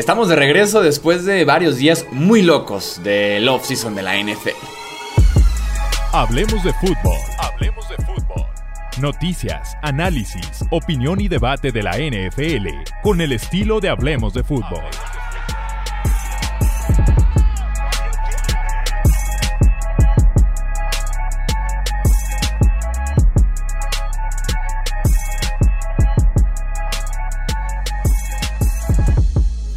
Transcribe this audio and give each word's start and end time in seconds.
Estamos 0.00 0.30
de 0.30 0.36
regreso 0.36 0.80
después 0.80 1.26
de 1.26 1.44
varios 1.44 1.76
días 1.76 2.06
muy 2.10 2.40
locos 2.40 3.02
del 3.04 3.46
off-season 3.46 3.94
de 3.94 4.00
la 4.00 4.16
NFL. 4.16 4.56
Hablemos 6.10 6.64
de 6.64 6.72
fútbol. 6.72 7.18
Hablemos 7.38 7.86
de 7.86 7.96
fútbol. 7.96 8.46
Noticias, 8.98 9.76
análisis, 9.82 10.64
opinión 10.70 11.20
y 11.20 11.28
debate 11.28 11.70
de 11.70 11.82
la 11.82 11.98
NFL 11.98 12.68
con 13.02 13.20
el 13.20 13.32
estilo 13.32 13.78
de 13.78 13.90
Hablemos 13.90 14.32
de 14.32 14.42
fútbol. 14.42 14.84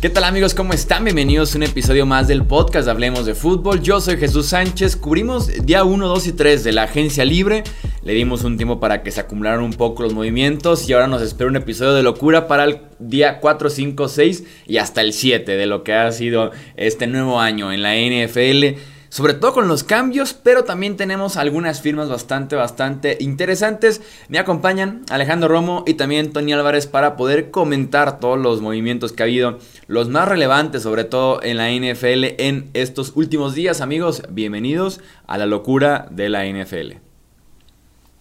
¿Qué 0.03 0.09
tal 0.09 0.25
amigos? 0.25 0.53
¿Cómo 0.53 0.73
están? 0.73 1.05
Bienvenidos 1.05 1.55
a 1.55 1.57
un 1.59 1.63
episodio 1.63 2.05
más 2.05 2.27
del 2.27 2.43
podcast 2.43 2.89
Hablemos 2.89 3.25
de 3.25 3.35
Fútbol. 3.35 3.81
Yo 3.81 4.01
soy 4.01 4.17
Jesús 4.17 4.47
Sánchez. 4.47 4.97
Cubrimos 4.97 5.47
día 5.65 5.85
1, 5.85 6.09
2 6.09 6.27
y 6.27 6.33
3 6.33 6.65
de 6.65 6.73
la 6.73 6.83
agencia 6.83 7.23
libre. 7.23 7.63
Le 8.01 8.11
dimos 8.11 8.43
un 8.43 8.57
tiempo 8.57 8.81
para 8.81 9.01
que 9.01 9.11
se 9.11 9.21
acumularan 9.21 9.61
un 9.61 9.71
poco 9.71 10.03
los 10.03 10.13
movimientos 10.13 10.89
y 10.89 10.91
ahora 10.91 11.07
nos 11.07 11.21
espera 11.21 11.49
un 11.49 11.55
episodio 11.55 11.93
de 11.93 12.03
locura 12.03 12.49
para 12.49 12.65
el 12.65 12.81
día 12.99 13.39
4, 13.39 13.69
5, 13.69 14.09
6 14.09 14.43
y 14.67 14.75
hasta 14.75 14.99
el 14.99 15.13
7 15.13 15.55
de 15.55 15.65
lo 15.67 15.85
que 15.85 15.93
ha 15.93 16.11
sido 16.11 16.51
este 16.75 17.07
nuevo 17.07 17.39
año 17.39 17.71
en 17.71 17.81
la 17.81 17.95
NFL 17.95 18.81
sobre 19.13 19.35
todo 19.35 19.53
con 19.53 19.67
los 19.67 19.83
cambios, 19.83 20.33
pero 20.33 20.63
también 20.63 20.97
tenemos 20.97 21.37
algunas 21.37 21.81
firmas 21.81 22.09
bastante, 22.09 22.55
bastante 22.55 23.17
interesantes. 23.19 24.01
Me 24.27 24.39
acompañan 24.39 25.03
Alejandro 25.11 25.49
Romo 25.49 25.83
y 25.85 25.93
también 25.93 26.33
Tony 26.33 26.51
Álvarez 26.51 26.87
para 26.87 27.15
poder 27.15 27.51
comentar 27.51 28.19
todos 28.19 28.39
los 28.39 28.59
movimientos 28.59 29.11
que 29.11 29.21
ha 29.21 29.27
habido, 29.27 29.59
los 29.85 30.09
más 30.09 30.27
relevantes 30.27 30.81
sobre 30.81 31.03
todo 31.03 31.43
en 31.43 31.57
la 31.57 31.69
NFL 31.69 32.41
en 32.41 32.71
estos 32.73 33.11
últimos 33.15 33.53
días. 33.53 33.81
Amigos, 33.81 34.23
bienvenidos 34.31 34.99
a 35.27 35.37
la 35.37 35.45
locura 35.45 36.07
de 36.09 36.29
la 36.29 36.47
NFL. 36.47 36.93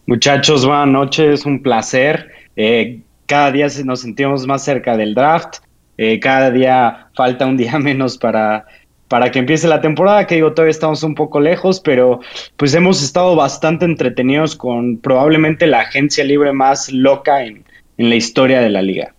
Muchachos, 0.05 0.63
buenas 0.63 0.89
noches, 0.89 1.43
un 1.47 1.63
placer. 1.63 2.29
Eh, 2.55 3.01
cada 3.25 3.51
día 3.51 3.65
nos 3.83 4.01
sentimos 4.01 4.45
más 4.45 4.63
cerca 4.63 4.95
del 4.95 5.15
draft. 5.15 5.55
Eh, 5.97 6.19
cada 6.19 6.51
día 6.51 7.07
falta 7.15 7.47
un 7.47 7.57
día 7.57 7.79
menos 7.79 8.19
para 8.19 8.67
para 9.13 9.29
que 9.29 9.37
empiece 9.37 9.67
la 9.67 9.79
temporada, 9.79 10.25
que 10.25 10.33
digo, 10.33 10.53
todavía 10.53 10.71
estamos 10.71 11.03
un 11.03 11.13
poco 11.13 11.39
lejos, 11.39 11.79
pero 11.79 12.19
pues 12.57 12.73
hemos 12.73 13.03
estado 13.03 13.35
bastante 13.35 13.85
entretenidos 13.85 14.55
con 14.55 14.97
probablemente 14.97 15.67
la 15.67 15.81
agencia 15.81 16.23
libre 16.23 16.51
más 16.51 16.91
loca 16.91 17.43
en, 17.43 17.63
la 17.97 18.15
historia 18.15 18.59
de 18.59 18.71
la 18.71 18.81
liga. 18.81 19.13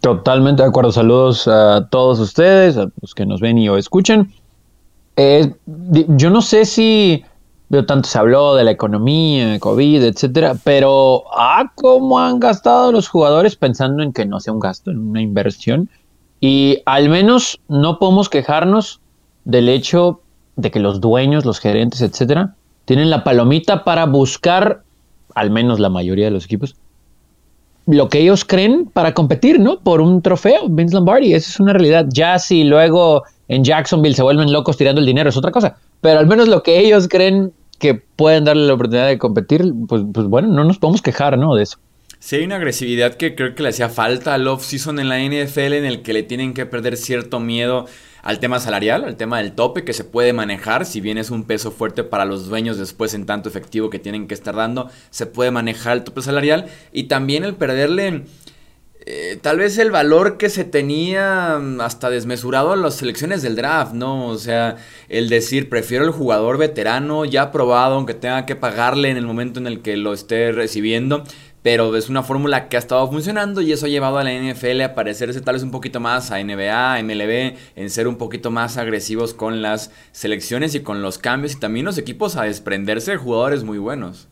Totalmente 0.00 0.62
de 0.62 0.68
acuerdo. 0.68 0.92
Saludos 0.92 1.48
a 1.48 1.88
todos 1.90 2.20
ustedes, 2.20 2.76
a 2.76 2.86
los 3.00 3.16
que 3.16 3.26
nos 3.26 3.40
ven 3.40 3.58
y 3.58 3.68
o 3.68 3.76
escuchen. 3.76 4.32
Eh, 5.16 5.52
yo 5.66 6.30
no 6.30 6.40
sé 6.40 6.64
si 6.64 7.24
tanto 7.84 8.04
se 8.04 8.16
habló 8.16 8.54
de 8.54 8.62
la 8.62 8.70
economía, 8.70 9.58
COVID, 9.58 10.04
etcétera, 10.04 10.54
pero 10.62 11.24
ah, 11.36 11.72
cómo 11.74 12.20
han 12.20 12.38
gastado 12.38 12.92
los 12.92 13.08
jugadores 13.08 13.56
pensando 13.56 14.04
en 14.04 14.12
que 14.12 14.24
no 14.24 14.38
sea 14.38 14.52
un 14.52 14.60
gasto, 14.60 14.92
en 14.92 14.98
una 14.98 15.20
inversión. 15.20 15.90
Y 16.40 16.82
al 16.86 17.08
menos 17.08 17.60
no 17.68 17.98
podemos 17.98 18.28
quejarnos 18.28 19.00
del 19.44 19.68
hecho 19.68 20.20
de 20.56 20.70
que 20.70 20.80
los 20.80 21.00
dueños, 21.00 21.44
los 21.44 21.58
gerentes, 21.58 22.00
etcétera, 22.00 22.54
tienen 22.84 23.10
la 23.10 23.24
palomita 23.24 23.84
para 23.84 24.06
buscar, 24.06 24.82
al 25.34 25.50
menos 25.50 25.78
la 25.78 25.88
mayoría 25.88 26.26
de 26.26 26.30
los 26.30 26.44
equipos, 26.44 26.76
lo 27.86 28.08
que 28.08 28.20
ellos 28.20 28.44
creen 28.44 28.86
para 28.92 29.14
competir, 29.14 29.58
¿no? 29.58 29.78
Por 29.78 30.00
un 30.00 30.20
trofeo, 30.20 30.68
Vince 30.68 30.94
Lombardi, 30.94 31.32
esa 31.32 31.50
es 31.50 31.60
una 31.60 31.72
realidad. 31.72 32.06
Ya 32.10 32.38
si 32.38 32.64
luego 32.64 33.24
en 33.48 33.64
Jacksonville 33.64 34.14
se 34.14 34.22
vuelven 34.22 34.52
locos 34.52 34.76
tirando 34.76 35.00
el 35.00 35.06
dinero 35.06 35.30
es 35.30 35.36
otra 35.36 35.50
cosa, 35.50 35.76
pero 36.00 36.18
al 36.18 36.26
menos 36.26 36.48
lo 36.48 36.62
que 36.62 36.78
ellos 36.78 37.08
creen 37.08 37.52
que 37.78 37.94
pueden 37.94 38.44
darle 38.44 38.66
la 38.66 38.74
oportunidad 38.74 39.06
de 39.06 39.18
competir, 39.18 39.72
pues, 39.88 40.02
pues 40.12 40.26
bueno, 40.26 40.48
no 40.48 40.64
nos 40.64 40.78
podemos 40.78 41.00
quejar, 41.00 41.38
¿no? 41.38 41.54
De 41.54 41.62
eso. 41.62 41.78
Sí, 42.20 42.36
hay 42.36 42.44
una 42.44 42.56
agresividad 42.56 43.14
que 43.14 43.36
creo 43.36 43.54
que 43.54 43.62
le 43.62 43.68
hacía 43.68 43.88
falta 43.88 44.34
al 44.34 44.48
off-season 44.48 44.98
en 44.98 45.08
la 45.08 45.20
NFL, 45.20 45.74
en 45.74 45.84
el 45.84 46.02
que 46.02 46.12
le 46.12 46.24
tienen 46.24 46.52
que 46.52 46.66
perder 46.66 46.96
cierto 46.96 47.38
miedo 47.38 47.86
al 48.22 48.40
tema 48.40 48.58
salarial, 48.58 49.04
al 49.04 49.16
tema 49.16 49.38
del 49.38 49.52
tope 49.52 49.84
que 49.84 49.92
se 49.92 50.02
puede 50.02 50.32
manejar, 50.32 50.84
si 50.84 51.00
bien 51.00 51.16
es 51.16 51.30
un 51.30 51.44
peso 51.44 51.70
fuerte 51.70 52.02
para 52.02 52.24
los 52.24 52.48
dueños 52.48 52.76
después 52.76 53.14
en 53.14 53.24
tanto 53.24 53.48
efectivo 53.48 53.88
que 53.88 54.00
tienen 54.00 54.26
que 54.26 54.34
estar 54.34 54.56
dando, 54.56 54.90
se 55.10 55.26
puede 55.26 55.52
manejar 55.52 55.96
el 55.96 56.04
tope 56.04 56.20
salarial 56.22 56.66
y 56.92 57.04
también 57.04 57.44
el 57.44 57.54
perderle 57.54 58.24
eh, 59.10 59.38
tal 59.40 59.56
vez 59.56 59.78
el 59.78 59.90
valor 59.90 60.36
que 60.36 60.50
se 60.50 60.64
tenía 60.64 61.58
mm, 61.58 61.80
hasta 61.80 62.10
desmesurado 62.10 62.72
a 62.72 62.76
las 62.76 62.96
selecciones 62.96 63.40
del 63.40 63.56
draft, 63.56 63.94
¿no? 63.94 64.26
O 64.26 64.36
sea, 64.36 64.76
el 65.08 65.30
decir, 65.30 65.70
prefiero 65.70 66.04
el 66.04 66.10
jugador 66.10 66.58
veterano 66.58 67.24
ya 67.24 67.50
probado, 67.50 67.94
aunque 67.94 68.12
tenga 68.12 68.44
que 68.44 68.54
pagarle 68.54 69.08
en 69.08 69.16
el 69.16 69.24
momento 69.24 69.60
en 69.60 69.66
el 69.66 69.80
que 69.80 69.96
lo 69.96 70.12
esté 70.12 70.52
recibiendo 70.52 71.24
pero 71.62 71.96
es 71.96 72.08
una 72.08 72.22
fórmula 72.22 72.68
que 72.68 72.76
ha 72.76 72.78
estado 72.78 73.08
funcionando 73.10 73.60
y 73.60 73.72
eso 73.72 73.86
ha 73.86 73.88
llevado 73.88 74.18
a 74.18 74.24
la 74.24 74.32
NFL 74.32 74.80
a 74.82 74.94
parecerse 74.94 75.40
tal 75.40 75.54
vez 75.54 75.62
un 75.62 75.70
poquito 75.70 76.00
más 76.00 76.30
a 76.30 76.42
NBA, 76.42 77.02
MLB, 77.02 77.56
en 77.76 77.90
ser 77.90 78.08
un 78.08 78.16
poquito 78.16 78.50
más 78.50 78.76
agresivos 78.76 79.34
con 79.34 79.60
las 79.62 79.92
selecciones 80.12 80.74
y 80.74 80.80
con 80.80 81.02
los 81.02 81.18
cambios 81.18 81.54
y 81.54 81.60
también 81.60 81.86
los 81.86 81.98
equipos 81.98 82.36
a 82.36 82.44
desprenderse 82.44 83.12
de 83.12 83.16
jugadores 83.16 83.64
muy 83.64 83.78
buenos. 83.78 84.28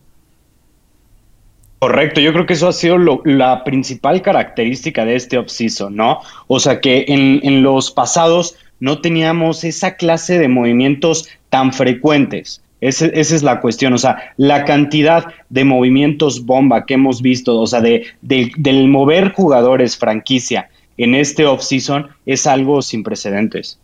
Correcto, 1.79 2.21
yo 2.21 2.33
creo 2.33 2.47
que 2.47 2.53
eso 2.53 2.67
ha 2.67 2.73
sido 2.73 2.97
la 3.23 3.63
principal 3.63 4.23
característica 4.23 5.05
de 5.05 5.15
este 5.15 5.37
offseason, 5.37 5.95
¿no? 5.95 6.21
O 6.47 6.59
sea 6.59 6.81
que 6.81 7.05
en 7.07 7.61
los 7.61 7.91
pasados 7.91 8.55
no 8.79 8.99
teníamos 9.01 9.63
esa 9.63 9.95
clase 9.95 10.39
de 10.39 10.47
movimientos 10.47 11.29
tan 11.49 11.73
frecuentes 11.73 12.63
esa 12.79 13.07
es 13.07 13.43
la 13.43 13.59
cuestión, 13.59 13.93
o 13.93 13.97
sea, 13.97 14.33
la 14.37 14.65
cantidad 14.65 15.25
de 15.49 15.63
movimientos 15.63 16.45
bomba 16.45 16.85
que 16.85 16.93
hemos 16.93 17.21
visto, 17.21 17.59
o 17.59 17.67
sea, 17.67 17.81
de, 17.81 18.05
del 18.21 18.87
mover 18.87 19.33
jugadores 19.33 19.97
franquicia 19.97 20.69
en 20.97 21.15
este 21.15 21.45
off-season 21.45 22.07
es 22.25 22.45
algo 22.45 22.81
sin 22.81 23.03
precedentes. 23.03 23.79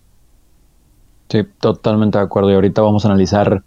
Sí, 1.29 1.39
totalmente 1.59 2.17
de 2.17 2.23
acuerdo. 2.23 2.51
Y 2.51 2.55
ahorita 2.55 2.81
vamos 2.81 3.05
a 3.05 3.07
analizar 3.07 3.63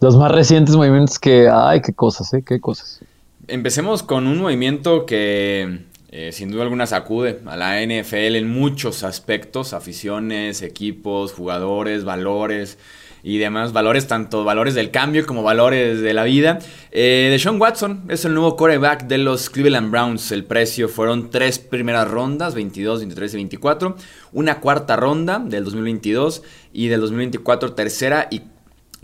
los 0.00 0.16
más 0.16 0.32
recientes 0.32 0.74
movimientos 0.74 1.18
que, 1.18 1.48
ay, 1.52 1.80
qué 1.80 1.92
cosas, 1.92 2.32
¿eh? 2.34 2.42
Qué 2.44 2.60
cosas. 2.60 3.00
Empecemos 3.46 4.02
con 4.02 4.26
un 4.26 4.38
movimiento 4.38 5.06
que 5.06 5.82
eh, 6.10 6.32
sin 6.32 6.50
duda 6.50 6.62
alguna 6.62 6.86
sacude 6.86 7.40
a 7.46 7.56
la 7.56 7.82
NFL 7.82 8.36
en 8.36 8.48
muchos 8.48 9.04
aspectos, 9.04 9.72
aficiones, 9.72 10.62
equipos, 10.62 11.32
jugadores, 11.32 12.04
valores 12.04 12.78
y 13.24 13.38
demás 13.38 13.72
valores, 13.72 14.06
tanto 14.06 14.44
valores 14.44 14.74
del 14.74 14.90
cambio 14.90 15.26
como 15.26 15.42
valores 15.42 16.02
de 16.02 16.12
la 16.12 16.24
vida. 16.24 16.58
Eh, 16.92 17.28
de 17.30 17.38
Sean 17.38 17.58
Watson 17.58 18.04
es 18.08 18.26
el 18.26 18.34
nuevo 18.34 18.54
quarterback 18.54 19.06
de 19.06 19.16
los 19.16 19.48
Cleveland 19.48 19.90
Browns. 19.90 20.30
El 20.30 20.44
precio 20.44 20.90
fueron 20.90 21.30
tres 21.30 21.58
primeras 21.58 22.08
rondas, 22.08 22.54
22, 22.54 23.00
23 23.00 23.32
y 23.32 23.36
24. 23.38 23.96
Una 24.32 24.60
cuarta 24.60 24.96
ronda 24.96 25.38
del 25.38 25.64
2022 25.64 26.42
y 26.74 26.88
del 26.88 27.00
2024 27.00 27.72
tercera 27.72 28.28
y 28.30 28.42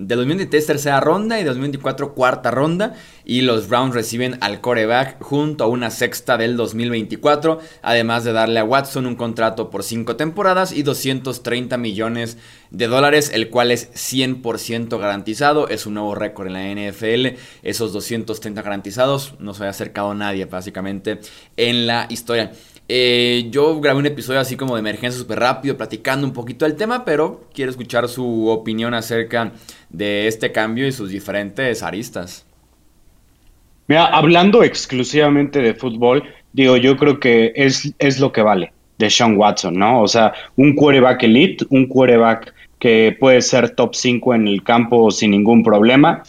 de 0.00 0.16
2023 0.16 0.66
tercera 0.66 0.99
ronda 1.00 1.38
y 1.38 1.43
de 1.43 1.49
2024 1.49 2.15
cuarta 2.15 2.50
ronda. 2.50 2.94
Y 3.25 3.43
los 3.43 3.69
Browns 3.69 3.94
reciben 3.94 4.38
al 4.41 4.61
coreback 4.61 5.22
junto 5.22 5.65
a 5.65 5.66
una 5.66 5.91
sexta 5.91 6.38
del 6.38 6.56
2024. 6.56 7.61
Además 7.83 8.25
de 8.25 8.33
darle 8.33 8.61
a 8.61 8.65
Watson 8.65 9.06
un 9.06 9.15
contrato 9.15 9.71
por 9.71 9.83
5 9.83 10.16
temporadas 10.16 10.72
y 10.72 10.83
230 10.83 11.77
millones 11.77 12.38
de 12.71 12.87
dólares, 12.87 13.31
el 13.34 13.50
cual 13.50 13.71
es 13.71 13.93
100% 13.93 14.99
garantizado. 14.99 15.69
Es 15.69 15.87
un 15.87 15.94
nuevo 15.94 16.15
récord 16.15 16.49
en 16.49 16.55
la 16.55 16.91
NFL. 16.91 17.38
Esos 17.62 17.93
230 17.93 18.62
garantizados 18.62 19.34
no 19.38 19.55
se 19.55 19.65
ha 19.65 19.69
acercado 19.69 20.15
nadie 20.15 20.47
básicamente 20.47 21.21
en 21.56 21.87
la 21.87 22.06
historia. 22.09 22.53
Eh, 22.92 23.46
yo 23.52 23.80
grabé 23.80 24.00
un 24.00 24.06
episodio 24.06 24.40
así 24.40 24.56
como 24.56 24.74
de 24.74 24.80
emergencia 24.80 25.20
súper 25.20 25.38
rápido, 25.38 25.76
platicando 25.76 26.26
un 26.26 26.32
poquito 26.32 26.64
del 26.64 26.75
tema, 26.75 27.04
pero 27.04 27.44
quiero 27.54 27.70
escuchar 27.70 28.08
su 28.08 28.48
opinión 28.48 28.94
acerca 28.94 29.52
de 29.90 30.26
este 30.26 30.50
cambio 30.50 30.88
y 30.88 30.90
sus 30.90 31.08
diferentes 31.08 31.84
aristas. 31.84 32.44
Mira, 33.87 34.06
hablando 34.06 34.64
exclusivamente 34.64 35.60
de 35.60 35.72
fútbol, 35.72 36.25
digo, 36.52 36.76
yo 36.76 36.96
creo 36.96 37.20
que 37.20 37.52
es, 37.54 37.94
es 38.00 38.19
lo 38.19 38.32
que 38.32 38.42
vale 38.42 38.72
de 38.98 39.08
Sean 39.08 39.36
Watson, 39.36 39.75
¿no? 39.78 40.02
O 40.02 40.08
sea, 40.08 40.32
un 40.56 40.75
quarterback 40.75 41.22
elite, 41.22 41.64
un 41.70 41.86
quarterback 41.86 42.52
que 42.81 43.16
puede 43.20 43.40
ser 43.40 43.70
top 43.70 43.94
5 43.94 44.34
en 44.34 44.48
el 44.48 44.64
campo 44.64 45.12
sin 45.12 45.31
ningún 45.31 45.62
problema. 45.62 46.25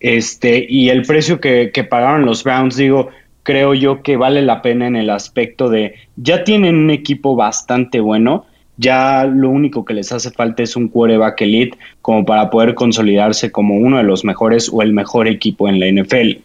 Este, 0.00 0.66
y 0.68 0.88
el 0.88 1.02
precio 1.02 1.40
que, 1.40 1.70
que 1.72 1.84
pagaron 1.84 2.26
los 2.26 2.42
Browns, 2.42 2.74
digo, 2.74 3.10
creo 3.44 3.74
yo 3.74 4.02
que 4.02 4.16
vale 4.16 4.42
la 4.42 4.60
pena 4.60 4.88
en 4.88 4.96
el 4.96 5.10
aspecto 5.10 5.68
de 5.70 5.94
ya 6.16 6.42
tienen 6.42 6.74
un 6.74 6.90
equipo 6.90 7.36
bastante 7.36 8.00
bueno, 8.00 8.46
ya 8.76 9.24
lo 9.24 9.50
único 9.50 9.84
que 9.84 9.94
les 9.94 10.10
hace 10.10 10.32
falta 10.32 10.64
es 10.64 10.74
un 10.74 10.88
quarterback 10.88 11.40
elite 11.42 11.78
como 12.02 12.24
para 12.24 12.50
poder 12.50 12.74
consolidarse 12.74 13.52
como 13.52 13.76
uno 13.76 13.98
de 13.98 14.02
los 14.02 14.24
mejores 14.24 14.68
o 14.72 14.82
el 14.82 14.92
mejor 14.92 15.28
equipo 15.28 15.68
en 15.68 15.78
la 15.78 15.86
NFL. 15.86 16.40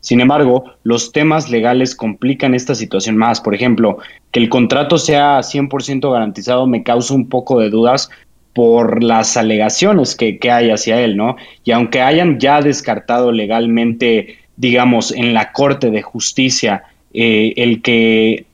Sin 0.00 0.20
embargo, 0.20 0.64
los 0.82 1.12
temas 1.12 1.50
legales 1.50 1.94
complican 1.94 2.54
esta 2.54 2.74
situación 2.74 3.16
más. 3.16 3.40
Por 3.40 3.54
ejemplo, 3.54 3.98
que 4.30 4.40
el 4.40 4.48
contrato 4.48 4.98
sea 4.98 5.40
100% 5.40 6.10
garantizado 6.10 6.66
me 6.66 6.82
causa 6.82 7.14
un 7.14 7.28
poco 7.28 7.60
de 7.60 7.70
dudas 7.70 8.10
por 8.54 9.02
las 9.02 9.36
alegaciones 9.36 10.16
que, 10.16 10.38
hay 10.50 10.70
hacia 10.70 11.00
él, 11.00 11.16
¿no? 11.16 11.36
Y 11.64 11.70
aunque 11.70 12.00
hayan 12.00 12.40
ya 12.40 12.60
descartado 12.60 13.30
legalmente, 13.30 14.38
digamos, 14.60 15.10
en 15.10 15.32
la 15.32 15.52
Corte 15.52 15.90
de 15.90 16.02
Justicia, 16.02 16.84
eh, 17.14 17.54
el 17.56 17.82
que, 17.82 18.44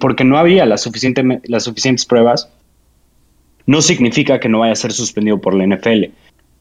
porque 0.00 0.24
no 0.24 0.36
había 0.36 0.66
las, 0.66 0.82
suficiente, 0.82 1.40
las 1.44 1.64
suficientes 1.64 2.04
pruebas, 2.04 2.50
no 3.66 3.80
significa 3.80 4.40
que 4.40 4.48
no 4.48 4.60
vaya 4.60 4.72
a 4.72 4.76
ser 4.76 4.92
suspendido 4.92 5.40
por 5.40 5.54
la 5.54 5.66
NFL 5.66 6.06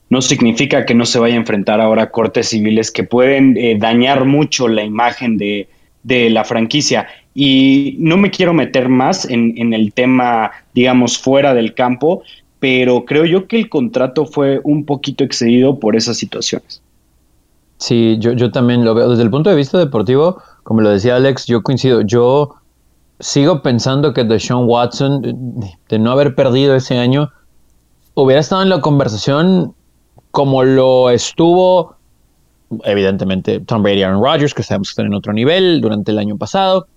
no 0.09 0.21
significa 0.21 0.85
que 0.85 0.93
no 0.93 1.05
se 1.05 1.19
vaya 1.19 1.35
a 1.35 1.39
enfrentar 1.39 1.81
ahora 1.81 2.03
a 2.03 2.11
cortes 2.11 2.49
civiles 2.49 2.91
que 2.91 3.03
pueden 3.03 3.57
eh, 3.57 3.75
dañar 3.77 4.25
mucho 4.25 4.67
la 4.67 4.83
imagen 4.83 5.37
de, 5.37 5.67
la 6.03 6.45
franquicia. 6.45 7.07
Y 7.33 7.97
no 7.99 8.15
me 8.15 8.31
quiero 8.31 8.53
meter 8.53 8.87
más 8.87 9.29
en, 9.29 9.73
el 9.73 9.91
tema, 9.91 10.51
digamos, 10.73 11.17
fuera 11.17 11.53
del 11.53 11.73
campo, 11.73 12.23
pero 12.59 13.03
creo 13.03 13.25
yo 13.25 13.47
que 13.47 13.57
el 13.57 13.67
contrato 13.67 14.25
fue 14.25 14.61
un 14.63 14.85
poquito 14.85 15.25
excedido 15.25 15.79
por 15.79 15.97
esas 15.97 16.17
situaciones. 16.17 16.81
Sí, 17.77 18.17
yo, 18.19 18.33
yo 18.33 18.51
también 18.51 18.83
lo 18.83 18.93
veo. 18.93 19.09
Desde 19.09 19.23
el 19.23 19.29
punto 19.29 19.49
de 19.49 19.55
vista 19.55 19.77
deportivo, 19.77 20.41
como 20.63 20.81
lo 20.81 20.89
decía 20.89 21.15
Alex, 21.15 21.45
yo 21.45 21.61
coincido. 21.61 22.01
Yo 22.01 22.55
sigo 23.19 23.61
pensando 23.61 24.13
que 24.13 24.23
Deshaun 24.23 24.65
Watson, 24.67 25.21
de 25.89 25.99
no 25.99 26.11
haber 26.11 26.35
perdido 26.35 26.75
ese 26.75 26.97
año, 26.97 27.31
hubiera 28.13 28.41
estado 28.41 28.63
en 28.63 28.69
la 28.69 28.81
conversación 28.81 29.73
como 30.31 30.63
lo 30.63 31.09
estuvo, 31.09 31.95
evidentemente, 32.83 33.59
Tom 33.59 33.81
Brady 33.81 33.99
y 33.99 34.03
Aaron 34.03 34.23
Rodgers, 34.23 34.53
que 34.53 34.63
sabemos 34.63 34.89
que 34.89 34.91
están 34.91 35.07
en 35.07 35.13
otro 35.13 35.33
nivel 35.33 35.81
durante 35.81 36.11
el 36.11 36.19
año 36.19 36.37
pasado. 36.37 36.87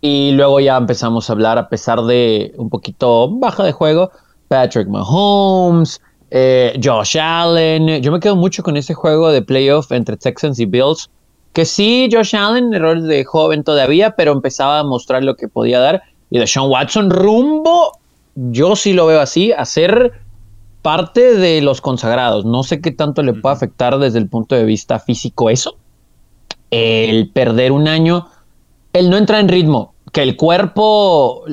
Y 0.00 0.32
luego 0.32 0.60
ya 0.60 0.76
empezamos 0.76 1.30
a 1.30 1.32
hablar, 1.32 1.58
a 1.58 1.68
pesar 1.68 2.02
de 2.02 2.52
un 2.56 2.68
poquito 2.68 3.30
baja 3.30 3.64
de 3.64 3.72
juego, 3.72 4.10
Patrick 4.48 4.88
Mahomes, 4.88 6.00
eh, 6.34 6.80
Josh 6.82 7.18
Allen. 7.18 8.02
Yo 8.02 8.10
me 8.10 8.18
quedo 8.18 8.36
mucho 8.36 8.62
con 8.62 8.78
ese 8.78 8.94
juego 8.94 9.30
de 9.30 9.42
playoff 9.42 9.92
entre 9.92 10.16
Texans 10.16 10.58
y 10.58 10.64
Bills. 10.64 11.10
Que 11.52 11.66
sí, 11.66 12.08
Josh 12.10 12.34
Allen, 12.34 12.72
errores 12.72 13.04
de 13.04 13.22
joven 13.24 13.62
todavía, 13.62 14.16
pero 14.16 14.32
empezaba 14.32 14.78
a 14.78 14.84
mostrar 14.84 15.22
lo 15.22 15.36
que 15.36 15.48
podía 15.48 15.78
dar. 15.78 16.02
Y 16.30 16.38
de 16.38 16.46
Sean 16.46 16.70
Watson, 16.70 17.10
rumbo, 17.10 17.98
yo 18.34 18.74
sí 18.76 18.94
lo 18.94 19.04
veo 19.04 19.20
así, 19.20 19.52
a 19.52 19.66
ser 19.66 20.12
parte 20.80 21.36
de 21.36 21.60
los 21.60 21.82
consagrados. 21.82 22.46
No 22.46 22.62
sé 22.62 22.80
qué 22.80 22.90
tanto 22.90 23.22
le 23.22 23.34
puede 23.34 23.54
afectar 23.54 23.98
desde 23.98 24.18
el 24.18 24.28
punto 24.28 24.54
de 24.54 24.64
vista 24.64 24.98
físico 24.98 25.50
eso. 25.50 25.76
El 26.70 27.28
perder 27.28 27.72
un 27.72 27.86
año, 27.86 28.28
el 28.94 29.10
no 29.10 29.18
entrar 29.18 29.40
en 29.40 29.48
ritmo, 29.48 29.92
que 30.12 30.22
el 30.22 30.38
cuerpo 30.38 31.44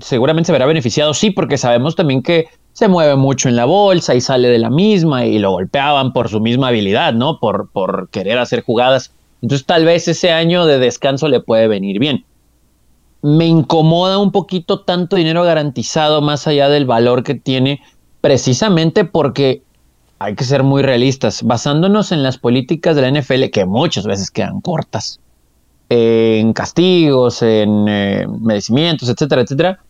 seguramente 0.00 0.46
se 0.46 0.52
verá 0.52 0.66
beneficiado, 0.66 1.14
sí, 1.14 1.30
porque 1.30 1.56
sabemos 1.56 1.94
también 1.94 2.20
que 2.20 2.48
se 2.74 2.88
mueve 2.88 3.14
mucho 3.16 3.48
en 3.48 3.56
la 3.56 3.64
bolsa 3.64 4.14
y 4.14 4.20
sale 4.20 4.48
de 4.48 4.58
la 4.58 4.68
misma 4.68 5.24
y 5.24 5.38
lo 5.38 5.52
golpeaban 5.52 6.12
por 6.12 6.28
su 6.28 6.40
misma 6.40 6.68
habilidad, 6.68 7.14
¿no? 7.14 7.38
Por, 7.38 7.70
por 7.70 8.08
querer 8.10 8.38
hacer 8.38 8.62
jugadas. 8.62 9.12
Entonces 9.40 9.64
tal 9.64 9.84
vez 9.84 10.08
ese 10.08 10.32
año 10.32 10.66
de 10.66 10.78
descanso 10.78 11.28
le 11.28 11.40
puede 11.40 11.68
venir 11.68 12.00
bien. 12.00 12.24
Me 13.22 13.46
incomoda 13.46 14.18
un 14.18 14.32
poquito 14.32 14.80
tanto 14.80 15.16
dinero 15.16 15.44
garantizado 15.44 16.20
más 16.20 16.46
allá 16.48 16.68
del 16.68 16.84
valor 16.84 17.22
que 17.22 17.36
tiene 17.36 17.80
precisamente 18.20 19.04
porque 19.04 19.62
hay 20.18 20.34
que 20.34 20.44
ser 20.44 20.62
muy 20.64 20.82
realistas, 20.82 21.42
basándonos 21.42 22.10
en 22.10 22.22
las 22.22 22.38
políticas 22.38 22.96
de 22.96 23.02
la 23.02 23.20
NFL, 23.20 23.50
que 23.52 23.66
muchas 23.66 24.04
veces 24.06 24.30
quedan 24.30 24.60
cortas, 24.60 25.20
en 25.90 26.52
castigos, 26.54 27.42
en 27.42 27.86
eh, 27.88 28.26
merecimientos, 28.40 29.08
etcétera, 29.08 29.42
etcétera. 29.42 29.83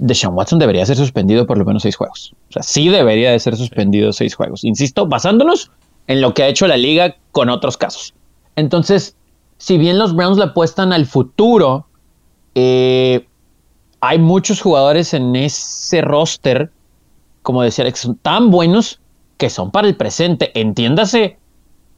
Deshaun 0.00 0.34
Watson 0.34 0.58
debería 0.58 0.84
ser 0.86 0.96
suspendido 0.96 1.46
por 1.46 1.58
lo 1.58 1.64
menos 1.64 1.82
seis 1.82 1.96
juegos. 1.96 2.34
O 2.50 2.52
sea, 2.52 2.62
sí 2.62 2.88
debería 2.88 3.30
de 3.30 3.38
ser 3.38 3.56
suspendido 3.56 4.12
seis 4.12 4.34
juegos. 4.34 4.64
Insisto, 4.64 5.06
basándonos 5.06 5.70
en 6.06 6.20
lo 6.20 6.34
que 6.34 6.42
ha 6.42 6.48
hecho 6.48 6.66
la 6.66 6.76
liga 6.76 7.16
con 7.32 7.48
otros 7.48 7.76
casos. 7.76 8.14
Entonces, 8.56 9.16
si 9.58 9.78
bien 9.78 9.98
los 9.98 10.14
Browns 10.14 10.38
le 10.38 10.44
apuestan 10.44 10.92
al 10.92 11.06
futuro, 11.06 11.86
eh, 12.54 13.26
hay 14.00 14.18
muchos 14.18 14.60
jugadores 14.60 15.14
en 15.14 15.34
ese 15.34 16.02
roster 16.02 16.70
como 17.44 17.62
decía 17.62 17.84
Alex, 17.84 18.10
tan 18.22 18.50
buenos 18.50 19.00
que 19.36 19.50
son 19.50 19.70
para 19.70 19.86
el 19.86 19.96
presente. 19.96 20.50
Entiéndase 20.58 21.36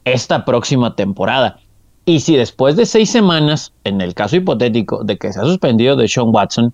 esta 0.03 0.43
próxima 0.43 0.95
temporada. 0.95 1.59
Y 2.05 2.19
si 2.19 2.35
después 2.35 2.75
de 2.75 2.85
seis 2.85 3.09
semanas, 3.09 3.71
en 3.85 4.01
el 4.01 4.13
caso 4.13 4.35
hipotético 4.35 5.03
de 5.05 5.17
que 5.17 5.31
se 5.31 5.39
ha 5.39 5.43
suspendido 5.43 5.95
de 5.95 6.07
Sean 6.09 6.27
Watson, 6.33 6.73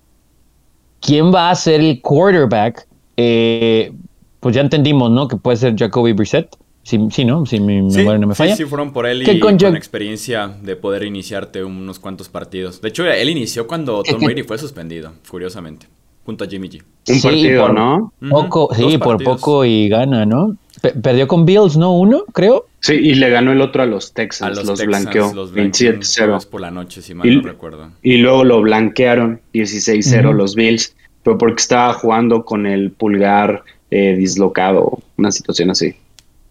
¿quién 1.04 1.32
va 1.32 1.50
a 1.50 1.54
ser 1.54 1.80
el 1.80 2.00
quarterback? 2.00 2.86
Eh, 3.16 3.92
pues 4.40 4.54
ya 4.54 4.60
entendimos, 4.60 5.10
¿no? 5.10 5.28
Que 5.28 5.36
puede 5.36 5.56
ser 5.56 5.76
Jacoby 5.76 6.12
Brissett. 6.12 6.56
Sí, 6.82 6.98
sí, 7.10 7.24
¿no? 7.24 7.46
Si 7.46 7.60
mi 7.60 7.80
memoria 7.80 8.18
no 8.18 8.26
me 8.26 8.34
falla. 8.34 8.56
Sí, 8.56 8.64
sí, 8.64 8.68
fueron 8.68 8.92
por 8.92 9.06
él 9.06 9.26
y 9.26 9.40
con, 9.40 9.56
experiencia 9.74 10.48
de 10.62 10.76
poder 10.76 11.04
iniciarte 11.04 11.64
unos 11.64 11.98
cuantos 11.98 12.28
partidos. 12.28 12.82
De 12.82 12.88
hecho, 12.88 13.06
él 13.06 13.30
inició 13.30 13.66
cuando 13.66 14.02
Tom 14.02 14.20
Brady 14.20 14.42
fue 14.42 14.58
suspendido, 14.58 15.12
curiosamente 15.30 15.86
junto 16.24 16.44
a 16.44 16.46
Jimmy 16.46 16.68
G. 16.68 16.82
Un 17.08 17.20
partido, 17.20 17.68
¿no? 17.72 18.12
Poco, 18.30 18.70
sí, 18.74 18.98
por 18.98 19.22
poco 19.22 19.64
y 19.64 19.88
gana, 19.88 20.24
¿no? 20.24 20.56
Perdió 20.92 21.28
con 21.28 21.44
Bills, 21.46 21.76
¿no? 21.76 21.96
Uno, 21.96 22.24
creo. 22.32 22.66
Sí, 22.80 22.94
y 22.94 23.14
le 23.14 23.30
ganó 23.30 23.52
el 23.52 23.60
otro 23.60 23.82
a 23.82 23.86
los 23.86 24.12
Texans, 24.12 24.64
los, 24.64 24.84
blanqueó 24.84 25.32
27-0. 25.32 26.46
por 26.48 26.60
la 26.60 26.70
noche, 26.70 27.02
si 27.02 27.14
mal 27.14 27.34
no 27.34 27.42
recuerdo. 27.42 27.90
Y 28.02 28.18
luego 28.18 28.44
lo 28.44 28.60
blanquearon 28.60 29.40
16-0 29.52 30.32
los 30.32 30.54
Bills, 30.54 30.94
pero 31.22 31.38
porque 31.38 31.60
estaba 31.60 31.92
jugando 31.94 32.44
con 32.44 32.66
el 32.66 32.90
pulgar 32.90 33.64
eh, 33.90 34.14
dislocado, 34.16 34.98
una 35.16 35.32
situación 35.32 35.70
así. 35.70 35.94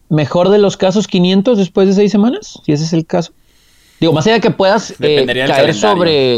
¿Mejor 0.10 0.50
de 0.50 0.58
los 0.58 0.78
casos 0.78 1.08
500 1.08 1.58
después 1.58 1.88
de 1.88 1.94
seis 1.94 2.12
semanas? 2.12 2.60
Si 2.66 2.72
ese 2.72 2.84
es 2.84 2.94
el 2.94 3.06
caso. 3.06 3.34
Digo, 4.00 4.14
más 4.14 4.26
allá 4.26 4.36
de 4.36 4.42
que 4.42 4.52
puedas 4.52 4.94
eh, 5.00 5.26
caer 5.26 5.74
sobre... 5.74 6.38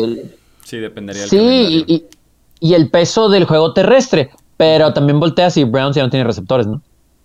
Sí, 0.63 0.77
dependería 0.77 1.21
del 1.21 1.29
Sí, 1.29 1.83
y, 1.87 2.05
y 2.59 2.73
el 2.73 2.89
peso 2.89 3.29
del 3.29 3.45
juego 3.45 3.73
terrestre. 3.73 4.29
Pero 4.57 4.93
también 4.93 5.19
volteas 5.19 5.57
y 5.57 5.63
Browns 5.63 5.95
ya 5.95 6.03
no 6.03 6.09
tiene 6.09 6.23
receptores, 6.23 6.67
¿no? 6.67 6.81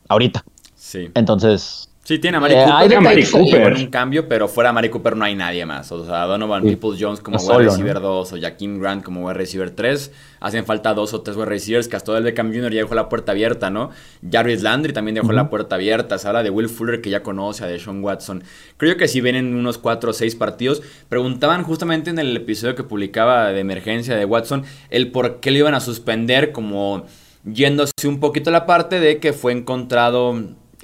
Ahorita. 0.09 0.45
Sí. 0.91 1.09
Entonces. 1.15 1.89
Sí, 2.03 2.19
tiene 2.19 2.39
a 2.39 2.41
Mari 2.41 2.55
eh, 2.55 2.65
Cooper. 2.65 2.75
Hay 2.75 3.01
Mari 3.01 3.25
Cooper. 3.25 3.75
un 3.75 3.87
cambio, 3.87 4.27
pero 4.27 4.49
fuera 4.49 4.71
de 4.71 4.75
Mari 4.75 4.89
Cooper 4.89 5.15
no 5.15 5.25
hay 5.25 5.37
nadie 5.37 5.65
más. 5.65 5.93
O 5.93 6.05
sea, 6.05 6.25
Donovan 6.25 6.65
Peoples 6.65 7.01
Jones 7.01 7.21
como 7.21 7.39
wide 7.39 7.67
receiver 7.67 8.01
2 8.01 8.33
o 8.33 8.41
Jaquim 8.41 8.81
Grant 8.81 9.05
como 9.05 9.25
wide 9.25 9.35
receiver 9.35 9.71
3. 9.71 10.11
Hacen 10.41 10.65
falta 10.65 10.93
dos 10.95 11.15
o 11.15 11.21
tres 11.21 11.37
wide 11.37 11.47
receivers. 11.47 11.87
Castor 11.87 12.17
del 12.17 12.25
Beckham 12.25 12.49
Jr. 12.49 12.73
ya 12.73 12.81
dejó 12.81 12.97
la 12.97 13.09
puerta 13.09 13.31
abierta, 13.31 13.71
¿no? 13.71 13.91
Jarvis 14.29 14.63
Landry 14.63 14.93
también 14.93 15.15
dejó 15.15 15.31
la 15.31 15.49
puerta 15.49 15.77
abierta. 15.77 16.19
Se 16.19 16.27
habla 16.27 16.43
de 16.43 16.51
Will 16.51 16.69
Fuller 16.69 17.01
que 17.01 17.11
ya 17.11 17.23
conoce, 17.23 17.63
a 17.63 17.69
Deshaun 17.69 18.03
Watson. 18.03 18.43
Creo 18.77 18.97
que 18.97 19.07
si 19.07 19.21
vienen 19.21 19.55
unos 19.55 19.79
cuatro 19.79 20.11
o 20.11 20.13
seis 20.13 20.35
partidos. 20.35 20.83
Preguntaban 21.09 21.63
justamente 21.63 22.11
en 22.11 22.19
el 22.19 22.37
episodio 22.37 22.75
que 22.75 22.83
publicaba 22.83 23.53
de 23.53 23.61
emergencia 23.61 24.17
de 24.17 24.25
Watson 24.25 24.65
el 24.89 25.13
por 25.13 25.39
qué 25.39 25.53
lo 25.53 25.59
iban 25.59 25.75
a 25.75 25.81
suspender 25.81 26.51
como 26.51 27.05
yéndose 27.45 27.93
un 28.07 28.21
poquito 28.21 28.51
a 28.51 28.53
la 28.53 28.67
parte 28.67 29.01
de 29.01 29.19
que 29.19 29.33
fue 29.33 29.53
encontrado 29.53 30.35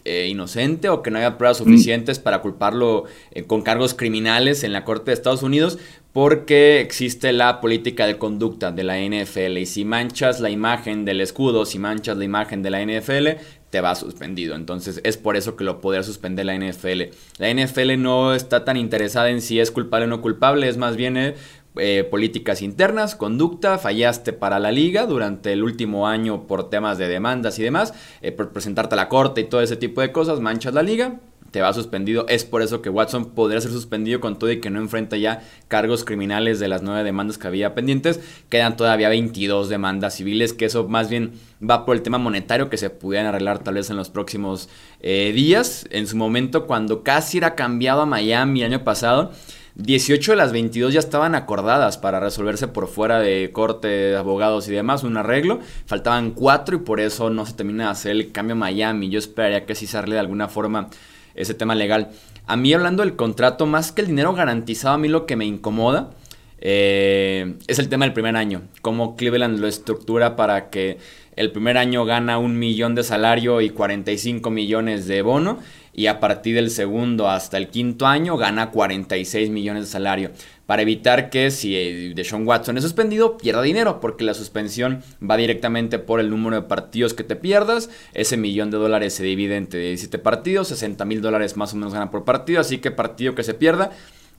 eh, 0.06 0.28
inocente 0.28 0.88
o 0.88 1.02
que 1.02 1.10
no 1.10 1.18
haya 1.18 1.36
pruebas 1.36 1.60
mm. 1.60 1.64
suficientes 1.64 2.18
para 2.18 2.40
culparlo 2.40 3.04
eh, 3.32 3.42
con 3.44 3.62
cargos 3.62 3.94
criminales 3.94 4.64
en 4.64 4.72
la 4.72 4.84
Corte 4.84 5.06
de 5.10 5.14
Estados 5.14 5.42
Unidos 5.42 5.78
porque 6.16 6.80
existe 6.80 7.34
la 7.34 7.60
política 7.60 8.06
de 8.06 8.16
conducta 8.16 8.72
de 8.72 8.84
la 8.84 8.98
NFL 8.98 9.58
y 9.58 9.66
si 9.66 9.84
manchas 9.84 10.40
la 10.40 10.48
imagen 10.48 11.04
del 11.04 11.20
escudo, 11.20 11.66
si 11.66 11.78
manchas 11.78 12.16
la 12.16 12.24
imagen 12.24 12.62
de 12.62 12.70
la 12.70 12.82
NFL, 12.82 13.38
te 13.68 13.82
va 13.82 13.94
suspendido. 13.94 14.54
Entonces 14.54 15.02
es 15.04 15.18
por 15.18 15.36
eso 15.36 15.56
que 15.56 15.64
lo 15.64 15.82
podría 15.82 16.02
suspender 16.02 16.46
la 16.46 16.56
NFL. 16.56 17.02
La 17.36 17.52
NFL 17.52 18.00
no 18.00 18.34
está 18.34 18.64
tan 18.64 18.78
interesada 18.78 19.28
en 19.28 19.42
si 19.42 19.60
es 19.60 19.70
culpable 19.70 20.06
o 20.06 20.08
no 20.08 20.22
culpable, 20.22 20.68
es 20.68 20.78
más 20.78 20.96
bien 20.96 21.34
eh, 21.76 22.06
políticas 22.10 22.62
internas, 22.62 23.14
conducta, 23.14 23.78
fallaste 23.78 24.32
para 24.32 24.58
la 24.58 24.72
liga 24.72 25.06
durante 25.06 25.52
el 25.52 25.62
último 25.62 26.08
año 26.08 26.46
por 26.46 26.70
temas 26.70 26.98
de 26.98 27.08
demandas 27.08 27.58
y 27.58 27.62
demás, 27.62 27.94
eh, 28.22 28.32
por 28.32 28.50
presentarte 28.50 28.94
a 28.94 28.96
la 28.96 29.08
corte 29.08 29.42
y 29.42 29.44
todo 29.44 29.60
ese 29.60 29.76
tipo 29.76 30.00
de 30.00 30.12
cosas, 30.12 30.40
manchas 30.40 30.74
la 30.74 30.82
liga, 30.82 31.20
te 31.50 31.62
va 31.62 31.72
suspendido. 31.72 32.26
Es 32.28 32.44
por 32.44 32.62
eso 32.62 32.82
que 32.82 32.90
Watson 32.90 33.30
podría 33.30 33.60
ser 33.60 33.70
suspendido 33.70 34.20
con 34.20 34.38
todo 34.38 34.50
y 34.50 34.60
que 34.60 34.70
no 34.70 34.78
enfrenta 34.78 35.16
ya 35.16 35.42
cargos 35.68 36.04
criminales 36.04 36.60
de 36.60 36.68
las 36.68 36.82
nueve 36.82 37.04
demandas 37.04 37.38
que 37.38 37.46
había 37.46 37.74
pendientes. 37.74 38.20
Quedan 38.48 38.76
todavía 38.76 39.08
22 39.08 39.68
demandas 39.68 40.16
civiles, 40.16 40.52
que 40.52 40.66
eso 40.66 40.86
más 40.88 41.08
bien 41.08 41.32
va 41.62 41.86
por 41.86 41.96
el 41.96 42.02
tema 42.02 42.18
monetario 42.18 42.68
que 42.68 42.76
se 42.76 42.90
pudieran 42.90 43.26
arreglar 43.26 43.60
tal 43.60 43.74
vez 43.74 43.88
en 43.90 43.96
los 43.96 44.10
próximos 44.10 44.68
eh, 45.00 45.32
días. 45.34 45.86
En 45.90 46.06
su 46.06 46.16
momento, 46.16 46.66
cuando 46.66 47.02
casi 47.02 47.38
era 47.38 47.54
cambiado 47.54 48.02
a 48.02 48.06
Miami 48.06 48.60
el 48.60 48.74
año 48.74 48.84
pasado, 48.84 49.32
18 49.76 50.32
de 50.32 50.36
las 50.36 50.52
22 50.52 50.94
ya 50.94 51.00
estaban 51.00 51.34
acordadas 51.34 51.98
para 51.98 52.18
resolverse 52.18 52.66
por 52.66 52.88
fuera 52.88 53.18
de 53.20 53.50
corte, 53.52 53.88
de 53.88 54.16
abogados 54.16 54.68
y 54.68 54.72
demás, 54.72 55.04
un 55.04 55.18
arreglo. 55.18 55.60
Faltaban 55.84 56.30
4 56.30 56.76
y 56.76 56.78
por 56.80 56.98
eso 56.98 57.28
no 57.28 57.44
se 57.44 57.52
termina 57.52 57.84
de 57.84 57.90
hacer 57.90 58.12
el 58.12 58.32
cambio 58.32 58.54
a 58.54 58.58
Miami. 58.58 59.10
Yo 59.10 59.18
esperaría 59.18 59.66
que 59.66 59.74
sí 59.74 59.86
se 59.86 60.00
de 60.00 60.18
alguna 60.18 60.48
forma 60.48 60.88
ese 61.34 61.52
tema 61.52 61.74
legal. 61.74 62.08
A 62.46 62.56
mí 62.56 62.72
hablando 62.72 63.02
del 63.02 63.16
contrato, 63.16 63.66
más 63.66 63.92
que 63.92 64.00
el 64.00 64.08
dinero 64.08 64.32
garantizado, 64.32 64.94
a 64.94 64.98
mí 64.98 65.08
lo 65.08 65.26
que 65.26 65.36
me 65.36 65.44
incomoda 65.44 66.10
eh, 66.58 67.56
es 67.66 67.78
el 67.78 67.90
tema 67.90 68.06
del 68.06 68.14
primer 68.14 68.34
año. 68.36 68.62
Cómo 68.80 69.14
Cleveland 69.14 69.58
lo 69.58 69.66
estructura 69.66 70.36
para 70.36 70.70
que 70.70 70.98
el 71.36 71.52
primer 71.52 71.76
año 71.76 72.06
gana 72.06 72.38
un 72.38 72.58
millón 72.58 72.94
de 72.94 73.02
salario 73.02 73.60
y 73.60 73.68
45 73.68 74.50
millones 74.50 75.06
de 75.06 75.20
bono. 75.20 75.58
Y 75.98 76.08
a 76.08 76.20
partir 76.20 76.54
del 76.54 76.70
segundo 76.70 77.30
hasta 77.30 77.56
el 77.56 77.68
quinto 77.68 78.06
año 78.06 78.36
gana 78.36 78.70
46 78.70 79.48
millones 79.48 79.84
de 79.84 79.88
salario. 79.88 80.30
Para 80.66 80.82
evitar 80.82 81.30
que 81.30 81.50
si 81.50 81.74
eh, 81.74 82.12
Deshaun 82.14 82.46
Watson 82.46 82.76
es 82.76 82.84
suspendido, 82.84 83.38
pierda 83.38 83.62
dinero. 83.62 83.98
Porque 83.98 84.22
la 84.22 84.34
suspensión 84.34 85.02
va 85.28 85.38
directamente 85.38 85.98
por 85.98 86.20
el 86.20 86.28
número 86.28 86.56
de 86.56 86.68
partidos 86.68 87.14
que 87.14 87.24
te 87.24 87.34
pierdas. 87.34 87.88
Ese 88.12 88.36
millón 88.36 88.70
de 88.70 88.76
dólares 88.76 89.14
se 89.14 89.24
divide 89.24 89.56
entre 89.56 89.80
17 89.80 90.18
partidos. 90.18 90.68
60 90.68 91.02
mil 91.06 91.22
dólares 91.22 91.56
más 91.56 91.72
o 91.72 91.76
menos 91.76 91.94
gana 91.94 92.10
por 92.10 92.26
partido. 92.26 92.60
Así 92.60 92.76
que 92.76 92.90
partido 92.90 93.34
que 93.34 93.42
se 93.42 93.54
pierda 93.54 93.90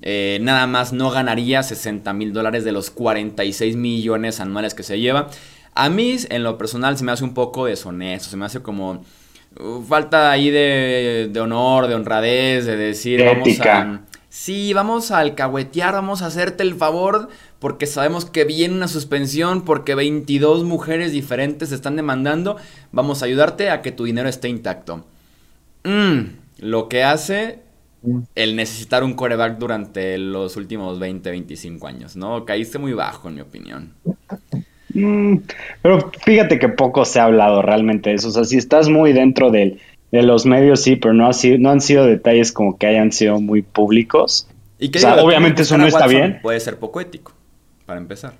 eh, 0.01 0.37
nada 0.41 0.67
más 0.67 0.93
no 0.93 1.09
ganaría 1.09 1.63
60 1.63 2.13
mil 2.13 2.33
dólares 2.33 2.63
de 2.63 2.71
los 2.71 2.91
46 2.91 3.75
millones 3.75 4.39
anuales 4.39 4.75
que 4.75 4.83
se 4.83 4.99
lleva. 4.99 5.29
A 5.73 5.89
mí, 5.89 6.17
en 6.29 6.43
lo 6.43 6.57
personal, 6.57 6.97
se 6.97 7.03
me 7.03 7.11
hace 7.11 7.23
un 7.23 7.33
poco 7.33 7.65
deshonesto, 7.65 8.29
se 8.29 8.37
me 8.37 8.45
hace 8.45 8.61
como 8.61 9.03
falta 9.88 10.32
ahí 10.32 10.50
de, 10.50 11.39
honor, 11.39 11.88
de 11.88 11.96
honradez, 11.96 12.66
de 12.66 12.77
decir, 12.77 13.24
vamos 13.24 13.60
a... 13.62 14.01
Sí, 14.30 14.72
vamos 14.74 15.10
a 15.10 15.18
alcahuetear, 15.20 15.94
vamos 15.94 16.22
a 16.22 16.27
hacerte 16.27 16.62
el 16.62 16.75
favor 16.75 17.30
porque 17.58 17.88
sabemos 17.88 18.25
que 18.25 18.44
viene 18.44 18.75
una 18.75 18.88
suspensión, 18.88 19.63
porque 19.63 19.96
22 19.96 20.63
mujeres 20.63 21.12
diferentes 21.12 21.72
están 21.72 21.96
demandando, 21.96 22.58
vamos 22.92 23.22
a 23.22 23.25
ayudarte 23.25 23.72
a 23.72 23.82
que 23.82 23.92
tu 23.92 24.04
dinero 24.04 24.30
esté 24.30 24.48
intacto. 24.48 25.06
Mm, 25.84 26.36
lo 26.60 26.88
que 26.88 27.04
hace 27.04 27.62
el 28.36 28.56
necesitar 28.56 29.04
un 29.04 29.16
coreback 29.16 29.58
durante 29.58 30.18
los 30.18 30.56
últimos 30.56 31.00
20, 31.00 31.30
25 31.30 31.88
años, 31.88 32.16
¿no? 32.16 32.46
Caíste 32.46 32.77
muy 32.77 32.94
bajo, 32.94 33.30
en 33.30 33.36
mi 33.36 33.42
opinión. 33.42 33.94
Mm, 34.98 35.44
pero 35.84 36.12
fíjate 36.25 36.58
que 36.58 36.70
poco 36.70 37.06
se 37.06 37.20
ha 37.20 37.25
hablado 37.25 37.62
realmente 37.62 38.10
de 38.10 38.16
eso. 38.16 38.30
O 38.30 38.32
sea, 38.32 38.44
si 38.44 38.58
estás 38.58 38.89
muy 38.89 39.13
dentro 39.13 39.51
de 39.51 39.77
los 40.12 40.46
medios, 40.46 40.82
sí, 40.82 40.96
pero 40.96 41.13
no, 41.13 41.27
ha 41.27 41.34
sido, 41.34 41.60
no 41.60 41.70
han 41.70 41.82
sido 41.82 42.06
detalles 42.06 42.51
como 42.51 42.77
que 42.77 42.88
hayan 42.88 43.12
sido 43.12 43.39
muy 43.39 43.62
públicos. 43.62 44.48
¿Y 44.80 44.89
que 44.89 45.06
obviamente 45.06 45.62
eso 45.62 45.77
no 45.77 45.86
está 45.86 46.08
bien. 46.08 46.39
Puede 46.42 46.60
ser 46.60 46.77
poco 46.77 47.00
ético, 47.00 47.32
para 47.86 48.00
empezar. 48.00 48.34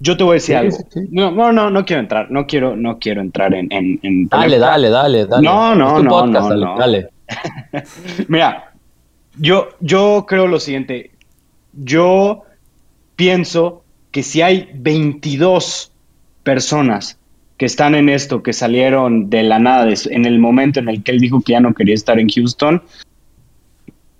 Yo 0.00 0.16
te 0.16 0.24
voy 0.24 0.32
a 0.32 0.34
decir 0.34 0.56
algo. 0.56 0.76
No, 1.10 1.30
no, 1.30 1.52
no, 1.52 1.70
no 1.70 1.84
quiero 1.84 2.00
entrar, 2.00 2.30
no 2.30 2.46
quiero, 2.46 2.76
no 2.76 2.98
quiero 2.98 3.20
entrar 3.20 3.54
en, 3.54 3.68
en, 3.70 4.28
Dale, 4.28 4.58
dale, 4.58 4.90
dale, 4.90 5.26
dale. 5.26 5.46
No, 5.46 5.74
no, 5.74 6.02
no, 6.02 6.26
no, 6.26 6.76
dale. 6.78 7.08
Mira, 8.28 8.72
yo, 9.38 9.68
yo 9.80 10.26
creo 10.28 10.46
lo 10.46 10.60
siguiente. 10.60 11.10
Yo 11.72 12.42
pienso 13.16 13.83
que 14.14 14.22
si 14.22 14.42
hay 14.42 14.70
22 14.74 15.90
personas 16.44 17.18
que 17.56 17.66
están 17.66 17.96
en 17.96 18.08
esto, 18.08 18.44
que 18.44 18.52
salieron 18.52 19.28
de 19.28 19.42
la 19.42 19.58
nada 19.58 19.92
en 20.08 20.24
el 20.24 20.38
momento 20.38 20.78
en 20.78 20.88
el 20.88 21.02
que 21.02 21.10
él 21.10 21.18
dijo 21.18 21.40
que 21.40 21.54
ya 21.54 21.60
no 21.60 21.74
quería 21.74 21.96
estar 21.96 22.20
en 22.20 22.28
Houston, 22.28 22.80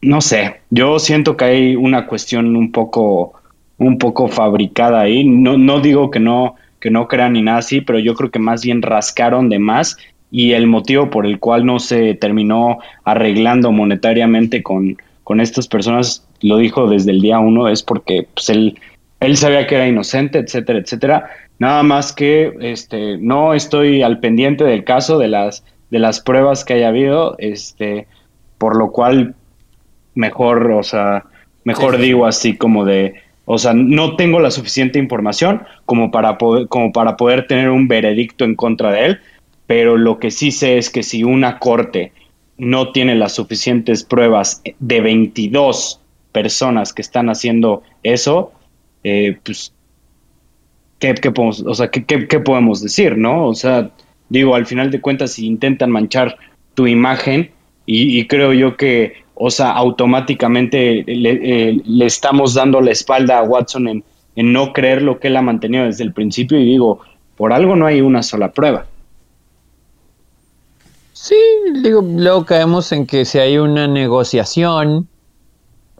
no 0.03 0.21
sé, 0.21 0.63
yo 0.71 0.99
siento 0.99 1.37
que 1.37 1.45
hay 1.45 1.77
una 1.77 2.09
cuestión 2.09 2.57
un 2.57 2.73
poco, 2.73 3.35
un 3.79 3.97
poco 3.99 4.27
fabricada 4.27 5.01
ahí. 5.01 5.23
No, 5.23 5.57
no 5.57 5.79
digo 5.79 6.11
que 6.11 6.19
no, 6.19 6.57
que 6.81 6.91
no 6.91 7.07
crean 7.07 7.35
ni 7.35 7.43
nada 7.43 7.59
así, 7.59 7.81
pero 7.81 8.01
yo 8.01 8.17
creo 8.17 8.33
que 8.33 8.41
más 8.41 8.65
bien 8.65 8.83
rascaron 8.83 9.49
de 9.49 9.61
más 9.61 9.97
y 10.33 10.55
el 10.55 10.67
motivo 10.67 11.09
por 11.09 11.25
el 11.25 11.39
cual 11.39 11.65
no 11.65 11.79
se 11.79 12.15
terminó 12.15 12.81
arreglando 13.05 13.71
monetariamente 13.71 14.61
con, 14.61 14.97
con 15.23 15.41
estas 15.41 15.69
personas, 15.69 16.27
lo 16.41 16.57
dijo 16.57 16.89
desde 16.89 17.13
el 17.13 17.21
día 17.21 17.39
uno, 17.39 17.69
es 17.69 17.85
porque 17.85 18.27
pues, 18.35 18.51
él, 18.51 18.77
él 19.25 19.37
sabía 19.37 19.67
que 19.67 19.77
era 19.77 19.89
inocente, 19.89 20.39
etcétera, 20.39 20.79
etcétera. 20.79 21.31
Nada 21.59 21.83
más 21.83 22.13
que 22.13 22.53
este, 22.61 23.19
no 23.19 23.55
estoy 23.55 24.03
al 24.03 24.21
pendiente 24.21 24.65
del 24.65 24.85
caso, 24.85 25.19
de 25.19 25.29
las, 25.29 25.65
de 25.91 25.99
las 25.99 26.21
pruebas 26.21 26.65
que 26.65 26.75
haya 26.75 26.89
habido, 26.89 27.37
este, 27.39 28.07
por 28.59 28.77
lo 28.77 28.91
cual 28.91 29.35
mejor, 30.15 30.71
o 30.73 30.83
sea, 30.83 31.25
mejor 31.65 31.99
digo 31.99 32.27
así 32.27 32.57
como 32.57 32.85
de, 32.85 33.15
o 33.45 33.59
sea, 33.59 33.75
no 33.75 34.17
tengo 34.17 34.41
la 34.41 34.51
suficiente 34.51 34.99
información 34.99 35.63
como 35.87 36.11
para 36.11 36.39
poder, 36.39 36.69
como 36.69 36.93
para 36.93 37.17
poder 37.17 37.47
tener 37.47 37.71
un 37.71 37.89
veredicto 37.89 38.45
en 38.45 38.55
contra 38.55 38.91
de 38.91 39.07
él, 39.07 39.21
pero 39.67 39.97
lo 39.97 40.19
que 40.19 40.31
sí 40.31 40.51
sé 40.51 40.79
es 40.79 40.91
que 40.91 41.03
si 41.03 41.25
una 41.25 41.59
corte 41.59 42.13
no 42.57 42.93
tiene 42.93 43.15
las 43.15 43.35
suficientes 43.35 44.05
pruebas 44.05 44.63
de 44.79 45.01
22 45.01 46.01
personas 46.33 46.93
que 46.93 47.03
están 47.03 47.29
haciendo 47.29 47.83
eso, 48.03 48.53
eh, 49.05 49.39
pues, 49.45 49.73
¿qué, 50.99 51.15
podemos, 51.31 51.61
o 51.61 51.75
sea, 51.75 51.91
¿qué, 51.91 52.41
podemos 52.41 52.81
decir, 52.81 53.17
no? 53.17 53.47
O 53.47 53.55
sea, 53.55 53.91
digo, 54.29 54.55
al 54.55 54.67
final 54.67 54.91
de 54.91 55.01
cuentas, 55.01 55.33
si 55.33 55.47
intentan 55.47 55.91
manchar 55.91 56.37
tu 56.75 56.87
imagen, 56.87 57.51
y, 57.87 58.27
creo 58.29 58.55
yo 58.55 58.79
que, 58.79 59.25
o 59.35 59.51
sea, 59.51 59.73
automáticamente 59.73 61.05
le, 61.07 61.69
eh, 61.69 61.83
estamos 62.01 62.55
dando 62.55 62.81
la 62.81 62.93
espalda 62.93 63.39
a 63.39 63.43
Watson 63.43 63.89
en, 63.89 64.05
en 64.37 64.53
no 64.55 64.73
creer 64.73 65.03
lo 65.03 65.21
que 65.21 65.29
él 65.29 65.37
ha 65.37 65.43
mantenido 65.43 65.85
desde 65.85 66.03
el 66.03 66.15
principio, 66.15 66.59
y 66.59 66.65
digo, 66.65 67.01
por 67.37 67.53
algo 67.53 67.77
no 67.77 67.87
hay 67.87 68.01
una 68.01 68.23
sola 68.23 68.53
prueba. 68.53 68.87
Sí, 71.13 71.37
digo, 71.83 72.03
luego 72.03 72.45
caemos 72.45 72.91
en 72.93 73.07
que 73.07 73.25
si 73.25 73.39
hay 73.39 73.59
una 73.59 73.87
negociación, 73.87 75.09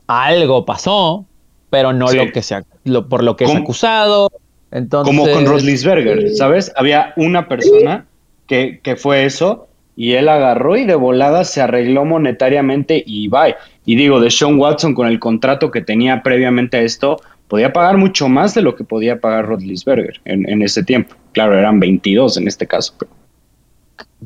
algo 0.07 0.65
pasó, 0.65 1.27
pero 1.75 1.93
no 1.93 2.13
lo 2.13 2.31
que 2.31 2.41
se 2.41 2.63
lo, 2.85 3.09
por 3.09 3.25
lo 3.25 3.35
que 3.35 3.45
es 3.45 3.55
acusado. 3.55 4.31
Entonces, 4.71 5.13
como 5.13 5.31
con 5.31 5.45
Roslisberger, 5.45 6.31
¿sabes? 6.37 6.73
Había 6.77 7.13
una 7.17 7.49
persona 7.49 8.07
que, 8.47 8.79
que 8.81 8.95
fue 8.95 9.25
eso 9.25 9.67
y 9.97 10.13
él 10.13 10.29
agarró 10.29 10.77
y 10.77 10.85
de 10.85 10.95
volada 10.95 11.45
se 11.45 11.61
arregló 11.61 12.05
monetariamente 12.05 13.03
y 13.05 13.27
bye. 13.29 13.57
Y 13.85 13.97
digo, 13.97 14.21
de 14.21 14.31
Sean 14.31 14.59
Watson 14.59 14.95
con 14.95 15.09
el 15.09 15.19
contrato 15.19 15.73
que 15.73 15.81
tenía 15.81 16.23
previamente 16.23 16.77
a 16.77 16.83
esto, 16.83 17.21
podía 17.49 17.73
pagar 17.73 17.97
mucho 17.97 18.29
más 18.29 18.55
de 18.55 18.63
lo 18.63 18.77
que 18.77 18.85
podía 18.85 19.21
pagar 19.21 19.47
Rodlisberger 19.47 20.21
en, 20.25 20.49
en 20.49 20.63
ese 20.63 20.85
tiempo. 20.85 21.17
Claro, 21.33 21.59
eran 21.59 21.81
22 21.81 22.37
en 22.37 22.47
este 22.47 22.67
caso. 22.67 22.95
Pero 22.99 23.11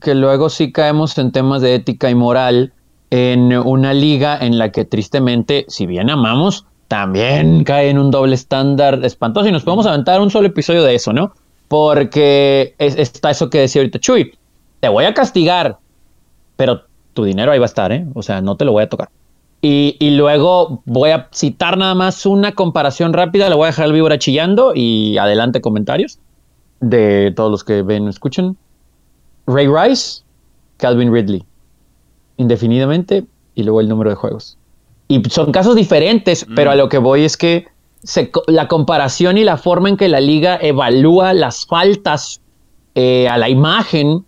que 0.01 0.15
luego 0.15 0.51
sí 0.51 0.71
caemos 0.71 1.17
en 1.19 1.33
temas 1.33 1.63
de 1.63 1.75
ética 1.75 2.11
y 2.11 2.15
moral 2.15 2.73
en 3.11 3.53
una 3.57 3.95
liga 3.95 4.39
en 4.39 4.59
la 4.59 4.71
que 4.71 4.85
tristemente, 4.85 5.65
si 5.69 5.87
bien 5.87 6.11
amamos, 6.11 6.67
también 6.89 7.65
cae 7.65 7.91
en 7.91 7.99
un 7.99 8.11
doble 8.11 8.35
estándar 8.35 9.05
espantoso 9.05 9.49
y 9.49 9.53
nos 9.53 9.63
podemos 9.63 9.87
aventar 9.87 10.21
un 10.21 10.31
solo 10.31 10.49
episodio 10.49 10.83
de 10.83 10.95
eso, 10.95 11.13
¿no? 11.13 11.35
Porque 11.69 12.75
está 12.79 13.31
eso 13.31 13.51
que 13.51 13.61
decía 13.61 13.83
ahorita 13.83 13.99
Chuy, 13.99 14.33
te 14.81 14.89
voy 14.89 15.05
a 15.05 15.13
castigar, 15.13 15.79
pero 16.57 16.83
tu 17.13 17.25
dinero 17.25 17.53
ahí 17.53 17.59
va 17.59 17.67
a 17.67 17.67
estar, 17.67 17.93
¿eh? 17.93 18.07
O 18.15 18.23
sea, 18.23 18.41
no 18.41 18.57
te 18.57 18.65
lo 18.65 18.73
voy 18.73 18.85
a 18.85 18.89
tocar. 18.89 19.11
Y, 19.61 19.97
y 19.99 20.13
luego 20.13 20.83
voy 20.87 21.11
a 21.11 21.29
citar 21.33 21.77
nada 21.77 21.95
más 21.95 22.25
una 22.25 22.53
comparación 22.53 23.13
rápida, 23.13 23.49
le 23.49 23.55
voy 23.55 23.65
a 23.65 23.67
dejar 23.67 23.87
el 23.87 23.93
víbora 23.93 24.19
chillando 24.19 24.73
y 24.75 25.19
adelante 25.19 25.61
comentarios 25.61 26.19
de 26.81 27.33
todos 27.37 27.51
los 27.51 27.65
que 27.65 27.83
ven 27.83 28.07
o 28.07 28.11
escuchan. 28.11 28.57
Ray 29.47 29.67
Rice, 29.67 30.23
Calvin 30.77 31.13
Ridley, 31.13 31.45
indefinidamente, 32.37 33.27
y 33.55 33.63
luego 33.63 33.81
el 33.81 33.89
número 33.89 34.11
de 34.11 34.17
juegos. 34.17 34.58
Y 35.09 35.23
son 35.31 35.53
casos 35.53 35.75
diferentes, 35.75 36.47
pero 36.55 36.71
a 36.71 36.75
mm. 36.75 36.79
lo 36.79 36.89
que 36.89 36.99
voy 36.99 37.25
es 37.25 37.37
que 37.37 37.67
la 38.47 38.69
comparación 38.69 39.39
y 39.39 39.45
la 39.45 39.57
forma 39.57 39.89
en 39.89 39.97
que 39.97 40.09
la 40.09 40.21
liga 40.21 40.59
evalúa 40.61 41.33
las 41.33 41.67
faltas 41.67 42.41
eh, 42.95 43.29
a 43.29 43.39
la 43.39 43.49
imagen, 43.49 44.25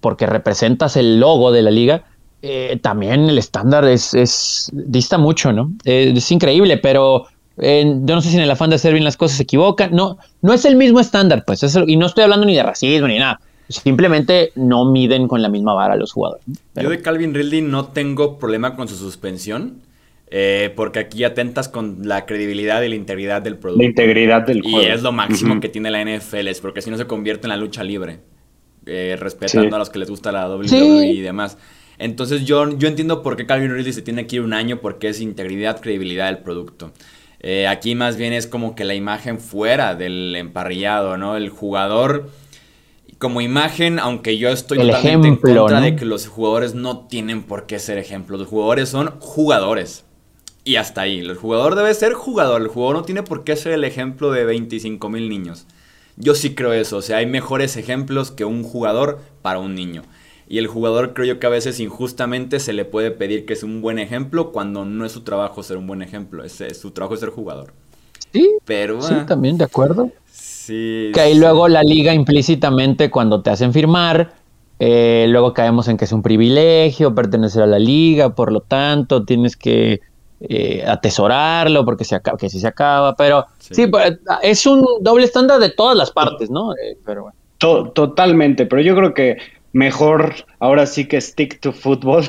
porque 0.00 0.26
representas 0.26 0.96
el 0.96 1.20
logo 1.20 1.52
de 1.52 1.62
la 1.62 1.70
liga, 1.70 2.04
eh, 2.42 2.78
también 2.82 3.28
el 3.28 3.38
estándar 3.38 3.84
es, 3.84 4.70
dista 4.72 5.16
mucho, 5.16 5.52
¿no? 5.52 5.72
es 5.84 6.30
increíble, 6.32 6.76
pero 6.78 7.26
eh, 7.58 7.84
yo 7.84 8.14
no 8.14 8.20
sé 8.20 8.30
si 8.30 8.36
en 8.36 8.42
el 8.42 8.50
afán 8.50 8.70
de 8.70 8.76
hacer 8.76 8.92
bien 8.92 9.04
las 9.04 9.16
cosas 9.16 9.36
se 9.36 9.44
equivocan. 9.44 9.94
No, 9.94 10.18
no 10.40 10.52
es 10.52 10.64
el 10.64 10.76
mismo 10.76 11.00
estándar, 11.00 11.44
pues. 11.46 11.62
y 11.86 11.96
no 11.96 12.06
estoy 12.06 12.24
hablando 12.24 12.46
ni 12.46 12.56
de 12.56 12.62
racismo 12.62 13.08
ni 13.08 13.18
nada. 13.18 13.40
Simplemente 13.68 14.52
no 14.54 14.84
miden 14.84 15.28
con 15.28 15.40
la 15.40 15.48
misma 15.48 15.72
vara 15.72 15.96
los 15.96 16.12
jugadores. 16.12 16.44
Yo 16.74 16.90
de 16.90 17.00
Calvin 17.00 17.32
Ridley 17.32 17.62
no 17.62 17.86
tengo 17.86 18.38
problema 18.38 18.76
con 18.76 18.88
su 18.88 18.96
suspensión. 18.96 19.80
Eh, 20.34 20.72
porque 20.74 20.98
aquí 20.98 21.24
atentas 21.24 21.68
con 21.68 22.08
la 22.08 22.24
credibilidad 22.24 22.80
y 22.80 22.88
la 22.88 22.94
integridad 22.94 23.42
del 23.42 23.58
producto. 23.58 23.82
La 23.82 23.88
integridad 23.88 24.46
del 24.46 24.62
juego. 24.62 24.80
Y 24.80 24.86
es 24.86 25.02
lo 25.02 25.12
máximo 25.12 25.60
que 25.60 25.68
tiene 25.68 25.90
la 25.90 26.02
NFL, 26.02 26.48
es 26.48 26.60
porque 26.62 26.80
si 26.80 26.90
no 26.90 26.96
se 26.96 27.06
convierte 27.06 27.46
en 27.46 27.50
la 27.50 27.58
lucha 27.58 27.84
libre. 27.84 28.20
Eh, 28.86 29.16
respetando 29.20 29.76
a 29.76 29.78
los 29.78 29.90
que 29.90 29.98
les 29.98 30.08
gusta 30.08 30.32
la 30.32 30.48
WWE 30.48 31.06
y 31.06 31.20
demás. 31.20 31.58
Entonces 31.98 32.46
yo, 32.46 32.76
yo 32.78 32.88
entiendo 32.88 33.22
por 33.22 33.36
qué 33.36 33.44
Calvin 33.44 33.74
Ridley 33.74 33.92
se 33.92 34.00
tiene 34.00 34.26
que 34.26 34.36
ir 34.36 34.42
un 34.42 34.54
año, 34.54 34.80
porque 34.80 35.08
es 35.08 35.20
integridad, 35.20 35.80
credibilidad 35.80 36.26
del 36.26 36.38
producto. 36.38 36.92
Eh, 37.40 37.66
aquí 37.66 37.94
más 37.94 38.16
bien 38.16 38.32
es 38.32 38.46
como 38.46 38.74
que 38.74 38.84
la 38.84 38.94
imagen 38.94 39.38
fuera 39.38 39.94
del 39.94 40.34
emparrillado, 40.34 41.18
¿no? 41.18 41.36
El 41.36 41.50
jugador 41.50 42.30
como 43.18 43.40
imagen, 43.40 43.98
aunque 43.98 44.38
yo 44.38 44.48
estoy 44.48 44.78
totalmente 44.78 45.28
en 45.28 45.36
contra 45.36 45.80
de 45.80 45.94
que 45.94 46.04
los 46.06 46.26
jugadores 46.26 46.74
no 46.74 47.06
tienen 47.06 47.42
por 47.42 47.66
qué 47.66 47.78
ser 47.78 47.98
ejemplos. 47.98 48.40
Los 48.40 48.48
jugadores 48.48 48.88
son 48.88 49.20
jugadores. 49.20 50.04
Y 50.64 50.76
hasta 50.76 51.02
ahí. 51.02 51.18
El 51.18 51.36
jugador 51.36 51.74
debe 51.74 51.92
ser 51.94 52.12
jugador. 52.12 52.62
El 52.62 52.68
jugador 52.68 52.96
no 52.96 53.02
tiene 53.02 53.22
por 53.22 53.44
qué 53.44 53.56
ser 53.56 53.72
el 53.72 53.84
ejemplo 53.84 54.30
de 54.30 54.44
25 54.44 55.08
mil 55.08 55.28
niños. 55.28 55.66
Yo 56.16 56.34
sí 56.34 56.54
creo 56.54 56.72
eso. 56.72 56.98
O 56.98 57.02
sea, 57.02 57.18
hay 57.18 57.26
mejores 57.26 57.76
ejemplos 57.76 58.30
que 58.30 58.44
un 58.44 58.62
jugador 58.62 59.20
para 59.42 59.58
un 59.58 59.74
niño. 59.74 60.02
Y 60.48 60.58
el 60.58 60.66
jugador 60.66 61.14
creo 61.14 61.26
yo 61.26 61.40
que 61.40 61.46
a 61.46 61.50
veces 61.50 61.80
injustamente 61.80 62.60
se 62.60 62.72
le 62.72 62.84
puede 62.84 63.10
pedir 63.10 63.46
que 63.46 63.54
es 63.54 63.62
un 63.62 63.80
buen 63.80 63.98
ejemplo 63.98 64.52
cuando 64.52 64.84
no 64.84 65.04
es 65.04 65.12
su 65.12 65.22
trabajo 65.22 65.62
ser 65.62 65.78
un 65.78 65.86
buen 65.86 66.02
ejemplo. 66.02 66.44
Es, 66.44 66.62
su 66.78 66.90
trabajo 66.90 67.14
es 67.14 67.20
ser 67.20 67.30
jugador. 67.30 67.72
Sí, 68.32 68.50
pero, 68.64 69.00
sí, 69.02 69.14
ah. 69.16 69.26
también 69.26 69.58
de 69.58 69.64
acuerdo. 69.64 70.10
Que 70.66 71.20
ahí 71.20 71.34
luego 71.34 71.68
la 71.68 71.82
liga 71.82 72.14
implícitamente 72.14 73.10
cuando 73.10 73.42
te 73.42 73.50
hacen 73.50 73.72
firmar, 73.72 74.34
eh, 74.78 75.26
luego 75.28 75.54
caemos 75.54 75.88
en 75.88 75.96
que 75.96 76.04
es 76.04 76.12
un 76.12 76.22
privilegio 76.22 77.14
pertenecer 77.14 77.62
a 77.62 77.66
la 77.66 77.78
liga, 77.78 78.34
por 78.34 78.52
lo 78.52 78.60
tanto 78.60 79.24
tienes 79.24 79.56
que 79.56 80.00
eh, 80.48 80.84
atesorarlo 80.86 81.84
porque 81.84 82.04
se 82.04 82.14
acaba, 82.14 82.36
que 82.36 82.48
si 82.48 82.60
se 82.60 82.66
acaba, 82.66 83.14
pero 83.14 83.46
sí. 83.58 83.86
Pues, 83.86 84.18
es 84.42 84.66
un 84.66 84.84
doble 85.00 85.24
estándar 85.24 85.60
de 85.60 85.70
todas 85.70 85.96
las 85.96 86.10
partes, 86.10 86.50
¿no? 86.50 86.72
Eh, 86.74 86.98
pero 87.04 87.32
totalmente, 87.58 88.66
pero 88.66 88.82
yo 88.82 88.96
creo 88.96 89.14
que 89.14 89.36
mejor 89.72 90.34
ahora 90.58 90.86
sí 90.86 91.06
que 91.06 91.20
stick 91.20 91.60
to 91.60 91.72
football. 91.72 92.24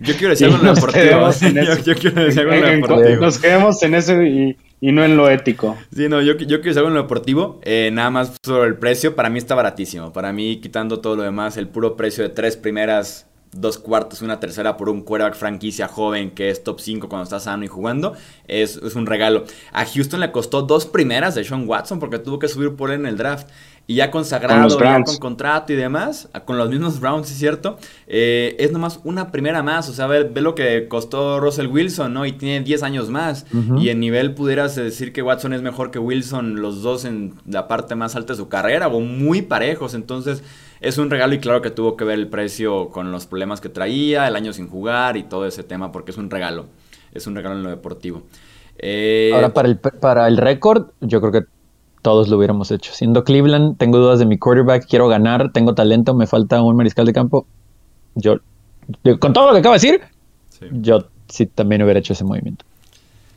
Yo 0.00 0.14
quiero 0.14 0.30
decir 0.30 0.46
algo 0.50 0.58
en 0.58 0.74
deportivo. 0.74 1.30
Yo, 1.84 1.94
quiero 1.94 2.24
decir 2.24 2.40
algo 2.40 2.66
en 2.66 2.80
deportivo. 2.80 3.20
Nos 3.20 3.38
quedemos 3.38 3.82
en 3.82 3.94
eso 3.94 4.22
y 4.22 4.56
y 4.80 4.92
no 4.92 5.04
en 5.04 5.16
lo 5.16 5.28
ético. 5.28 5.76
Sí, 5.94 6.08
no, 6.08 6.22
yo, 6.22 6.36
yo 6.36 6.60
quiero 6.60 6.74
saber 6.74 6.88
en 6.88 6.94
lo 6.94 7.02
deportivo. 7.02 7.60
Eh, 7.62 7.90
nada 7.92 8.10
más 8.10 8.32
sobre 8.42 8.68
el 8.68 8.76
precio, 8.76 9.14
para 9.14 9.28
mí 9.28 9.38
está 9.38 9.54
baratísimo. 9.54 10.12
Para 10.12 10.32
mí, 10.32 10.60
quitando 10.60 11.00
todo 11.00 11.16
lo 11.16 11.22
demás, 11.22 11.56
el 11.56 11.68
puro 11.68 11.96
precio 11.96 12.24
de 12.24 12.30
tres 12.30 12.56
primeras, 12.56 13.26
dos 13.52 13.78
cuartos, 13.78 14.22
una 14.22 14.38
tercera 14.40 14.76
por 14.76 14.88
un 14.88 15.02
quarterback 15.02 15.36
franquicia 15.36 15.88
joven 15.88 16.30
que 16.30 16.50
es 16.50 16.62
top 16.62 16.80
5 16.80 17.08
cuando 17.08 17.24
está 17.24 17.40
sano 17.40 17.64
y 17.64 17.68
jugando, 17.68 18.14
es, 18.46 18.76
es, 18.76 18.94
un 18.94 19.06
regalo. 19.06 19.44
A 19.72 19.84
Houston 19.84 20.20
le 20.20 20.30
costó 20.30 20.62
dos 20.62 20.86
primeras 20.86 21.34
de 21.34 21.44
Sean 21.44 21.68
Watson 21.68 21.98
porque 21.98 22.18
tuvo 22.18 22.38
que 22.38 22.48
subir 22.48 22.76
por 22.76 22.90
él 22.90 23.00
en 23.00 23.06
el 23.06 23.16
draft 23.16 23.48
y 23.90 23.96
ya 23.96 24.12
consagrado, 24.12 24.78
ya 24.78 25.02
con 25.02 25.16
contrato 25.16 25.72
y 25.72 25.76
demás, 25.76 26.28
con 26.44 26.56
los 26.56 26.70
mismos 26.70 27.00
Browns, 27.00 27.28
es 27.28 27.36
cierto, 27.36 27.76
eh, 28.06 28.54
es 28.60 28.70
nomás 28.70 29.00
una 29.02 29.32
primera 29.32 29.64
más. 29.64 29.88
O 29.88 29.92
sea, 29.92 30.06
ve, 30.06 30.30
lo 30.40 30.54
que 30.54 30.86
costó 30.86 31.40
Russell 31.40 31.66
Wilson, 31.66 32.14
¿no? 32.14 32.24
Y 32.24 32.30
tiene 32.30 32.64
10 32.64 32.84
años 32.84 33.10
más. 33.10 33.46
Y 33.78 33.88
en 33.88 33.98
nivel 33.98 34.34
pudieras 34.34 34.76
decir 34.76 35.12
que 35.12 35.22
Watson 35.22 35.54
es 35.54 35.62
mejor 35.62 35.90
que 35.90 35.98
Wilson, 35.98 36.62
los 36.62 36.82
dos 36.82 37.04
en 37.04 37.34
la 37.46 37.66
parte 37.66 37.96
más 37.96 38.14
alta 38.14 38.34
de 38.34 38.36
su 38.36 38.48
carrera, 38.48 38.86
o 38.86 39.00
muy 39.00 39.42
parejos. 39.42 39.94
Entonces, 39.94 40.44
es 40.80 40.98
un 40.98 41.10
regalo 41.10 41.34
y 41.34 41.38
claro 41.38 41.60
que 41.60 41.70
tuvo 41.70 41.96
que 41.96 42.04
ver 42.04 42.18
el 42.18 42.28
precio 42.28 42.88
con 42.88 43.12
los 43.12 43.26
problemas 43.26 43.60
que 43.60 43.68
traía, 43.68 44.26
el 44.26 44.36
año 44.36 44.52
sin 44.52 44.68
jugar 44.68 45.16
y 45.16 45.24
todo 45.24 45.46
ese 45.46 45.62
tema, 45.62 45.92
porque 45.92 46.10
es 46.10 46.18
un 46.18 46.30
regalo. 46.30 46.66
Es 47.12 47.26
un 47.26 47.34
regalo 47.34 47.56
en 47.56 47.62
lo 47.62 47.70
deportivo. 47.70 48.22
Eh, 48.78 49.30
Ahora, 49.34 49.52
para 49.52 49.68
el, 49.68 49.78
para 49.78 50.26
el 50.26 50.36
récord, 50.38 50.86
yo 51.00 51.20
creo 51.20 51.32
que 51.32 51.48
todos 52.02 52.28
lo 52.28 52.38
hubiéramos 52.38 52.70
hecho. 52.70 52.92
Siendo 52.92 53.24
Cleveland, 53.24 53.76
tengo 53.76 53.98
dudas 53.98 54.18
de 54.18 54.26
mi 54.26 54.38
quarterback, 54.38 54.86
quiero 54.88 55.08
ganar, 55.08 55.52
tengo 55.52 55.74
talento, 55.74 56.14
me 56.14 56.26
falta 56.26 56.62
un 56.62 56.76
mariscal 56.76 57.04
de 57.04 57.12
campo. 57.12 57.46
Yo, 58.14 58.36
con 59.18 59.32
todo 59.32 59.48
lo 59.48 59.52
que 59.52 59.58
acabo 59.58 59.74
de 59.74 59.80
decir, 59.80 60.00
yo 60.72 61.04
sí 61.28 61.46
también 61.46 61.82
hubiera 61.82 62.00
hecho 62.00 62.14
ese 62.14 62.24
movimiento. 62.24 62.64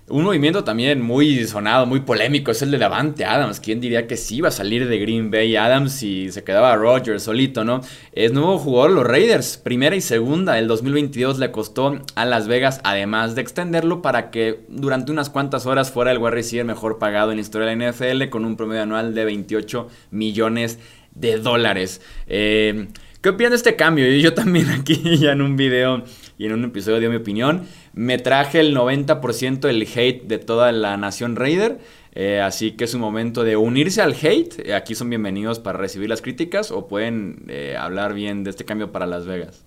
Un 0.10 0.26
movimiento 0.26 0.66
también 0.66 1.02
muy 1.02 1.46
sonado, 1.46 1.86
muy 1.86 2.02
polémico, 2.02 2.52
es 2.52 2.62
el 2.62 2.72
de 2.72 2.78
Davante 2.78 3.24
Adams. 3.24 3.62
¿Quién 3.62 3.80
diría 3.80 4.06
que 4.06 4.18
sí 4.18 4.36
iba 4.36 4.50
a 4.50 4.52
salir 4.52 4.86
de 4.90 5.00
Green 5.00 5.32
Bay 5.32 5.56
Adams 5.56 6.04
y 6.04 6.30
se 6.30 6.44
quedaba 6.44 6.76
Rogers 6.76 7.24
solito, 7.24 7.64
no? 7.64 7.80
Es 8.12 8.34
nuevo 8.34 8.58
jugador 8.58 8.92
los 8.92 9.08
Raiders, 9.08 9.56
primera 9.56 9.96
y 9.96 10.02
segunda. 10.02 10.60
El 10.60 10.68
2022 10.68 11.40
le 11.40 11.52
costó 11.52 12.02
a 12.16 12.26
Las 12.26 12.50
Vegas, 12.50 12.82
además 12.84 13.36
de 13.36 13.44
extenderlo 13.44 14.02
para 14.02 14.30
que 14.30 14.66
durante 14.68 15.14
unas 15.14 15.30
cuantas 15.30 15.66
horas 15.66 15.90
fuera 15.90 16.12
el 16.12 16.18
wide 16.18 16.32
receiver 16.32 16.66
mejor 16.66 17.00
pagado 17.00 17.32
en 17.32 17.38
la 17.38 17.42
historia 17.42 17.70
de 17.70 17.76
la 17.78 17.90
NFL 17.90 18.30
con 18.30 18.44
un 18.44 18.58
promedio 18.58 18.84
anual 18.84 19.16
de 19.16 19.24
28 19.24 19.88
millones 20.12 20.80
de 21.16 21.38
dólares. 21.38 22.02
Eh, 22.28 22.88
¿Qué 23.24 23.30
opinan 23.30 23.52
de 23.52 23.56
este 23.56 23.78
cambio? 23.78 24.06
Yo 24.18 24.34
también 24.34 24.70
aquí 24.70 25.18
ya 25.18 25.32
en 25.32 25.42
un 25.42 25.56
video 25.56 26.04
y 26.38 26.46
en 26.46 26.52
un 26.52 26.66
episodio 26.66 27.00
di 27.00 27.08
mi 27.08 27.16
opinión. 27.16 27.66
Me 27.94 28.18
traje 28.18 28.60
el 28.60 28.76
90% 28.76 29.60
del 29.60 29.84
hate 29.84 30.24
de 30.24 30.40
toda 30.40 30.72
la 30.72 30.98
nación 30.98 31.36
Raider. 31.36 31.80
Eh, 32.16 32.42
así 32.42 32.72
que 32.72 32.84
es 32.84 32.94
un 32.94 33.02
momento 33.02 33.44
de 33.44 33.56
unirse 33.56 34.02
al 34.02 34.14
hate. 34.14 34.68
Eh, 34.68 34.74
aquí 34.74 34.96
son 34.96 35.10
bienvenidos 35.10 35.60
para 35.60 35.78
recibir 35.78 36.10
las 36.10 36.22
críticas 36.22 36.72
o 36.72 36.88
pueden 36.88 37.46
eh, 37.48 37.76
hablar 37.80 38.14
bien 38.14 38.44
de 38.44 38.50
este 38.50 38.66
cambio 38.66 38.92
para 38.92 39.06
Las 39.06 39.26
Vegas. 39.26 39.66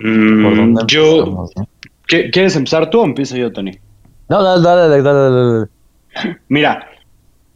Mm, 0.00 0.86
yo. 0.86 1.48
¿Quieres 2.06 2.56
empezar 2.56 2.90
tú 2.90 3.00
o 3.00 3.04
empiezo 3.04 3.36
yo, 3.36 3.52
Tony? 3.52 3.78
No, 4.28 4.42
dale, 4.42 4.62
dale, 4.62 5.02
dale, 5.02 5.36
dale. 5.36 6.38
Mira, 6.48 6.88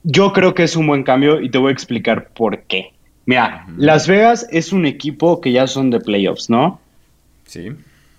yo 0.04 0.32
creo 0.32 0.54
que 0.54 0.64
es 0.64 0.76
un 0.76 0.86
buen 0.86 1.02
cambio 1.02 1.40
y 1.40 1.50
te 1.50 1.58
voy 1.58 1.70
a 1.70 1.72
explicar 1.72 2.28
por 2.34 2.62
qué. 2.64 2.92
Mira, 3.26 3.66
Las 3.76 4.08
Vegas 4.08 4.46
es 4.50 4.72
un 4.72 4.84
equipo 4.84 5.40
que 5.40 5.52
ya 5.52 5.66
son 5.66 5.90
de 5.90 6.00
playoffs, 6.00 6.50
¿no? 6.50 6.80
Sí. 7.46 7.70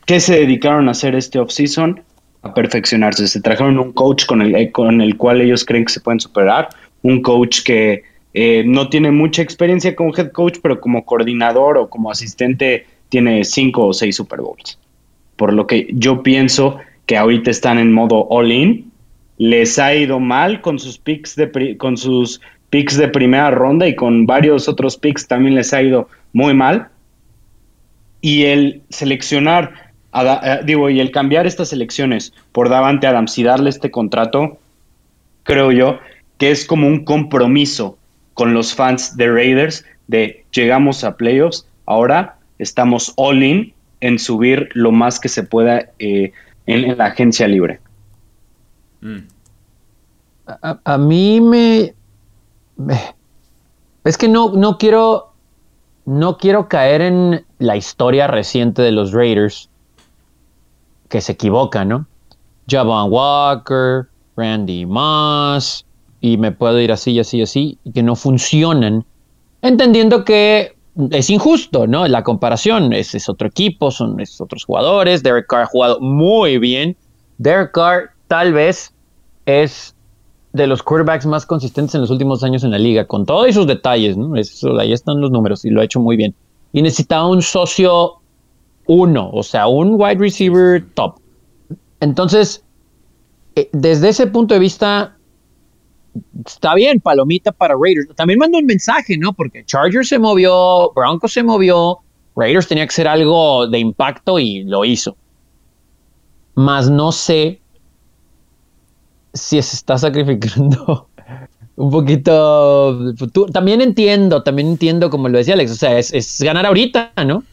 ¿Qué 0.06 0.20
se 0.20 0.36
dedicaron 0.39 0.88
a 0.88 0.92
hacer 0.92 1.16
este 1.16 1.39
offseason? 1.39 2.02
A 2.42 2.54
perfeccionarse. 2.54 3.28
Se 3.28 3.42
trajeron 3.42 3.80
un 3.80 3.94
coach 3.94 4.26
con 4.26 4.42
el, 4.42 4.72
con 4.72 5.02
el 5.02 5.18
cual 5.18 5.42
ellos 5.42 5.63
creen 5.63 5.86
que 5.86 5.94
se 5.94 6.02
pueden 6.02 6.20
superar. 6.20 6.70
Un 7.02 7.22
coach 7.22 7.63
que 7.63 8.04
eh, 8.34 8.63
no 8.66 8.89
tiene 8.89 9.12
mucha 9.12 9.42
experiencia 9.42 9.96
como 9.96 10.16
head 10.16 10.32
coach, 10.32 10.58
pero 10.62 10.82
como 10.82 11.06
coordinador 11.06 11.78
o 11.78 11.89
como 11.89 12.12
asistente 12.12 12.86
tiene 13.10 13.44
cinco 13.46 13.88
o 13.88 13.94
seis 13.94 14.16
Super 14.16 14.42
Bowls. 14.42 14.80
Por 15.36 15.54
lo 15.54 15.68
que 15.68 15.88
yo 15.94 16.24
pienso 16.24 16.78
que 17.06 17.18
ahorita 17.18 17.52
están 17.52 17.78
en 17.80 17.92
modo 17.92 18.28
all-in. 18.30 18.92
Les 19.38 19.80
ha 19.80 19.94
ido 19.96 20.20
mal 20.20 20.62
con 20.62 20.80
sus 20.80 20.98
picks 20.98 21.36
de, 21.36 21.78
con 21.78 21.98
sus 21.98 22.42
picks 22.70 22.98
de 22.98 23.08
primera 23.08 23.52
ronda 23.52 23.88
y 23.88 23.96
con 23.96 24.26
varios 24.26 24.68
otros 24.68 24.98
picks 24.98 25.28
también 25.28 25.56
les 25.56 25.74
ha 25.74 25.82
ido 25.82 26.08
muy 26.34 26.54
mal. 26.54 26.89
Y 28.22 28.44
el 28.44 28.82
seleccionar, 28.89 29.92
eh, 30.13 30.60
digo, 30.65 30.89
y 30.89 30.99
el 30.99 31.12
cambiar 31.12 31.47
estas 31.47 31.73
elecciones 31.73 32.34
por 32.52 32.69
Davante 32.69 33.08
Adams 33.08 33.38
y 33.38 33.43
darle 33.43 33.69
este 33.69 33.91
contrato, 33.91 34.58
creo 35.43 35.71
yo 35.71 35.99
que 36.38 36.52
es 36.52 36.65
como 36.65 36.88
un 36.88 37.06
compromiso 37.06 37.97
con 38.34 38.54
los 38.54 38.73
fans 38.73 39.15
de 39.17 39.32
Raiders 39.32 39.86
de 40.08 40.45
llegamos 40.52 41.04
a 41.04 41.15
playoffs, 41.15 41.67
ahora 41.86 42.38
estamos 42.60 43.13
all 43.15 43.43
in 43.43 43.73
en 44.02 44.19
subir 44.19 44.69
lo 44.73 44.91
más 44.91 45.19
que 45.19 45.30
se 45.30 45.43
pueda 45.43 45.89
eh, 45.99 46.32
en, 46.65 46.97
la 46.97 47.06
agencia 47.06 47.47
libre. 47.47 47.80
Mm. 49.02 49.19
a, 50.45 50.97
mí 50.97 51.41
me, 51.41 51.93
es 54.04 54.17
que 54.17 54.28
no, 54.28 54.52
no 54.54 54.78
quiero. 54.78 55.30
No 56.06 56.38
quiero 56.38 56.67
caer 56.67 56.99
en 56.99 57.45
la 57.60 57.78
historia 57.78 58.28
reciente 58.28 58.82
de 58.82 58.91
los 58.91 59.13
Raiders. 59.13 59.69
Que 61.13 61.21
se 61.21 61.34
equivoca, 61.34 61.86
¿no? 61.86 62.08
Javon 62.67 63.12
Walker, 63.12 64.08
Randy 64.36 64.84
Moss. 64.88 65.86
Y 66.21 66.38
me 66.38 66.52
puedo 66.52 66.82
ir 66.82 66.91
así, 66.91 67.19
así, 67.19 67.43
así. 67.43 67.78
Y 67.84 67.91
que 67.91 68.02
no 68.02 68.15
funcionan. 68.15 69.06
Entendiendo 69.62 70.26
que 70.26 70.76
es 71.12 71.30
injusto, 71.30 71.86
¿no? 71.86 72.08
La 72.08 72.23
comparación 72.23 72.93
es, 72.93 73.13
es 73.13 73.30
otro 73.30 73.47
equipo, 73.47 73.91
son 73.91 74.17
otros 74.39 74.65
jugadores. 74.65 75.21
Derek 75.21 75.45
Carr 75.45 75.62
ha 75.62 75.65
jugado 75.67 75.99
muy 75.99 76.58
bien. 76.58 76.97
Derek 77.38 77.73
Carr 77.73 78.10
tal 78.28 78.52
vez 78.52 78.91
es 79.45 79.93
de 80.54 80.65
los 80.65 80.82
quarterbacks 80.82 81.28
más 81.28 81.45
consistentes 81.45 81.93
en 81.93 82.02
los 82.02 82.10
últimos 82.10 82.43
años 82.43 82.63
en 82.63 82.71
la 82.71 82.80
liga, 82.80 83.06
con 83.06 83.28
todos 83.28 83.49
esos 83.49 83.67
detalles, 83.67 84.17
¿no? 84.17 84.36
Eso, 84.36 84.80
ahí 84.80 84.93
están 84.93 85.21
los 85.21 85.30
números 85.30 85.63
y 85.63 85.69
lo 85.69 85.82
ha 85.82 85.84
hecho 85.84 85.99
muy 85.99 86.17
bien. 86.17 86.34
Y 86.71 86.82
necesitaba 86.82 87.28
un 87.28 87.43
socio 87.43 88.22
uno, 88.88 89.30
o 89.32 89.43
sea, 89.43 89.67
un 89.67 89.96
wide 90.00 90.17
receiver 90.17 90.86
top. 90.93 91.19
Entonces, 92.00 92.63
eh, 93.56 93.69
desde 93.72 94.10
ese 94.10 94.28
punto 94.28 94.54
de 94.54 94.60
vista, 94.60 95.15
está 96.46 96.76
bien, 96.76 97.00
palomita 97.00 97.52
para 97.52 97.76
Raiders. 97.76 98.15
También 98.15 98.39
mandó 98.39 98.58
un 98.58 98.65
mensaje, 98.65 99.17
¿no? 99.17 99.34
Porque 99.34 99.63
Chargers 99.65 100.10
se 100.10 100.19
movió, 100.19 100.91
Broncos 100.93 101.34
se 101.34 101.43
movió, 101.43 102.00
Raiders 102.36 102.67
tenía 102.67 102.86
que 102.86 102.93
ser 102.93 103.08
algo 103.08 103.67
de 103.67 103.80
impacto 103.80 104.39
y 104.39 104.63
lo 104.63 104.86
hizo. 104.86 105.15
Más 106.56 106.89
no 106.89 107.12
sé 107.12 107.62
si 109.34 109.62
se 109.62 109.76
está 109.76 109.98
sacrificando 109.98 111.08
un 111.76 111.91
poquito 111.91 113.13
futuro. 113.17 113.52
También 113.52 113.82
entiendo, 113.82 114.43
también 114.43 114.69
entiendo, 114.69 115.10
como 115.10 115.30
lo 115.30 115.38
decía 115.38 115.56
Alex, 115.56 115.72
o 115.72 115.76
sea, 115.76 115.98
es, 115.98 116.41
ganar 116.41 116.65
ahorita, 116.65 117.13
¿no? 117.26 117.43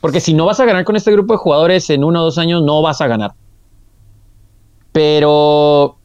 Porque 0.00 0.20
si 0.20 0.34
no 0.34 0.46
vas 0.46 0.60
a 0.60 0.64
ganar 0.64 0.84
con 0.84 0.96
este 0.96 1.12
grupo 1.12 1.34
de 1.34 1.38
jugadores 1.38 1.90
en 1.90 2.04
uno 2.04 2.20
o 2.20 2.24
dos 2.24 2.38
años, 2.38 2.62
no 2.62 2.82
vas 2.82 3.00
a 3.00 3.06
ganar. 3.06 3.32
Pero, 4.92 5.98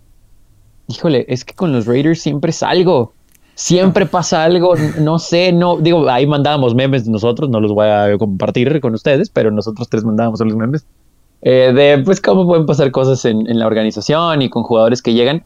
híjole, 0.87 1.25
es 1.27 1.45
que 1.45 1.53
con 1.53 1.71
los 1.71 1.85
Raiders 1.85 2.21
siempre 2.21 2.51
es 2.51 2.61
algo. 2.61 3.13
siempre 3.55 4.05
pasa 4.05 4.43
algo, 4.43 4.75
no 4.99 5.17
sé, 5.17 5.53
no, 5.53 5.77
digo, 5.77 6.09
ahí 6.09 6.27
mandábamos 6.27 6.75
memes 6.75 7.07
nosotros, 7.07 7.49
no 7.49 7.61
los 7.61 7.71
voy 7.71 7.87
a 7.87 8.17
compartir 8.17 8.81
con 8.81 8.93
ustedes, 8.93 9.29
pero 9.29 9.49
nosotros 9.49 9.87
tres 9.87 10.03
mandábamos 10.03 10.41
los 10.41 10.55
memes. 10.55 10.85
Eh, 11.41 11.71
de 11.73 12.03
pues 12.03 12.19
cómo 12.19 12.45
pueden 12.45 12.65
pasar 12.65 12.91
cosas 12.91 13.23
en, 13.23 13.47
en, 13.49 13.59
la 13.59 13.67
organización 13.67 14.41
y 14.41 14.49
con 14.49 14.63
jugadores 14.63 15.01
que 15.01 15.13
llegan. 15.13 15.45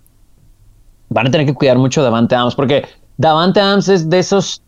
Van 1.10 1.28
a 1.28 1.32
tener 1.32 1.46
que 1.46 1.54
cuidar 1.54 1.78
mucho 1.78 2.02
Davante 2.02 2.36
Adams, 2.36 2.56
porque 2.56 2.86
Davante 3.18 3.60
Adams 3.60 3.90
es 3.90 4.10
de 4.10 4.20
esos 4.20 4.64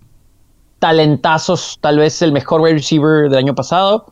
talentazos, 0.81 1.77
tal 1.79 1.99
vez 1.99 2.23
el 2.23 2.31
mejor 2.31 2.59
wide 2.59 2.73
receiver 2.73 3.29
del 3.29 3.37
año 3.37 3.53
pasado. 3.53 4.11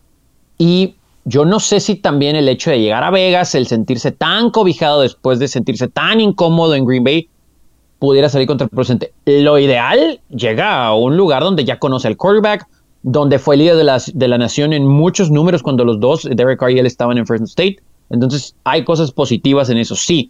Y 0.59 0.95
yo 1.25 1.43
no 1.43 1.59
sé 1.59 1.79
si 1.79 1.95
también 1.95 2.35
el 2.35 2.47
hecho 2.47 2.69
de 2.69 2.79
llegar 2.79 3.03
a 3.03 3.09
Vegas, 3.09 3.55
el 3.55 3.65
sentirse 3.65 4.11
tan 4.11 4.51
cobijado 4.51 5.01
después 5.01 5.39
de 5.39 5.47
sentirse 5.47 5.87
tan 5.87 6.21
incómodo 6.21 6.75
en 6.75 6.85
Green 6.85 7.03
Bay, 7.03 7.27
pudiera 7.97 8.29
salir 8.29 8.47
contraproducente. 8.47 9.11
Lo 9.25 9.57
ideal 9.57 10.21
llega 10.29 10.85
a 10.85 10.93
un 10.93 11.17
lugar 11.17 11.41
donde 11.41 11.65
ya 11.65 11.79
conoce 11.79 12.07
al 12.07 12.17
quarterback, 12.17 12.67
donde 13.01 13.39
fue 13.39 13.57
líder 13.57 13.75
de 13.75 13.83
la, 13.83 13.99
de 14.13 14.27
la 14.27 14.37
nación 14.37 14.71
en 14.71 14.85
muchos 14.85 15.31
números 15.31 15.63
cuando 15.63 15.83
los 15.83 15.99
dos, 15.99 16.29
Derek 16.29 16.59
Carr 16.59 16.71
y 16.71 16.79
él, 16.79 16.85
estaban 16.85 17.17
en 17.17 17.25
First 17.25 17.45
State. 17.45 17.77
Entonces 18.11 18.55
hay 18.63 18.83
cosas 18.83 19.11
positivas 19.11 19.71
en 19.71 19.79
eso, 19.79 19.95
sí. 19.95 20.29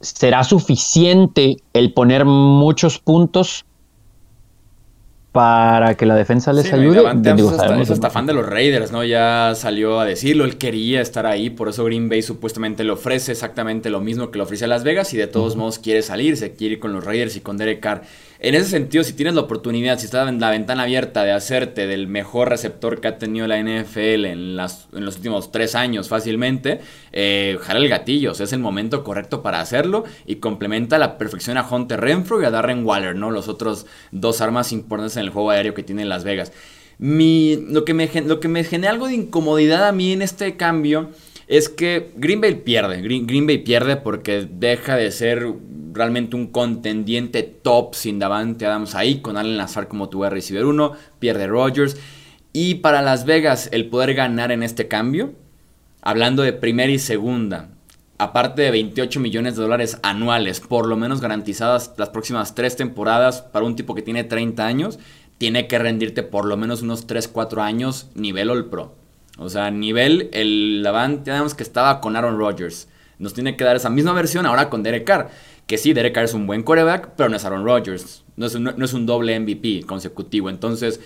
¿Será 0.00 0.42
suficiente 0.42 1.58
el 1.74 1.92
poner 1.92 2.24
muchos 2.24 2.98
puntos 2.98 3.64
para 5.32 5.96
que 5.96 6.06
la 6.06 6.16
defensa 6.16 6.52
les 6.52 6.72
ayude. 6.72 7.02
Digo, 7.34 7.52
es 7.80 7.90
hasta, 7.90 8.10
fan 8.10 8.26
de 8.26 8.32
los 8.32 8.44
Raiders, 8.44 8.90
¿no? 8.90 9.04
Ya 9.04 9.52
salió 9.54 10.00
a 10.00 10.04
decirlo, 10.04 10.44
él 10.44 10.58
quería 10.58 11.00
estar 11.00 11.26
ahí, 11.26 11.50
por 11.50 11.68
eso 11.68 11.84
Green 11.84 12.08
Bay 12.08 12.22
supuestamente 12.22 12.82
le 12.82 12.90
ofrece 12.90 13.32
exactamente 13.32 13.90
lo 13.90 14.00
mismo 14.00 14.30
que 14.30 14.38
le 14.38 14.44
ofrece 14.44 14.64
a 14.64 14.68
Las 14.68 14.82
Vegas 14.82 15.14
y 15.14 15.16
de 15.16 15.28
todos 15.28 15.54
modos 15.54 15.78
quiere 15.78 16.02
salir, 16.02 16.36
se 16.36 16.52
quiere 16.54 16.74
ir 16.74 16.80
con 16.80 16.92
los 16.92 17.04
Raiders 17.04 17.36
y 17.36 17.40
con 17.40 17.56
Derek 17.56 17.80
Carr. 17.80 18.02
En 18.42 18.54
ese 18.54 18.70
sentido, 18.70 19.04
si 19.04 19.12
tienes 19.12 19.34
la 19.34 19.42
oportunidad, 19.42 19.98
si 19.98 20.06
estás 20.06 20.26
en 20.26 20.40
la 20.40 20.48
ventana 20.48 20.84
abierta 20.84 21.24
de 21.24 21.32
hacerte 21.32 21.86
del 21.86 22.06
mejor 22.06 22.48
receptor 22.48 22.98
que 22.98 23.08
ha 23.08 23.18
tenido 23.18 23.46
la 23.46 23.60
NFL 23.62 24.24
en, 24.24 24.56
los 24.56 24.88
últimos 24.94 25.52
tres 25.52 25.74
años 25.74 26.08
fácilmente, 26.08 26.80
eh, 27.12 27.58
jala 27.60 27.80
el 27.80 27.90
gatillo. 27.90 28.32
es 28.32 28.52
el 28.54 28.60
momento 28.60 29.04
correcto 29.04 29.42
para 29.42 29.60
hacerlo 29.60 30.04
y 30.24 30.36
complementa 30.36 30.96
la 30.96 31.18
perfección 31.18 31.58
a 31.58 31.68
Hunter 31.68 32.00
Renfro 32.00 32.40
y 32.40 32.46
a 32.46 32.50
Darren 32.50 32.86
Waller, 32.86 33.14
¿no? 33.14 33.30
Los 33.30 33.46
otros 33.46 33.84
dos 34.10 34.40
armas 34.40 34.72
importantes 34.72 35.18
en 35.18 35.24
el 35.24 35.30
juego 35.30 35.50
aéreo 35.50 35.74
que 35.74 35.82
tiene 35.82 36.06
Las 36.06 36.24
Vegas. 36.24 36.50
Mi, 36.96 37.56
lo, 37.68 37.84
que 37.84 37.92
me, 37.92 38.08
lo 38.22 38.40
que 38.40 38.48
me 38.48 38.64
genera 38.64 38.90
algo 38.90 39.08
de 39.08 39.16
incomodidad 39.16 39.86
a 39.86 39.92
mí 39.92 40.12
en 40.12 40.22
este 40.22 40.56
cambio 40.56 41.10
es 41.50 41.68
que 41.68 42.12
Green 42.14 42.40
Bay 42.40 42.54
pierde. 42.54 43.02
Green, 43.02 43.44
Bay 43.44 43.58
pierde 43.58 43.96
porque 43.96 44.48
deja 44.48 44.94
de 44.94 45.10
ser 45.10 45.52
realmente 45.92 46.36
un 46.36 46.46
contendiente 46.46 47.42
top 47.42 47.96
sin 47.96 48.20
Davante 48.20 48.66
Adams 48.66 48.94
ahí, 48.94 49.20
con 49.20 49.36
Allen 49.36 49.56
Lazar 49.56 49.88
como 49.88 50.08
tu 50.08 50.22
recibir 50.22 50.64
uno, 50.64 50.92
pierde 51.18 51.48
Rodgers. 51.48 51.96
Y 52.52 52.76
para 52.76 53.02
Las 53.02 53.24
Vegas, 53.24 53.68
el 53.72 53.88
poder 53.88 54.14
ganar 54.14 54.52
en 54.52 54.62
este 54.62 54.86
cambio, 54.86 55.32
hablando 56.02 56.44
de 56.44 56.52
primera 56.52 56.92
y 56.92 57.00
segunda, 57.00 57.70
aparte 58.18 58.62
de 58.62 58.70
28 58.70 59.18
millones 59.18 59.56
de 59.56 59.62
dólares 59.62 59.98
anuales, 60.04 60.60
por 60.60 60.86
lo 60.86 60.96
menos 60.96 61.20
garantizadas 61.20 61.94
las 61.96 62.10
próximas 62.10 62.54
tres 62.54 62.76
temporadas 62.76 63.42
para 63.42 63.66
un 63.66 63.74
tipo 63.74 63.96
que 63.96 64.02
tiene 64.02 64.22
30 64.22 64.64
años, 64.64 65.00
tiene 65.36 65.66
que 65.66 65.80
rendirte 65.80 66.22
por 66.22 66.44
lo 66.44 66.56
menos 66.56 66.82
unos 66.82 67.08
3-4 67.08 67.60
años 67.60 68.06
nivel 68.14 68.50
All 68.50 68.66
Pro. 68.66 68.99
O 69.40 69.48
sea, 69.48 69.70
nivel, 69.70 70.28
el 70.34 70.82
Lavant, 70.82 71.24
tenemos 71.24 71.54
que 71.54 71.62
estaba 71.62 72.02
con 72.02 72.14
Aaron 72.14 72.38
Rodgers. 72.38 72.88
Nos 73.18 73.32
tiene 73.32 73.56
que 73.56 73.64
dar 73.64 73.74
esa 73.74 73.88
misma 73.88 74.12
versión 74.12 74.44
ahora 74.44 74.68
con 74.68 74.82
Derek 74.82 75.04
Carr. 75.04 75.30
Que 75.66 75.78
sí, 75.78 75.94
Derek 75.94 76.14
Carr 76.14 76.24
es 76.24 76.34
un 76.34 76.46
buen 76.46 76.62
quarterback, 76.62 77.12
pero 77.16 77.30
no 77.30 77.36
es 77.36 77.44
Aaron 77.46 77.64
Rodgers. 77.64 78.22
No 78.36 78.44
es, 78.44 78.60
no, 78.60 78.84
es 78.84 78.92
un 78.92 79.06
doble 79.06 79.40
MVP 79.40 79.84
consecutivo. 79.86 80.50
Entonces, 80.50 81.00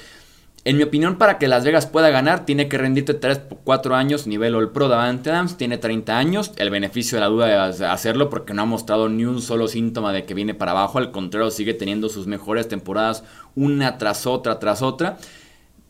en 0.64 0.77
mi 0.77 0.83
opinión, 0.83 1.16
para 1.16 1.38
que 1.38 1.47
Las 1.47 1.64
Vegas 1.64 1.87
pueda 1.87 2.11
ganar, 2.11 2.44
tiene 2.44 2.68
que 2.68 2.77
rendirte 2.77 3.14
3 3.14 3.42
4 3.62 3.94
años 3.94 4.27
nivel 4.27 4.57
All 4.57 4.73
Pro 4.73 4.88
Davante 4.88 5.31
Adams. 5.31 5.57
Tiene 5.57 5.79
30 5.79 6.18
años. 6.18 6.51
El 6.57 6.70
beneficio 6.70 7.16
de 7.16 7.20
la 7.20 7.29
duda 7.29 7.70
de 7.70 7.87
hacerlo 7.87 8.31
porque 8.31 8.53
no 8.53 8.62
ha 8.62 8.66
mostrado 8.66 9.09
ni 9.09 9.25
un 9.27 9.42
solo 9.42 9.68
síntoma 9.68 10.12
de 10.12 10.25
que 10.25 10.35
viene 10.35 10.55
para 10.55 10.73
abajo. 10.73 10.99
Al 10.99 11.12
contrario, 11.12 11.53
sigue 11.53 11.75
teniendo 11.75 12.09
sus 12.09 12.27
mejores 12.27 12.66
temporadas 12.66 13.23
una 13.55 13.97
tras 13.97 14.27
otra, 14.27 14.59
tras 14.59 14.83
otra. 14.83 15.18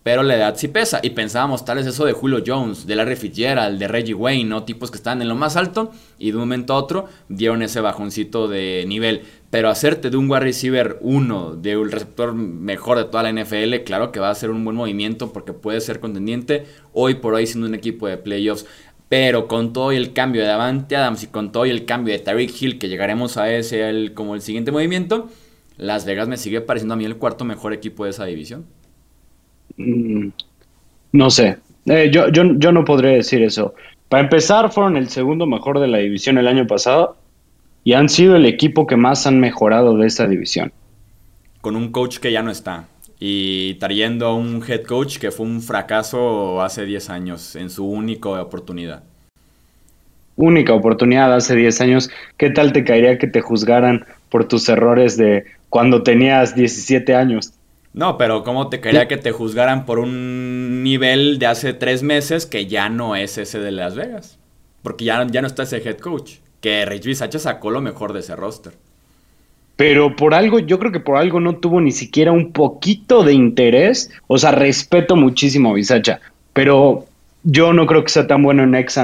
Pero 0.04 0.22
la 0.22 0.36
edad 0.36 0.54
sí 0.56 0.68
pesa. 0.68 1.00
Y 1.02 1.10
pensábamos 1.10 1.64
tal 1.64 1.78
vez 1.78 1.86
eso 1.86 2.04
de 2.04 2.12
Julio 2.12 2.44
Jones, 2.46 2.86
de 2.86 2.94
Larry 2.94 3.16
Fitzgerald, 3.16 3.78
de 3.78 3.88
Reggie 3.88 4.12
Wayne, 4.12 4.50
¿no? 4.50 4.64
Tipos 4.64 4.90
que 4.90 4.98
están 4.98 5.22
en 5.22 5.28
lo 5.28 5.34
más 5.34 5.56
alto 5.56 5.92
y 6.18 6.30
de 6.30 6.36
un 6.36 6.42
momento 6.42 6.74
a 6.74 6.76
otro 6.76 7.08
dieron 7.30 7.62
ese 7.62 7.80
bajoncito 7.80 8.46
de 8.46 8.84
nivel. 8.86 9.22
Pero 9.50 9.70
hacerte 9.70 10.10
de 10.10 10.18
un 10.18 10.30
wide 10.30 10.40
receiver 10.40 10.98
uno, 11.00 11.56
de 11.56 11.78
un 11.78 11.90
receptor 11.90 12.34
mejor 12.34 12.98
de 12.98 13.04
toda 13.04 13.22
la 13.22 13.32
NFL, 13.32 13.76
claro 13.86 14.12
que 14.12 14.20
va 14.20 14.28
a 14.28 14.34
ser 14.34 14.50
un 14.50 14.62
buen 14.62 14.76
movimiento 14.76 15.32
porque 15.32 15.54
puede 15.54 15.80
ser 15.80 16.00
contendiente 16.00 16.66
hoy 16.92 17.14
por 17.14 17.32
hoy 17.32 17.46
siendo 17.46 17.66
un 17.66 17.74
equipo 17.74 18.06
de 18.06 18.18
playoffs. 18.18 18.66
Pero 19.08 19.48
con 19.48 19.72
todo 19.72 19.90
y 19.90 19.96
el 19.96 20.12
cambio 20.12 20.42
de 20.42 20.48
Davante 20.48 20.96
Adams 20.96 21.22
y 21.22 21.28
con 21.28 21.50
todo 21.50 21.64
y 21.64 21.70
el 21.70 21.86
cambio 21.86 22.12
de 22.12 22.20
Tariq 22.20 22.60
Hill, 22.60 22.78
que 22.78 22.88
llegaremos 22.88 23.38
a 23.38 23.50
ese 23.50 24.12
como 24.12 24.34
el 24.34 24.42
siguiente 24.42 24.70
movimiento, 24.70 25.30
Las 25.78 26.04
Vegas 26.04 26.28
me 26.28 26.36
sigue 26.36 26.60
pareciendo 26.60 26.92
a 26.92 26.96
mí 26.98 27.06
el 27.06 27.16
cuarto 27.16 27.46
mejor 27.46 27.72
equipo 27.72 28.04
de 28.04 28.10
esa 28.10 28.26
división. 28.26 28.66
Mm, 29.76 30.28
no 31.12 31.30
sé. 31.30 31.58
Eh, 31.86 32.10
yo, 32.12 32.28
yo, 32.28 32.42
yo 32.56 32.72
no 32.72 32.84
podré 32.84 33.16
decir 33.16 33.42
eso. 33.42 33.74
Para 34.08 34.22
empezar, 34.22 34.70
fueron 34.72 34.96
el 34.96 35.08
segundo 35.08 35.46
mejor 35.46 35.80
de 35.80 35.88
la 35.88 35.98
división 35.98 36.38
el 36.38 36.48
año 36.48 36.66
pasado 36.66 37.16
y 37.82 37.92
han 37.92 38.08
sido 38.08 38.36
el 38.36 38.46
equipo 38.46 38.86
que 38.86 38.96
más 38.96 39.26
han 39.26 39.40
mejorado 39.40 39.96
de 39.96 40.06
esta 40.06 40.26
división. 40.26 40.72
Con 41.60 41.76
un 41.76 41.92
coach 41.92 42.18
que 42.18 42.32
ya 42.32 42.42
no 42.42 42.50
está 42.50 42.86
y 43.26 43.74
trayendo 43.74 44.26
a 44.26 44.34
un 44.34 44.62
head 44.66 44.82
coach 44.82 45.18
que 45.18 45.30
fue 45.30 45.46
un 45.46 45.62
fracaso 45.62 46.60
hace 46.62 46.84
10 46.84 47.10
años 47.10 47.56
en 47.56 47.70
su 47.70 47.86
única 47.86 48.28
oportunidad. 48.28 49.02
Única 50.36 50.74
oportunidad 50.74 51.32
hace 51.32 51.54
10 51.54 51.80
años. 51.80 52.10
¿Qué 52.36 52.50
tal 52.50 52.72
te 52.72 52.84
caería 52.84 53.18
que 53.18 53.28
te 53.28 53.40
juzgaran 53.40 54.04
por 54.28 54.46
tus 54.46 54.68
errores 54.68 55.16
de 55.16 55.44
cuando 55.70 56.02
tenías 56.02 56.54
17 56.54 57.14
años? 57.14 57.54
No, 57.94 58.18
pero 58.18 58.42
¿cómo 58.42 58.68
te 58.68 58.80
quería 58.80 59.06
que 59.06 59.16
te 59.16 59.30
juzgaran 59.30 59.86
por 59.86 60.00
un 60.00 60.82
nivel 60.82 61.38
de 61.38 61.46
hace 61.46 61.72
tres 61.72 62.02
meses 62.02 62.44
que 62.44 62.66
ya 62.66 62.88
no 62.88 63.14
es 63.14 63.38
ese 63.38 63.60
de 63.60 63.70
Las 63.70 63.94
Vegas? 63.94 64.36
Porque 64.82 65.04
ya, 65.04 65.24
ya 65.30 65.40
no 65.40 65.46
está 65.46 65.62
ese 65.62 65.76
head 65.78 65.98
coach. 65.98 66.38
Que 66.60 66.84
Rich 66.84 67.06
Bisaccia 67.06 67.38
sacó 67.38 67.70
lo 67.70 67.80
mejor 67.80 68.12
de 68.12 68.20
ese 68.20 68.34
roster. 68.34 68.72
Pero 69.76 70.16
por 70.16 70.34
algo, 70.34 70.58
yo 70.58 70.80
creo 70.80 70.90
que 70.90 70.98
por 70.98 71.16
algo 71.16 71.38
no 71.38 71.56
tuvo 71.56 71.80
ni 71.80 71.92
siquiera 71.92 72.32
un 72.32 72.52
poquito 72.52 73.22
de 73.22 73.32
interés. 73.32 74.10
O 74.26 74.38
sea, 74.38 74.50
respeto 74.50 75.14
muchísimo 75.14 75.70
a 75.70 75.74
Bisacha. 75.74 76.20
Pero 76.52 77.06
yo 77.44 77.72
no 77.72 77.86
creo 77.86 78.02
que 78.02 78.10
sea 78.10 78.26
tan 78.26 78.42
bueno 78.42 78.64
en 78.64 78.74
X 78.74 78.98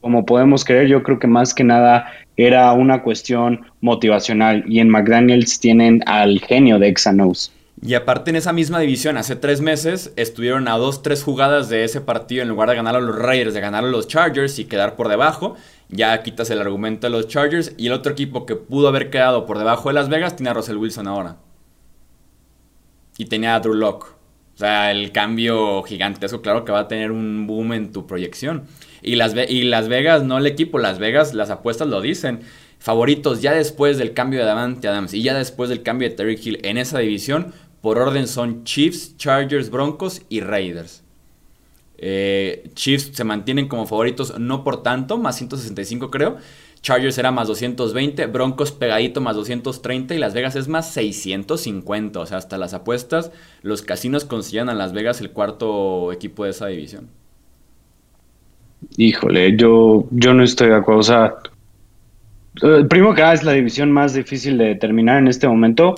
como 0.00 0.26
podemos 0.26 0.64
creer. 0.64 0.88
Yo 0.88 1.04
creo 1.04 1.20
que 1.20 1.28
más 1.28 1.54
que 1.54 1.62
nada 1.62 2.10
era 2.36 2.72
una 2.72 3.02
cuestión 3.02 3.66
motivacional. 3.80 4.64
Y 4.66 4.80
en 4.80 4.88
McDaniels 4.88 5.60
tienen 5.60 6.02
al 6.06 6.40
genio 6.40 6.80
de 6.80 6.88
X 6.88 7.06
y 7.82 7.94
aparte 7.94 8.28
en 8.28 8.36
esa 8.36 8.52
misma 8.52 8.78
división, 8.78 9.16
hace 9.16 9.36
tres 9.36 9.62
meses, 9.62 10.12
estuvieron 10.16 10.68
a 10.68 10.76
dos, 10.76 11.02
tres 11.02 11.22
jugadas 11.22 11.70
de 11.70 11.84
ese 11.84 12.02
partido 12.02 12.42
en 12.42 12.50
lugar 12.50 12.68
de 12.68 12.76
ganar 12.76 12.94
a 12.94 13.00
los 13.00 13.16
Raiders, 13.16 13.54
de 13.54 13.60
ganar 13.60 13.84
a 13.84 13.88
los 13.88 14.06
Chargers 14.06 14.58
y 14.58 14.66
quedar 14.66 14.96
por 14.96 15.08
debajo. 15.08 15.56
Ya 15.88 16.22
quitas 16.22 16.50
el 16.50 16.60
argumento 16.60 17.06
de 17.06 17.10
los 17.10 17.26
Chargers 17.26 17.72
y 17.78 17.86
el 17.86 17.94
otro 17.94 18.12
equipo 18.12 18.44
que 18.44 18.54
pudo 18.54 18.88
haber 18.88 19.08
quedado 19.08 19.46
por 19.46 19.56
debajo 19.56 19.88
de 19.88 19.94
Las 19.94 20.10
Vegas 20.10 20.36
tiene 20.36 20.50
a 20.50 20.54
Russell 20.54 20.76
Wilson 20.76 21.08
ahora. 21.08 21.38
Y 23.16 23.24
tenía 23.24 23.54
a 23.54 23.60
Drew 23.60 23.74
Locke. 23.74 24.08
O 24.56 24.58
sea, 24.58 24.90
el 24.90 25.10
cambio 25.10 25.82
gigantesco, 25.82 26.42
claro 26.42 26.66
que 26.66 26.72
va 26.72 26.80
a 26.80 26.88
tener 26.88 27.10
un 27.10 27.46
boom 27.46 27.72
en 27.72 27.92
tu 27.92 28.06
proyección. 28.06 28.64
Y 29.00 29.16
Las, 29.16 29.34
y 29.48 29.62
Las 29.62 29.88
Vegas, 29.88 30.22
no 30.22 30.36
el 30.36 30.46
equipo, 30.46 30.78
Las 30.78 30.98
Vegas, 30.98 31.32
las 31.32 31.48
apuestas 31.48 31.88
lo 31.88 32.02
dicen 32.02 32.40
favoritos 32.80 33.42
ya 33.42 33.52
después 33.52 33.98
del 33.98 34.14
cambio 34.14 34.40
de 34.40 34.46
Davante 34.46 34.88
Adams 34.88 35.12
y 35.12 35.22
ya 35.22 35.34
después 35.34 35.68
del 35.68 35.82
cambio 35.82 36.08
de 36.08 36.16
Terry 36.16 36.40
Hill 36.42 36.60
en 36.62 36.78
esa 36.78 36.98
división 36.98 37.52
por 37.80 37.98
orden 37.98 38.26
son 38.26 38.64
Chiefs, 38.64 39.16
Chargers, 39.16 39.70
Broncos 39.70 40.22
y 40.28 40.40
Raiders. 40.40 41.02
Eh, 42.02 42.70
Chiefs 42.74 43.10
se 43.12 43.24
mantienen 43.24 43.68
como 43.68 43.86
favoritos 43.86 44.38
no 44.38 44.64
por 44.64 44.82
tanto, 44.82 45.18
más 45.18 45.36
165 45.36 46.10
creo. 46.10 46.38
Chargers 46.82 47.18
era 47.18 47.30
más 47.30 47.46
220, 47.48 48.26
Broncos 48.26 48.72
pegadito 48.72 49.20
más 49.20 49.36
230 49.36 50.14
y 50.14 50.18
Las 50.18 50.32
Vegas 50.32 50.56
es 50.56 50.66
más 50.66 50.90
650. 50.92 52.20
O 52.20 52.26
sea, 52.26 52.38
hasta 52.38 52.56
las 52.56 52.72
apuestas, 52.72 53.32
los 53.62 53.82
casinos 53.82 54.24
consideran 54.24 54.70
a 54.70 54.74
Las 54.74 54.94
Vegas 54.94 55.20
el 55.20 55.30
cuarto 55.30 56.10
equipo 56.10 56.44
de 56.44 56.50
esa 56.50 56.68
división. 56.68 57.08
Híjole, 58.96 59.56
yo, 59.56 60.06
yo 60.10 60.32
no 60.32 60.42
estoy 60.42 60.68
de 60.68 60.76
acuerdo. 60.76 61.00
O 61.00 61.04
sea, 61.04 61.34
eh, 62.62 62.84
primero 62.88 63.14
que 63.14 63.20
nada 63.20 63.34
es 63.34 63.44
la 63.44 63.52
división 63.52 63.92
más 63.92 64.14
difícil 64.14 64.56
de 64.56 64.66
determinar 64.66 65.18
en 65.18 65.28
este 65.28 65.46
momento. 65.46 65.94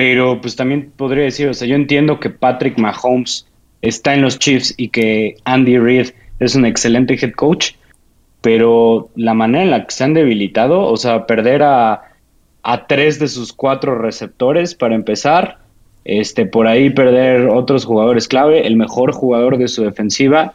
Pero 0.00 0.40
pues 0.40 0.56
también 0.56 0.90
podría 0.96 1.24
decir, 1.24 1.46
o 1.46 1.52
sea, 1.52 1.68
yo 1.68 1.74
entiendo 1.74 2.20
que 2.20 2.30
Patrick 2.30 2.78
Mahomes 2.78 3.46
está 3.82 4.14
en 4.14 4.22
los 4.22 4.38
Chiefs 4.38 4.72
y 4.78 4.88
que 4.88 5.36
Andy 5.44 5.76
Reid 5.76 6.12
es 6.38 6.54
un 6.54 6.64
excelente 6.64 7.18
head 7.20 7.32
coach, 7.32 7.72
pero 8.40 9.10
la 9.14 9.34
manera 9.34 9.62
en 9.62 9.70
la 9.70 9.84
que 9.84 9.90
se 9.90 10.04
han 10.04 10.14
debilitado, 10.14 10.86
o 10.86 10.96
sea, 10.96 11.26
perder 11.26 11.62
a 11.62 12.10
a 12.62 12.86
tres 12.86 13.18
de 13.18 13.28
sus 13.28 13.52
cuatro 13.52 13.98
receptores 13.98 14.74
para 14.74 14.94
empezar. 14.94 15.58
Este, 16.06 16.46
por 16.46 16.66
ahí 16.66 16.88
perder 16.88 17.48
otros 17.48 17.84
jugadores 17.84 18.26
clave, 18.26 18.66
el 18.66 18.76
mejor 18.76 19.12
jugador 19.12 19.58
de 19.58 19.68
su 19.68 19.84
defensiva. 19.84 20.54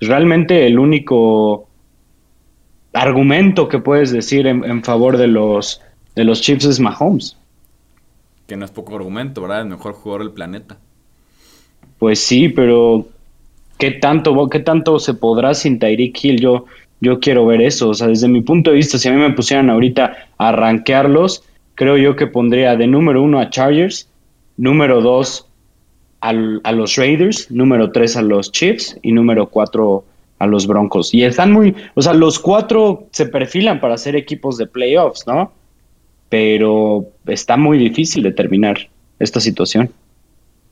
Realmente 0.00 0.64
el 0.68 0.78
único 0.78 1.68
argumento 2.92 3.68
que 3.68 3.80
puedes 3.80 4.12
decir 4.12 4.46
en, 4.46 4.84
favor 4.84 5.16
de 5.16 5.26
los, 5.26 5.82
de 6.14 6.22
los 6.22 6.40
Chiefs 6.40 6.66
es 6.66 6.78
Mahomes. 6.78 7.36
Que 8.46 8.56
no 8.56 8.64
es 8.64 8.70
poco 8.70 8.96
argumento, 8.96 9.42
¿verdad? 9.42 9.62
El 9.62 9.68
mejor 9.68 9.94
jugador 9.94 10.22
del 10.22 10.32
planeta. 10.32 10.78
Pues 11.98 12.20
sí, 12.20 12.48
pero 12.48 13.06
¿qué 13.78 13.90
tanto, 13.92 14.48
qué 14.48 14.60
tanto 14.60 14.98
se 14.98 15.14
podrá 15.14 15.54
sin 15.54 15.78
Tyreek 15.78 16.24
Hill? 16.24 16.40
Yo, 16.40 16.66
yo 17.00 17.20
quiero 17.20 17.46
ver 17.46 17.60
eso. 17.62 17.90
O 17.90 17.94
sea, 17.94 18.08
desde 18.08 18.28
mi 18.28 18.42
punto 18.42 18.70
de 18.70 18.76
vista, 18.76 18.98
si 18.98 19.08
a 19.08 19.12
mí 19.12 19.18
me 19.18 19.32
pusieran 19.32 19.70
ahorita 19.70 20.16
a 20.38 20.52
rankearlos, 20.52 21.42
creo 21.74 21.96
yo 21.96 22.16
que 22.16 22.26
pondría 22.26 22.76
de 22.76 22.86
número 22.86 23.22
uno 23.22 23.40
a 23.40 23.50
Chargers, 23.50 24.08
número 24.56 25.00
dos 25.00 25.48
a 26.20 26.32
los 26.32 26.96
Raiders, 26.96 27.50
número 27.50 27.92
tres 27.92 28.16
a 28.16 28.22
los 28.22 28.50
Chiefs 28.50 28.98
y 29.02 29.12
número 29.12 29.46
cuatro 29.48 30.04
a 30.38 30.46
los 30.46 30.66
Broncos. 30.66 31.14
Y 31.14 31.22
están 31.22 31.52
muy, 31.52 31.74
o 31.94 32.02
sea, 32.02 32.14
los 32.14 32.38
cuatro 32.38 33.06
se 33.12 33.26
perfilan 33.26 33.80
para 33.80 33.96
ser 33.96 34.16
equipos 34.16 34.58
de 34.58 34.66
playoffs, 34.66 35.26
¿no? 35.26 35.52
Pero 36.28 37.06
está 37.26 37.56
muy 37.56 37.78
difícil 37.78 38.22
determinar 38.22 38.78
esta 39.18 39.40
situación. 39.40 39.90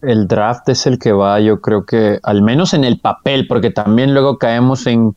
El 0.03 0.29
draft 0.29 0.69
es 0.69 0.87
el 0.87 0.99
que 0.99 1.13
va, 1.13 1.41
yo 1.41 1.61
creo 1.61 1.87
que, 1.87 2.19
al 2.23 2.43
menos 2.43 2.75
en 2.75 2.85
el 2.85 2.99
papel, 2.99 3.47
porque 3.47 3.71
también 3.71 4.13
luego 4.13 4.39
caemos 4.39 4.87
en, 4.87 5.15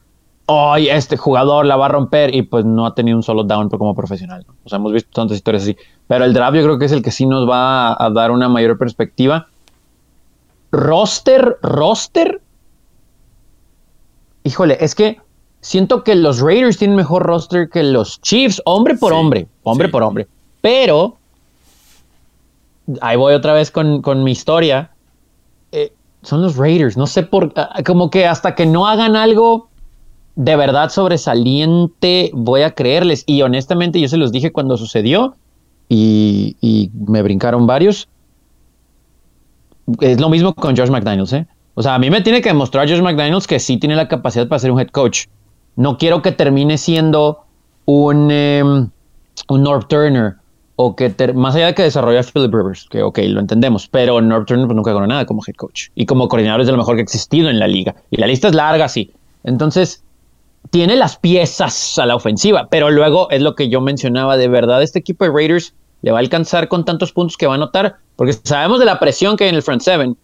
¡ay, 0.47 0.89
este 0.89 1.17
jugador 1.17 1.65
la 1.65 1.76
va 1.76 1.88
a 1.88 1.89
romper! 1.89 2.34
Y 2.34 2.43
pues 2.43 2.63
no 2.63 2.86
ha 2.86 2.95
tenido 2.95 3.17
un 3.17 3.23
solo 3.23 3.43
down 3.43 3.69
como 3.69 3.93
profesional. 3.95 4.45
O 4.63 4.69
sea, 4.69 4.78
hemos 4.78 4.93
visto 4.93 5.10
tantas 5.12 5.38
historias 5.38 5.63
así. 5.63 5.78
Pero 6.08 6.23
el 6.23 6.34
draft 6.34 6.56
yo 6.56 6.63
creo 6.63 6.80
que 6.80 6.86
es 6.86 6.91
el 6.93 7.02
que 7.02 7.12
sí 7.12 7.26
nos 7.26 7.50
va 7.50 8.02
a 8.02 8.10
dar 8.12 8.32
una 8.32 8.47
mayor 8.47 8.78
perspectiva. 8.78 9.47
Roster, 10.71 11.58
roster, 11.62 12.41
híjole, 14.43 14.78
es 14.80 14.95
que 14.95 15.19
siento 15.62 16.04
que 16.04 16.15
los 16.15 16.39
Raiders 16.39 16.78
tienen 16.78 16.96
mejor 16.96 17.24
roster 17.24 17.70
que 17.70 17.84
los 17.84 18.22
Chiefs, 18.22 18.62
hombre 18.65 18.96
por 18.96 19.13
hombre, 19.13 19.48
hombre 19.63 19.89
por 19.89 20.04
hombre. 20.04 20.28
Pero, 20.62 21.17
ahí 23.02 23.17
voy 23.17 23.34
otra 23.34 23.54
vez 23.54 23.72
con, 23.72 24.24
mi 24.24 24.32
historia. 24.32 24.91
Eh, 25.72 25.91
son 26.22 26.41
los 26.41 26.56
Raiders, 26.56 26.98
no 26.98 27.08
sé 27.08 27.24
por 27.24 27.54
ah, 27.56 27.82
como 27.86 28.10
que 28.10 28.26
hasta 28.26 28.56
que 28.56 28.65
no 28.65 28.88
hagan 28.88 29.15
algo 29.15 29.70
de 30.36 30.56
verdad 30.56 30.89
sobresaliente, 30.89 32.32
voy 32.34 32.62
a 32.62 32.72
creerles. 32.72 33.24
Y 33.26 33.41
honestamente, 33.41 34.00
yo 34.00 34.08
se 34.08 34.17
los 34.17 34.32
dije 34.32 34.52
cuando 34.52 34.78
sucedió 34.78 35.36
y, 35.89 36.56
y 36.62 36.91
me 36.93 37.22
brincaron 37.22 37.65
varios. 37.65 38.08
Es 40.02 40.20
lo 40.20 40.30
mismo 40.30 40.54
con 40.54 40.76
George 40.76 40.91
McDaniels, 40.91 41.34
¿eh? 41.34 41.48
O 41.80 41.84
sea, 41.84 41.93
a 41.93 42.00
mí 42.00 42.10
me 42.10 42.22
tiene 42.22 42.41
que 42.41 42.50
demostrar 42.50 42.89
Josh 42.89 43.02
McDaniels 43.02 43.46
que 43.46 43.60
sí 43.60 43.78
tiene 43.78 43.96
la 43.96 44.08
capacidad 44.08 44.48
para 44.48 44.58
ser 44.58 44.72
un 44.72 44.80
head 44.80 44.88
coach. 44.88 45.28
No 45.78 45.98
quiero 45.98 46.22
que 46.22 46.34
termine 46.34 46.78
siendo 46.78 47.46
un, 47.86 48.32
um, 48.32 48.90
un 49.48 49.63
North 49.63 49.88
Turner 49.88 50.36
o 50.76 50.96
que 50.96 51.13
más 51.34 51.56
allá 51.56 51.68
de 51.68 51.76
que 51.76 51.84
desarrolle 51.84 52.20
a 52.20 52.24
Philip 52.24 52.54
Rivers, 52.54 52.88
que 52.90 53.02
ok, 53.02 53.20
lo 53.30 53.40
entendemos, 53.40 53.88
pero 53.88 54.22
North 54.22 54.48
Turner 54.48 54.68
pues, 54.68 54.76
nunca 54.76 54.94
ganó 54.94 55.08
nada 55.08 55.26
como 55.26 55.42
head 55.48 55.56
coach 55.56 55.88
y 55.96 56.06
como 56.06 56.28
coordinador 56.28 56.62
es 56.62 56.68
de 56.68 56.74
lo 56.74 56.78
mejor 56.78 56.96
que 56.96 57.02
ha 57.02 57.04
existido 57.04 57.50
en 57.50 57.58
la 57.60 57.68
liga. 57.68 57.96
Y 58.12 58.18
la 58.18 58.28
lista 58.28 58.48
es 58.50 58.56
larga, 58.56 58.88
sí. 58.88 59.12
Entonces, 59.44 60.04
tiene 60.70 60.96
las 60.96 61.18
piezas 61.18 61.98
a 61.98 62.06
la 62.06 62.16
ofensiva, 62.16 62.68
pero 62.70 62.92
luego 62.92 63.30
es 63.32 63.42
lo 63.42 63.56
que 63.56 63.70
yo 63.70 63.82
mencionaba, 63.82 64.38
de 64.38 64.48
verdad 64.48 64.84
este 64.84 65.00
equipo 65.00 65.26
de 65.26 65.32
Raiders 65.32 65.74
le 66.02 66.12
va 66.12 66.18
a 66.18 66.22
alcanzar 66.22 66.68
con 66.68 66.86
tantos 66.86 67.12
puntos 67.12 67.38
que 67.38 67.48
va 67.48 67.54
a 67.54 67.56
anotar, 67.56 67.98
porque 68.16 68.34
sabemos 68.34 68.80
de 68.80 68.86
la 68.86 69.00
presión 69.00 69.38
que 69.38 69.46
hay 69.46 69.50
en 69.50 69.56
el 69.56 69.63
front 69.63 69.82
seven, 69.82 70.18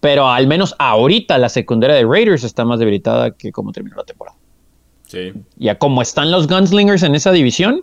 pero 0.00 0.28
al 0.28 0.46
menos 0.46 0.74
ahorita 0.78 1.38
la 1.38 1.48
secundaria 1.48 1.96
de 1.96 2.04
Raiders 2.04 2.44
está 2.44 2.64
más 2.64 2.78
debilitada 2.78 3.30
que 3.30 3.52
como 3.52 3.72
terminó 3.72 3.96
la 3.96 4.04
temporada. 4.04 4.36
Sí. 5.06 5.32
Y 5.58 5.68
a 5.68 5.78
cómo 5.78 6.02
están 6.02 6.30
los 6.30 6.46
Gunslingers 6.48 7.02
en 7.02 7.14
esa 7.14 7.32
división. 7.32 7.82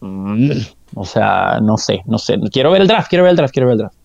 Mm, 0.00 0.50
o 0.94 1.04
sea, 1.04 1.58
no 1.62 1.76
sé, 1.78 2.02
no 2.06 2.18
sé. 2.18 2.38
Quiero 2.52 2.70
ver 2.70 2.82
el 2.82 2.88
draft, 2.88 3.08
quiero 3.08 3.24
ver 3.24 3.30
el 3.30 3.36
draft, 3.36 3.52
quiero 3.52 3.66
ver 3.68 3.74
el 3.74 3.78
draft. 3.78 3.96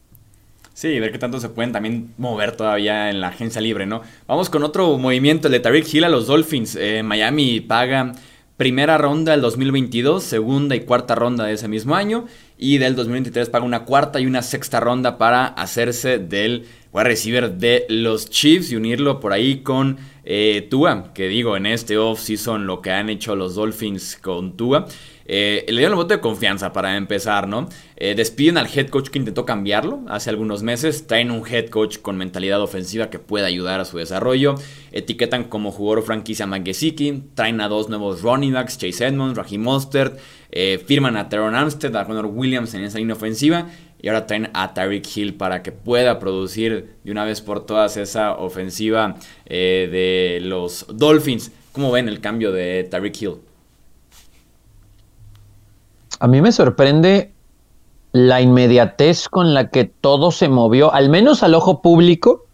Sí, 0.73 0.99
ver 0.99 1.11
qué 1.11 1.19
tanto 1.19 1.39
se 1.39 1.49
pueden 1.49 1.71
también 1.71 2.13
mover 2.17 2.55
todavía 2.55 3.09
en 3.09 3.21
la 3.21 3.27
agencia 3.27 3.61
libre, 3.61 3.85
¿no? 3.85 4.01
Vamos 4.25 4.49
con 4.49 4.63
otro 4.63 4.97
movimiento, 4.97 5.47
el 5.47 5.51
de 5.51 5.59
Tariq 5.59 5.93
Hill 5.93 6.05
a 6.05 6.09
los 6.09 6.27
Dolphins. 6.27 6.75
Eh, 6.75 7.03
Miami 7.03 7.59
paga 7.59 8.13
primera 8.61 8.95
ronda 8.99 9.31
del 9.31 9.41
2022, 9.41 10.23
segunda 10.23 10.75
y 10.75 10.81
cuarta 10.81 11.15
ronda 11.15 11.45
de 11.45 11.53
ese 11.53 11.67
mismo 11.67 11.95
año. 11.95 12.27
Y 12.59 12.77
del 12.77 12.95
2023 12.95 13.49
paga 13.49 13.65
una 13.65 13.85
cuarta 13.85 14.19
y 14.19 14.27
una 14.27 14.43
sexta 14.43 14.79
ronda 14.79 15.17
para 15.17 15.47
hacerse 15.47 16.19
del 16.19 16.67
a 16.93 17.03
receiver 17.03 17.53
de 17.53 17.87
los 17.89 18.29
Chiefs 18.29 18.71
y 18.71 18.75
unirlo 18.75 19.19
por 19.19 19.33
ahí 19.33 19.63
con 19.63 19.97
eh, 20.25 20.67
Tua, 20.69 21.11
que 21.15 21.27
digo, 21.27 21.57
en 21.57 21.65
este 21.65 21.97
off-season 21.97 22.67
lo 22.67 22.81
que 22.81 22.91
han 22.91 23.09
hecho 23.09 23.35
los 23.35 23.55
Dolphins 23.55 24.15
con 24.21 24.55
Tua. 24.55 24.85
Eh, 25.25 25.65
le 25.67 25.77
dieron 25.77 25.93
el 25.93 25.97
voto 25.97 26.13
de 26.13 26.19
confianza 26.19 26.73
para 26.73 26.97
empezar, 26.97 27.47
¿no? 27.47 27.69
Eh, 27.95 28.15
despiden 28.15 28.57
al 28.57 28.67
head 28.67 28.89
coach 28.89 29.09
que 29.09 29.19
intentó 29.19 29.45
cambiarlo 29.45 30.01
hace 30.07 30.29
algunos 30.29 30.63
meses. 30.63 31.07
Traen 31.07 31.31
un 31.31 31.45
head 31.47 31.69
coach 31.69 31.99
con 31.99 32.17
mentalidad 32.17 32.61
ofensiva 32.61 33.09
que 33.09 33.19
puede 33.19 33.45
ayudar 33.45 33.79
a 33.79 33.85
su 33.85 33.97
desarrollo. 33.97 34.55
Etiquetan 34.91 35.45
como 35.45 35.71
jugador 35.71 36.03
franquicia 36.03 36.45
a 36.45 36.63
Traen 37.35 37.61
a 37.61 37.67
dos 37.67 37.89
nuevos 37.89 38.21
running 38.21 38.53
backs, 38.53 38.77
Chase 38.77 39.05
Edmonds, 39.05 39.37
Raheem 39.37 39.61
Mostert. 39.61 40.19
firman 40.85 41.15
a 41.15 41.29
Teron 41.29 41.55
Armstead, 41.55 41.95
a 41.95 42.03
Williams 42.25 42.73
en 42.73 42.83
esa 42.83 42.97
línea 42.97 43.15
ofensiva. 43.15 43.67
Y 44.01 44.07
ahora 44.07 44.25
traen 44.25 44.49
a 44.53 44.73
Tyreek 44.73 45.05
Hill 45.15 45.35
para 45.35 45.61
que 45.61 45.71
pueda 45.71 46.17
producir 46.17 46.95
de 47.03 47.11
una 47.11 47.23
vez 47.23 47.41
por 47.41 47.65
todas 47.65 47.97
esa 47.97 48.35
ofensiva 48.35 49.15
eh, 49.45 49.87
de 49.91 50.45
los 50.45 50.87
Dolphins. 50.91 51.51
¿Cómo 51.71 51.91
ven 51.91 52.09
el 52.09 52.19
cambio 52.19 52.51
de 52.51 52.87
Tyreek 52.89 53.21
Hill? 53.21 53.50
A 56.21 56.27
mí 56.27 56.39
me 56.39 56.51
sorprende 56.51 57.33
la 58.11 58.41
inmediatez 58.41 59.27
con 59.27 59.55
la 59.55 59.71
que 59.71 59.85
todo 59.85 60.29
se 60.29 60.49
movió, 60.49 60.93
al 60.93 61.09
menos 61.09 61.41
al 61.41 61.55
ojo 61.55 61.81
público, 61.81 62.45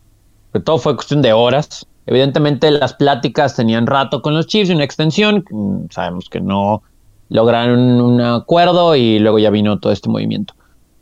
que 0.54 0.62
todo 0.62 0.78
fue 0.78 0.96
cuestión 0.96 1.22
de 1.22 1.34
horas. 1.34 1.86
Evidentemente 2.06 2.72
las 2.72 2.94
pláticas 2.94 3.58
tenían 3.58 3.86
rato 3.86 4.22
con 4.22 4.34
los 4.36 4.48
Chiefs 4.48 4.70
y 4.70 4.74
una 4.74 4.86
extensión, 4.86 5.44
sabemos 5.90 6.30
que 6.30 6.40
no 6.40 6.82
lograron 7.28 8.00
un 8.00 8.22
acuerdo 8.22 8.96
y 8.96 9.20
luego 9.20 9.38
ya 9.38 9.50
vino 9.50 9.78
todo 9.80 9.92
este 9.92 10.08
movimiento. 10.08 10.54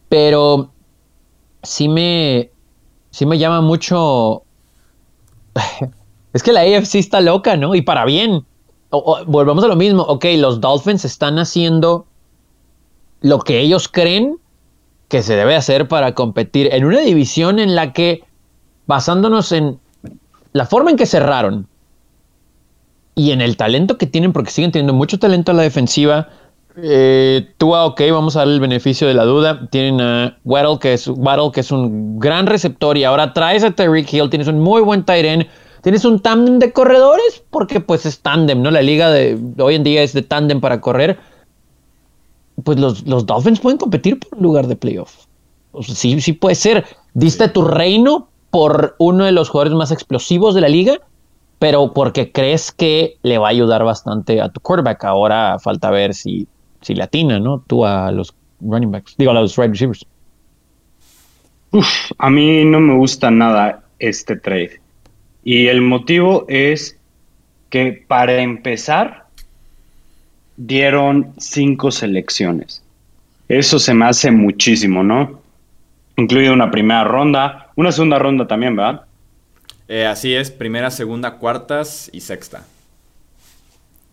Pero 0.10 0.72
sí 1.62 1.88
me, 1.88 2.50
sí 3.12 3.28
me 3.28 3.38
llama 3.38 3.62
mucho... 3.62 4.42
es 6.34 6.42
que 6.42 6.52
la 6.52 6.62
AFC 6.62 6.96
está 6.96 7.22
loca, 7.22 7.58
¿no? 7.58 7.76
Y 7.76 7.84
para 7.84 8.06
bien. 8.06 8.44
volvamos 9.28 9.64
a 9.64 9.68
lo 9.68 9.76
mismo. 9.76 10.02
Ok, 10.02 10.26
los 10.38 10.60
Dolphins 10.60 11.06
están 11.06 11.38
haciendo 11.38 12.08
lo 13.26 13.40
que 13.40 13.60
ellos 13.60 13.88
creen 13.88 14.38
que 15.08 15.24
se 15.24 15.36
debe 15.36 15.56
hacer 15.56 15.88
para 15.88 16.14
competir 16.14 16.70
en 16.72 16.86
una 16.86 17.00
división 17.00 17.58
en 17.58 17.74
la 17.74 17.92
que, 17.92 18.24
basándonos 18.86 19.52
en 19.52 19.80
la 20.54 20.68
forma 20.68 20.92
en 20.92 20.96
que 20.96 21.08
cerraron 21.08 21.68
y 23.16 23.32
en 23.32 23.42
el 23.42 23.58
talento 23.58 23.98
que 23.98 24.06
tienen, 24.06 24.32
porque 24.32 24.52
siguen 24.52 24.72
teniendo 24.72 24.94
mucho 24.94 25.18
talento 25.18 25.52
a 25.52 25.56
la 25.56 25.64
defensiva, 25.64 26.30
eh, 26.78 27.50
Tua, 27.58 27.86
ok, 27.86 28.00
vamos 28.12 28.36
a 28.36 28.40
darle 28.40 28.54
el 28.54 28.60
beneficio 28.60 29.08
de 29.08 29.16
la 29.16 29.24
duda. 29.24 29.70
Tienen 29.72 30.02
a 30.02 30.38
Waddle, 30.44 30.78
que 30.80 30.94
es, 30.94 31.10
que 31.52 31.60
es 31.62 31.72
un 31.72 32.20
gran 32.20 32.46
receptor, 32.46 32.96
y 32.96 33.06
ahora 33.06 33.34
traes 33.34 33.64
a 33.64 33.72
Tyreek 33.72 34.14
Hill, 34.14 34.30
tienes 34.30 34.48
un 34.48 34.60
muy 34.60 34.84
buen 34.84 35.04
tight 35.04 35.26
end, 35.26 35.48
tienes 35.82 36.06
un 36.06 36.20
tándem 36.20 36.60
de 36.60 36.72
corredores, 36.72 37.44
porque 37.50 37.80
pues 37.80 38.06
es 38.06 38.20
tándem, 38.20 38.62
¿no? 38.62 38.70
La 38.70 38.84
liga 38.84 39.10
de 39.10 39.36
hoy 39.58 39.74
en 39.74 39.84
día 39.84 40.04
es 40.04 40.14
de 40.14 40.22
tándem 40.22 40.62
para 40.62 40.80
correr. 40.80 41.18
Pues 42.64 42.80
los, 42.80 43.06
los 43.06 43.26
Dolphins 43.26 43.60
pueden 43.60 43.78
competir 43.78 44.20
por 44.20 44.38
un 44.38 44.44
lugar 44.44 44.68
de 44.68 44.76
playoff. 44.76 45.26
sí, 45.82 46.20
sí 46.22 46.34
puede 46.34 46.56
ser. 46.56 46.86
Diste 47.14 47.50
tu 47.50 47.64
reino 47.64 48.30
por 48.50 48.96
uno 49.00 49.26
de 49.26 49.32
los 49.32 49.50
jugadores 49.50 49.78
más 49.78 49.92
explosivos 49.92 50.56
de 50.56 50.62
la 50.62 50.70
liga, 50.70 51.00
pero 51.60 51.94
porque 51.94 52.32
crees 52.32 52.72
que 52.72 53.18
le 53.24 53.38
va 53.38 53.48
a 53.48 53.52
ayudar 53.52 53.84
bastante 53.84 54.42
a 54.42 54.50
tu 54.50 54.62
quarterback. 54.62 55.04
Ahora 55.04 55.58
falta 55.60 55.90
ver 55.90 56.14
si 56.14 56.48
si 56.86 56.94
latina, 56.94 57.40
¿no? 57.40 57.64
Tú 57.66 57.86
a 57.86 58.12
los 58.12 58.34
running 58.62 58.92
backs, 58.92 59.16
digo 59.18 59.32
a 59.32 59.34
los 59.34 59.58
wide 59.58 59.70
receivers. 59.70 60.06
Uf, 61.72 62.12
a 62.18 62.30
mí 62.30 62.64
no 62.64 62.80
me 62.80 62.96
gusta 62.96 63.32
nada 63.32 63.84
este 64.00 64.36
trade. 64.36 64.80
Y 65.44 65.68
el 65.68 65.82
motivo 65.82 66.46
es 66.48 66.98
que 67.70 68.06
para 68.08 68.38
empezar 68.38 69.25
dieron 70.58 71.34
cinco 71.38 71.92
selecciones. 71.92 72.82
Eso 73.48 73.80
se 73.80 73.94
me 73.94 74.06
hace 74.06 74.32
muchísimo, 74.32 75.04
¿no? 75.04 75.42
Incluye 76.18 76.50
una 76.50 76.72
primera 76.72 77.04
ronda, 77.04 77.72
una 77.76 77.92
segunda 77.92 78.18
ronda 78.18 78.48
también, 78.48 78.76
¿verdad? 78.76 79.02
Eh, 79.88 80.06
así 80.06 80.34
es, 80.34 80.50
primera, 80.50 80.90
segunda, 80.90 81.38
cuartas 81.38 82.10
y 82.12 82.22
sexta. 82.22 82.66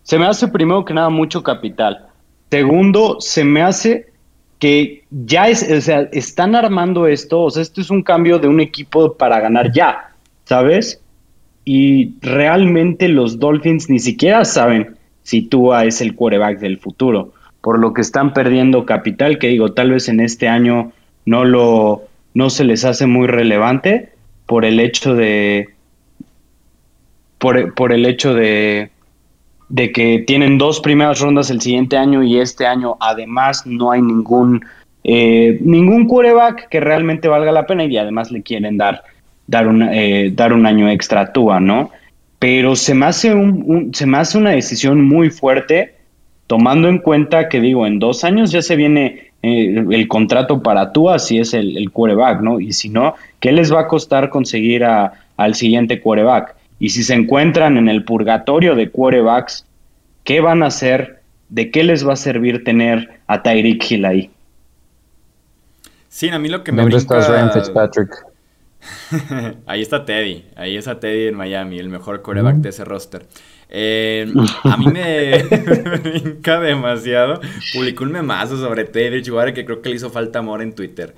Se 0.03 0.19
me 0.19 0.27
hace 0.27 0.47
primero 0.47 0.85
que 0.85 0.93
nada 0.93 1.09
mucho 1.09 1.41
capital. 1.41 2.07
Segundo, 2.51 3.17
se 3.19 3.43
me 3.43 3.63
hace 3.63 4.11
que 4.59 5.03
ya 5.09 5.49
es, 5.49 5.69
o 5.69 5.81
sea, 5.81 6.01
están 6.11 6.55
armando 6.55 7.07
esto, 7.07 7.41
o 7.41 7.49
sea, 7.49 7.61
esto 7.61 7.81
es 7.81 7.89
un 7.89 8.03
cambio 8.03 8.37
de 8.37 8.47
un 8.47 8.59
equipo 8.59 9.13
para 9.15 9.39
ganar 9.39 9.71
ya, 9.71 10.11
¿sabes? 10.45 11.01
Y 11.65 12.13
realmente 12.21 13.07
los 13.07 13.39
Dolphins 13.39 13.89
ni 13.89 13.99
siquiera 13.99 14.45
saben 14.45 14.95
si 15.23 15.41
Tua 15.41 15.85
es 15.85 16.01
el 16.01 16.15
quarterback 16.15 16.59
del 16.59 16.77
futuro, 16.77 17.33
por 17.61 17.79
lo 17.79 17.93
que 17.93 18.01
están 18.01 18.33
perdiendo 18.33 18.85
capital, 18.85 19.39
que 19.39 19.47
digo, 19.47 19.73
tal 19.73 19.91
vez 19.91 20.09
en 20.09 20.19
este 20.19 20.47
año 20.47 20.91
no 21.25 21.45
lo 21.45 22.03
no 22.33 22.49
se 22.49 22.63
les 22.63 22.83
hace 22.83 23.05
muy 23.05 23.27
relevante 23.27 24.11
por 24.45 24.65
el 24.65 24.79
hecho 24.79 25.15
de 25.15 25.69
por, 27.37 27.91
el 27.91 28.05
hecho 28.05 28.33
de 28.33 28.89
de 29.69 29.91
que 29.91 30.23
tienen 30.25 30.57
dos 30.57 30.79
primeras 30.79 31.19
rondas 31.19 31.49
el 31.49 31.61
siguiente 31.61 31.97
año 31.97 32.23
y 32.23 32.39
este 32.39 32.65
año 32.65 32.97
además 32.99 33.65
no 33.65 33.91
hay 33.91 34.01
ningún 34.01 34.63
eh, 35.03 35.57
ningún 35.61 36.07
quarterback 36.07 36.69
que 36.69 36.79
realmente 36.79 37.27
valga 37.27 37.51
la 37.51 37.65
pena 37.65 37.85
y 37.85 37.97
además 37.97 38.31
le 38.31 38.41
quieren 38.43 38.77
dar 38.77 39.03
dar 39.47 39.67
un, 39.67 39.83
eh, 39.83 40.31
dar 40.33 40.53
un 40.53 40.65
año 40.65 40.89
extra 40.89 41.21
a 41.21 41.33
Tua, 41.33 41.59
¿no? 41.59 41.91
Pero 42.43 42.75
se 42.75 42.93
me 42.93 43.05
hace 43.05 43.33
un, 43.33 43.91
se 43.93 44.05
me 44.05 44.17
hace 44.17 44.37
una 44.37 44.49
decisión 44.49 45.01
muy 45.01 45.29
fuerte 45.29 45.95
tomando 46.45 46.89
en 46.89 46.97
cuenta 46.97 47.47
que 47.47 47.61
digo 47.61 47.87
en 47.87 47.99
dos 47.99 48.25
años 48.25 48.51
ya 48.51 48.61
se 48.61 48.75
viene 48.75 49.31
eh, 49.41 49.85
el 49.89 50.09
contrato 50.09 50.61
para 50.61 50.91
Tua 50.91 51.19
si 51.19 51.39
es 51.39 51.53
el, 51.53 51.77
el 51.77 51.89
quarterback, 51.89 52.41
¿no? 52.41 52.59
Y 52.59 52.73
si 52.73 52.89
no, 52.89 53.15
¿qué 53.39 53.53
les 53.53 53.73
va 53.73 53.79
a 53.79 53.87
costar 53.87 54.29
conseguir 54.29 54.83
a, 54.83 55.13
al 55.37 55.55
siguiente 55.55 56.01
quarterback? 56.01 56.53
Y 56.79 56.89
si 56.89 57.03
se 57.03 57.13
encuentran 57.13 57.77
en 57.77 57.87
el 57.87 58.03
purgatorio 58.03 58.75
de 58.75 58.89
quarterbacks, 58.89 59.65
¿qué 60.25 60.41
van 60.41 60.63
a 60.63 60.65
hacer? 60.65 61.21
¿De 61.47 61.71
qué 61.71 61.85
les 61.85 62.05
va 62.05 62.11
a 62.11 62.17
servir 62.17 62.65
tener 62.65 63.21
a 63.27 63.41
Tyreek 63.41 63.89
Hill 63.89 64.03
ahí? 64.03 64.29
Sí, 66.09 66.27
a 66.27 66.39
mí 66.39 66.49
lo 66.49 66.61
que 66.61 66.73
me 66.73 66.81
¿Dónde 66.81 66.97
brinca... 66.97 67.19
estás, 67.19 67.33
Ryan 67.33 67.53
Fitzpatrick? 67.53 68.32
ahí 69.65 69.81
está 69.81 70.05
Teddy, 70.05 70.45
ahí 70.55 70.77
está 70.77 70.99
Teddy 70.99 71.27
en 71.27 71.35
Miami, 71.35 71.79
el 71.79 71.89
mejor 71.89 72.21
quarterback 72.21 72.57
de 72.57 72.69
ese 72.69 72.85
roster. 72.85 73.25
Eh, 73.75 74.31
a 74.63 74.77
mí 74.77 74.85
me 74.87 75.43
brinca 76.03 76.59
demasiado. 76.59 77.41
Publicó 77.73 78.03
un 78.03 78.11
memazo 78.11 78.57
sobre 78.57 78.85
Teddy 78.85 79.09
Bridgewater 79.09 79.53
que 79.53 79.65
creo 79.65 79.81
que 79.81 79.89
le 79.89 79.95
hizo 79.95 80.11
falta 80.11 80.39
amor 80.39 80.61
en 80.61 80.73
Twitter. 80.73 81.15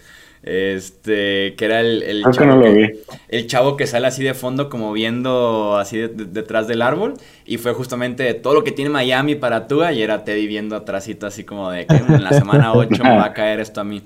Este, 0.47 1.55
que 1.55 1.65
era 1.65 1.81
el, 1.81 2.03
el, 2.03 2.23
que 2.23 2.31
chavo, 2.31 2.45
no 2.45 2.55
lo 2.57 2.63
que, 2.65 2.71
vi. 2.71 2.89
el 3.29 3.47
chavo 3.47 3.75
que 3.75 3.87
sale 3.87 4.05
así 4.05 4.23
de 4.23 4.35
fondo, 4.35 4.69
como 4.69 4.93
viendo 4.93 5.75
así 5.77 5.97
de- 5.97 6.07
de- 6.07 6.25
detrás 6.25 6.67
del 6.67 6.83
árbol. 6.83 7.15
Y 7.47 7.57
fue 7.57 7.73
justamente 7.73 8.31
todo 8.35 8.53
lo 8.53 8.63
que 8.63 8.71
tiene 8.71 8.91
Miami 8.91 9.33
para 9.33 9.67
Tua. 9.67 9.91
Y 9.91 10.03
era 10.03 10.23
Teddy 10.23 10.45
viendo 10.45 10.75
atrásito, 10.75 11.25
así 11.25 11.43
como 11.45 11.71
de 11.71 11.87
que 11.87 11.95
en 11.95 12.23
la 12.23 12.31
semana 12.31 12.73
8 12.75 13.03
me 13.03 13.17
va 13.17 13.25
a 13.25 13.33
caer 13.33 13.59
esto 13.59 13.81
a 13.81 13.83
mí. 13.83 14.03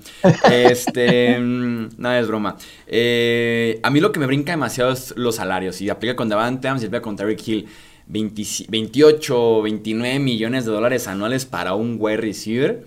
Este, 0.50 1.38
mm, 1.38 1.88
nada 1.98 2.18
es 2.20 2.26
broma. 2.26 2.56
Eh, 2.86 3.78
a 3.82 3.90
mí 3.90 4.00
lo 4.00 4.10
que 4.10 4.18
me 4.20 4.26
brinca 4.26 4.52
demasiado 4.52 4.92
es 4.92 5.12
los 5.16 5.36
salarios. 5.36 5.80
Y 5.82 5.90
aplica 5.90 6.16
con 6.16 6.28
Davante 6.30 6.68
Adams 6.68 6.82
y 6.82 6.86
aplica 6.86 7.02
con 7.02 7.16
Tyreek 7.16 7.46
Hill. 7.46 7.68
20 8.06 8.42
28, 8.68 9.62
29 9.62 10.18
millones 10.18 10.64
de 10.64 10.72
dólares 10.72 11.06
anuales 11.06 11.44
para 11.44 11.74
un 11.74 11.96
wide 12.00 12.16
receiver. 12.16 12.84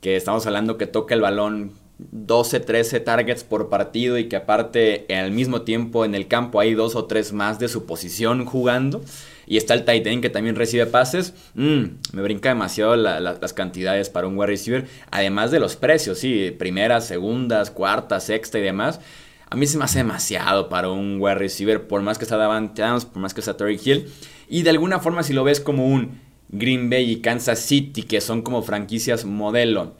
Que 0.00 0.16
estamos 0.16 0.46
hablando 0.46 0.76
que 0.76 0.86
toca 0.86 1.14
el 1.14 1.20
balón 1.20 1.72
12, 1.98 2.60
13 2.60 3.00
targets 3.00 3.42
por 3.44 3.68
partido 3.70 4.18
y 4.18 4.28
que 4.28 4.36
aparte 4.36 5.06
al 5.14 5.30
mismo 5.30 5.62
tiempo 5.62 6.04
en 6.04 6.14
el 6.14 6.28
campo 6.28 6.60
hay 6.60 6.74
dos 6.74 6.94
o 6.94 7.06
tres 7.06 7.32
más 7.32 7.58
de 7.58 7.68
su 7.68 7.86
posición 7.86 8.44
jugando. 8.44 9.02
Y 9.48 9.56
está 9.58 9.74
el 9.74 9.84
tight 9.84 10.06
end 10.08 10.22
que 10.22 10.28
también 10.28 10.56
recibe 10.56 10.86
pases. 10.86 11.32
Mm, 11.54 11.84
me 12.12 12.22
brinca 12.22 12.48
demasiado 12.50 12.96
la- 12.96 13.20
la- 13.20 13.38
las 13.40 13.52
cantidades 13.52 14.10
para 14.10 14.26
un 14.26 14.36
wide 14.36 14.48
receiver. 14.48 14.86
Además 15.10 15.50
de 15.52 15.60
los 15.60 15.76
precios, 15.76 16.18
sí, 16.18 16.50
primeras, 16.58 17.06
segundas, 17.06 17.70
cuartas, 17.70 18.24
sexta 18.24 18.58
y 18.58 18.62
demás. 18.62 19.00
A 19.48 19.54
mí 19.56 19.66
se 19.68 19.78
me 19.78 19.84
hace 19.84 19.98
demasiado 19.98 20.68
para 20.68 20.90
un 20.90 21.18
wide 21.20 21.36
receiver, 21.36 21.86
por 21.86 22.02
más 22.02 22.18
que 22.18 22.24
está 22.24 22.36
Davante 22.36 22.82
Adams, 22.82 23.04
por 23.04 23.22
más 23.22 23.32
que 23.32 23.40
está 23.40 23.56
Terry 23.56 23.80
Hill. 23.82 24.08
Y 24.48 24.64
de 24.64 24.70
alguna 24.70 24.98
forma, 24.98 25.22
si 25.22 25.32
lo 25.32 25.44
ves 25.44 25.60
como 25.60 25.86
un 25.86 26.20
Green 26.48 26.90
Bay 26.90 27.10
y 27.10 27.20
Kansas 27.20 27.60
City, 27.60 28.02
que 28.02 28.20
son 28.20 28.42
como 28.42 28.62
franquicias 28.62 29.24
modelo, 29.24 29.94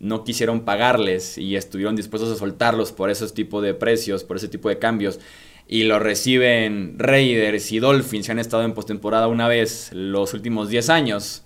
no 0.00 0.24
quisieron 0.24 0.60
pagarles 0.64 1.38
y 1.38 1.56
estuvieron 1.56 1.96
dispuestos 1.96 2.30
a 2.32 2.36
soltarlos 2.38 2.92
por 2.92 3.10
esos 3.10 3.34
tipos 3.34 3.62
de 3.62 3.74
precios, 3.74 4.24
por 4.24 4.36
ese 4.36 4.48
tipo 4.48 4.68
de 4.68 4.78
cambios. 4.78 5.18
Y 5.66 5.82
lo 5.84 5.98
reciben 5.98 6.94
Raiders 6.98 7.72
y 7.72 7.78
Dolphins, 7.78 8.26
que 8.26 8.32
han 8.32 8.38
estado 8.38 8.62
en 8.62 8.74
postemporada 8.74 9.28
una 9.28 9.48
vez 9.48 9.90
los 9.92 10.32
últimos 10.34 10.68
10 10.70 10.88
años. 10.88 11.44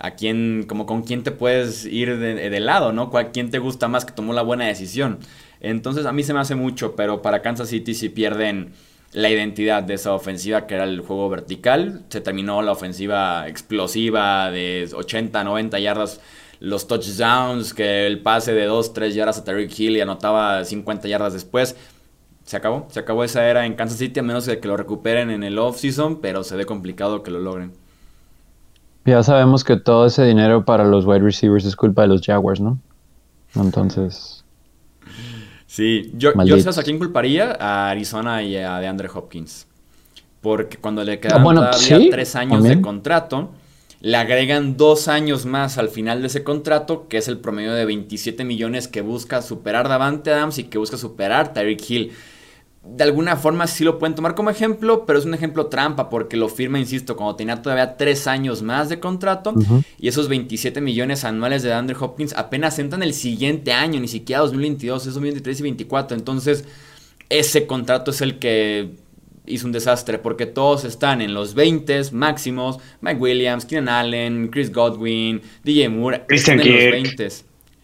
¿A 0.00 0.10
quién, 0.16 0.64
como 0.68 0.86
con 0.86 1.02
quién 1.02 1.22
te 1.22 1.30
puedes 1.30 1.84
ir 1.86 2.18
de, 2.18 2.50
de 2.50 2.60
lado, 2.60 2.92
no? 2.92 3.10
¿Cuál- 3.10 3.30
¿Quién 3.32 3.50
te 3.50 3.58
gusta 3.60 3.86
más 3.88 4.04
que 4.04 4.12
tomó 4.12 4.32
la 4.32 4.42
buena 4.42 4.66
decisión? 4.66 5.18
Entonces 5.60 6.04
a 6.04 6.12
mí 6.12 6.22
se 6.24 6.34
me 6.34 6.40
hace 6.40 6.56
mucho, 6.56 6.96
pero 6.96 7.22
para 7.22 7.42
Kansas 7.42 7.68
City 7.68 7.94
si 7.94 8.08
pierden 8.08 8.72
la 9.12 9.30
identidad 9.30 9.84
de 9.84 9.94
esa 9.94 10.12
ofensiva 10.12 10.66
que 10.66 10.74
era 10.74 10.84
el 10.84 11.00
juego 11.00 11.28
vertical. 11.28 12.02
Se 12.08 12.20
terminó 12.20 12.60
la 12.60 12.72
ofensiva 12.72 13.48
explosiva 13.48 14.50
de 14.50 14.90
80, 14.92 15.44
90 15.44 15.78
yardas. 15.78 16.20
Los 16.64 16.86
touchdowns, 16.86 17.74
que 17.74 18.06
el 18.06 18.20
pase 18.20 18.52
de 18.54 18.64
2, 18.66 18.92
3 18.92 19.14
yardas 19.14 19.38
a 19.38 19.44
Tyreek 19.44 19.78
Hill 19.78 19.96
y 19.96 20.00
anotaba 20.00 20.64
50 20.64 21.08
yardas 21.08 21.32
después. 21.32 21.76
Se 22.44 22.56
acabó, 22.56 22.86
se 22.90 23.00
acabó 23.00 23.24
esa 23.24 23.46
era 23.46 23.64
en 23.64 23.74
Kansas 23.74 23.98
City 23.98 24.20
a 24.20 24.22
menos 24.22 24.46
que 24.46 24.68
lo 24.68 24.76
recuperen 24.76 25.30
en 25.30 25.44
el 25.44 25.58
off-season, 25.58 26.20
pero 26.20 26.44
se 26.44 26.56
ve 26.56 26.66
complicado 26.66 27.22
que 27.22 27.30
lo 27.30 27.40
logren. 27.40 27.72
Ya 29.06 29.22
sabemos 29.22 29.64
que 29.64 29.76
todo 29.76 30.06
ese 30.06 30.24
dinero 30.24 30.64
para 30.64 30.84
los 30.84 31.04
wide 31.06 31.20
receivers 31.20 31.64
es 31.64 31.76
culpa 31.76 32.02
de 32.02 32.08
los 32.08 32.22
Jaguars, 32.22 32.60
¿no? 32.60 32.78
Entonces, 33.54 34.44
Sí, 35.74 36.12
yo, 36.14 36.32
yo. 36.44 36.56
¿sabes 36.60 36.78
a 36.78 36.84
quién 36.84 36.98
culparía? 36.98 37.56
A 37.58 37.90
Arizona 37.90 38.44
y 38.44 38.56
a 38.56 38.78
DeAndre 38.78 39.08
Hopkins. 39.12 39.66
Porque 40.40 40.76
cuando 40.76 41.02
le 41.02 41.18
quedan 41.18 41.42
bueno, 41.42 41.62
todavía 41.62 41.98
sí, 41.98 42.08
tres 42.12 42.36
años 42.36 42.58
también. 42.58 42.78
de 42.78 42.82
contrato, 42.82 43.50
le 44.00 44.16
agregan 44.16 44.76
dos 44.76 45.08
años 45.08 45.46
más 45.46 45.78
al 45.78 45.88
final 45.88 46.20
de 46.20 46.26
ese 46.26 46.44
contrato, 46.44 47.08
que 47.08 47.18
es 47.18 47.28
el 47.28 47.38
promedio 47.38 47.72
de 47.72 47.84
27 47.86 48.44
millones 48.44 48.88
que 48.88 49.00
busca 49.00 49.42
superar 49.42 49.88
Davante 49.88 50.30
Adams 50.30 50.58
y 50.58 50.64
que 50.64 50.78
busca 50.78 50.96
superar 50.96 51.52
Tyreek 51.52 51.90
Hill. 51.90 52.12
De 52.82 53.02
alguna 53.02 53.36
forma 53.36 53.66
sí 53.66 53.82
lo 53.82 53.98
pueden 53.98 54.14
tomar 54.14 54.34
como 54.34 54.50
ejemplo, 54.50 55.06
pero 55.06 55.18
es 55.18 55.24
un 55.24 55.32
ejemplo 55.32 55.66
trampa 55.66 56.10
porque 56.10 56.36
lo 56.36 56.50
firma, 56.50 56.78
insisto, 56.78 57.16
cuando 57.16 57.34
tenía 57.34 57.62
todavía 57.62 57.96
tres 57.96 58.26
años 58.26 58.60
más 58.60 58.90
de 58.90 59.00
contrato 59.00 59.54
y 59.98 60.08
esos 60.08 60.28
27 60.28 60.82
millones 60.82 61.24
anuales 61.24 61.62
de 61.62 61.72
Andrew 61.72 62.04
Hopkins 62.04 62.34
apenas 62.34 62.78
entran 62.78 63.02
el 63.02 63.14
siguiente 63.14 63.72
año, 63.72 64.00
ni 64.00 64.08
siquiera 64.08 64.42
2022, 64.42 65.06
es 65.06 65.14
2023 65.14 65.56
y 65.56 65.62
2024. 65.62 66.14
Entonces, 66.14 66.66
ese 67.30 67.66
contrato 67.66 68.10
es 68.10 68.20
el 68.20 68.38
que 68.38 68.90
hizo 69.46 69.66
un 69.66 69.72
desastre 69.72 70.18
porque 70.18 70.46
todos 70.46 70.84
están 70.84 71.20
en 71.20 71.34
los 71.34 71.54
20 71.54 72.00
máximos. 72.12 72.78
Mike 73.00 73.20
Williams, 73.20 73.64
Keenan 73.66 73.88
Allen, 73.88 74.48
Chris 74.48 74.72
Godwin, 74.72 75.42
DJ 75.62 75.88
Moore. 75.88 76.24
Christian 76.26 76.60
están 76.60 76.72
en 76.72 76.78
Kirk. 76.78 76.94
los 76.94 77.16
20 77.16 77.28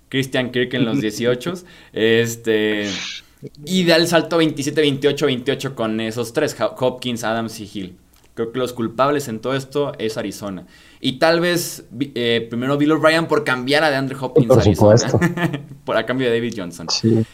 Christian 0.09 0.51
Kirk 0.51 0.75
en 0.75 0.85
los 0.85 1.01
18. 1.03 1.55
Este. 1.93 2.91
Y 3.65 3.85
da 3.85 3.97
el 3.97 4.07
salto 4.07 4.37
27, 4.37 4.81
28, 4.81 5.27
28 5.27 5.75
con 5.75 6.01
esos 6.01 6.33
tres, 6.33 6.55
Ho- 6.61 6.75
Hopkins, 6.79 7.25
Adams 7.25 7.59
y 7.61 7.71
Hill. 7.73 7.97
Creo 8.35 8.53
que 8.53 8.59
los 8.59 8.73
culpables 8.73 9.29
en 9.29 9.41
todo 9.41 9.55
esto 9.55 9.93
es 9.99 10.17
Arizona. 10.19 10.67
Y 11.01 11.19
tal 11.19 11.41
vez 11.41 11.85
eh, 12.15 12.47
primero 12.51 12.77
Bill 12.77 12.93
O'Brien 12.93 13.27
por 13.27 13.45
cambiar 13.45 13.83
a 13.83 13.91
DeAndre 13.91 14.17
Hopkins 14.21 14.47
Por 14.47 14.59
a 14.59 14.63
Arizona. 14.63 14.97
por 15.85 15.97
a 15.97 16.05
cambio 16.07 16.29
de 16.31 16.35
David 16.35 16.55
Johnson. 16.57 16.89
sí. 16.91 17.25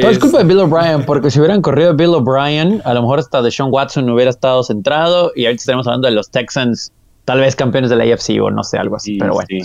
Todo 0.00 0.10
es 0.10 0.18
culpa 0.18 0.38
de 0.38 0.44
Bill 0.44 0.58
O'Brien, 0.58 1.04
porque 1.04 1.30
si 1.30 1.38
hubieran 1.38 1.62
corrido 1.62 1.90
a 1.90 1.92
Bill 1.92 2.14
O'Brien, 2.14 2.82
a 2.84 2.92
lo 2.92 3.02
mejor 3.02 3.20
hasta 3.20 3.40
Deshaun 3.40 3.72
Watson 3.72 4.08
hubiera 4.10 4.30
estado 4.30 4.62
centrado 4.64 5.32
y 5.36 5.46
ahorita 5.46 5.60
estaremos 5.60 5.86
hablando 5.86 6.08
de 6.08 6.14
los 6.14 6.30
Texans, 6.30 6.92
tal 7.24 7.40
vez 7.40 7.54
campeones 7.54 7.90
de 7.90 7.96
la 7.96 8.04
AFC 8.04 8.40
o 8.42 8.50
no 8.50 8.64
sé, 8.64 8.78
algo 8.78 8.96
así. 8.96 9.12
Sí, 9.12 9.18
pero 9.18 9.34
bueno, 9.34 9.46
sí. 9.48 9.62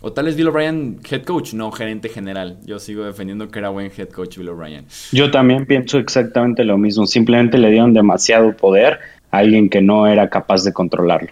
O 0.00 0.12
tal 0.12 0.26
vez 0.26 0.36
Bill 0.36 0.48
O'Brien 0.48 1.00
head 1.10 1.24
coach, 1.24 1.54
no 1.54 1.72
gerente 1.72 2.08
general. 2.08 2.58
Yo 2.64 2.78
sigo 2.78 3.04
defendiendo 3.04 3.48
que 3.48 3.58
era 3.58 3.68
buen 3.70 3.90
head 3.96 4.10
coach 4.10 4.38
Bill 4.38 4.50
O'Brien. 4.50 4.86
Yo 5.10 5.30
también 5.30 5.66
pienso 5.66 5.98
exactamente 5.98 6.62
lo 6.62 6.78
mismo. 6.78 7.04
Simplemente 7.06 7.58
le 7.58 7.68
dieron 7.70 7.92
demasiado 7.92 8.56
poder 8.56 9.00
a 9.32 9.38
alguien 9.38 9.68
que 9.68 9.82
no 9.82 10.06
era 10.06 10.30
capaz 10.30 10.62
de 10.62 10.72
controlarlo. 10.72 11.30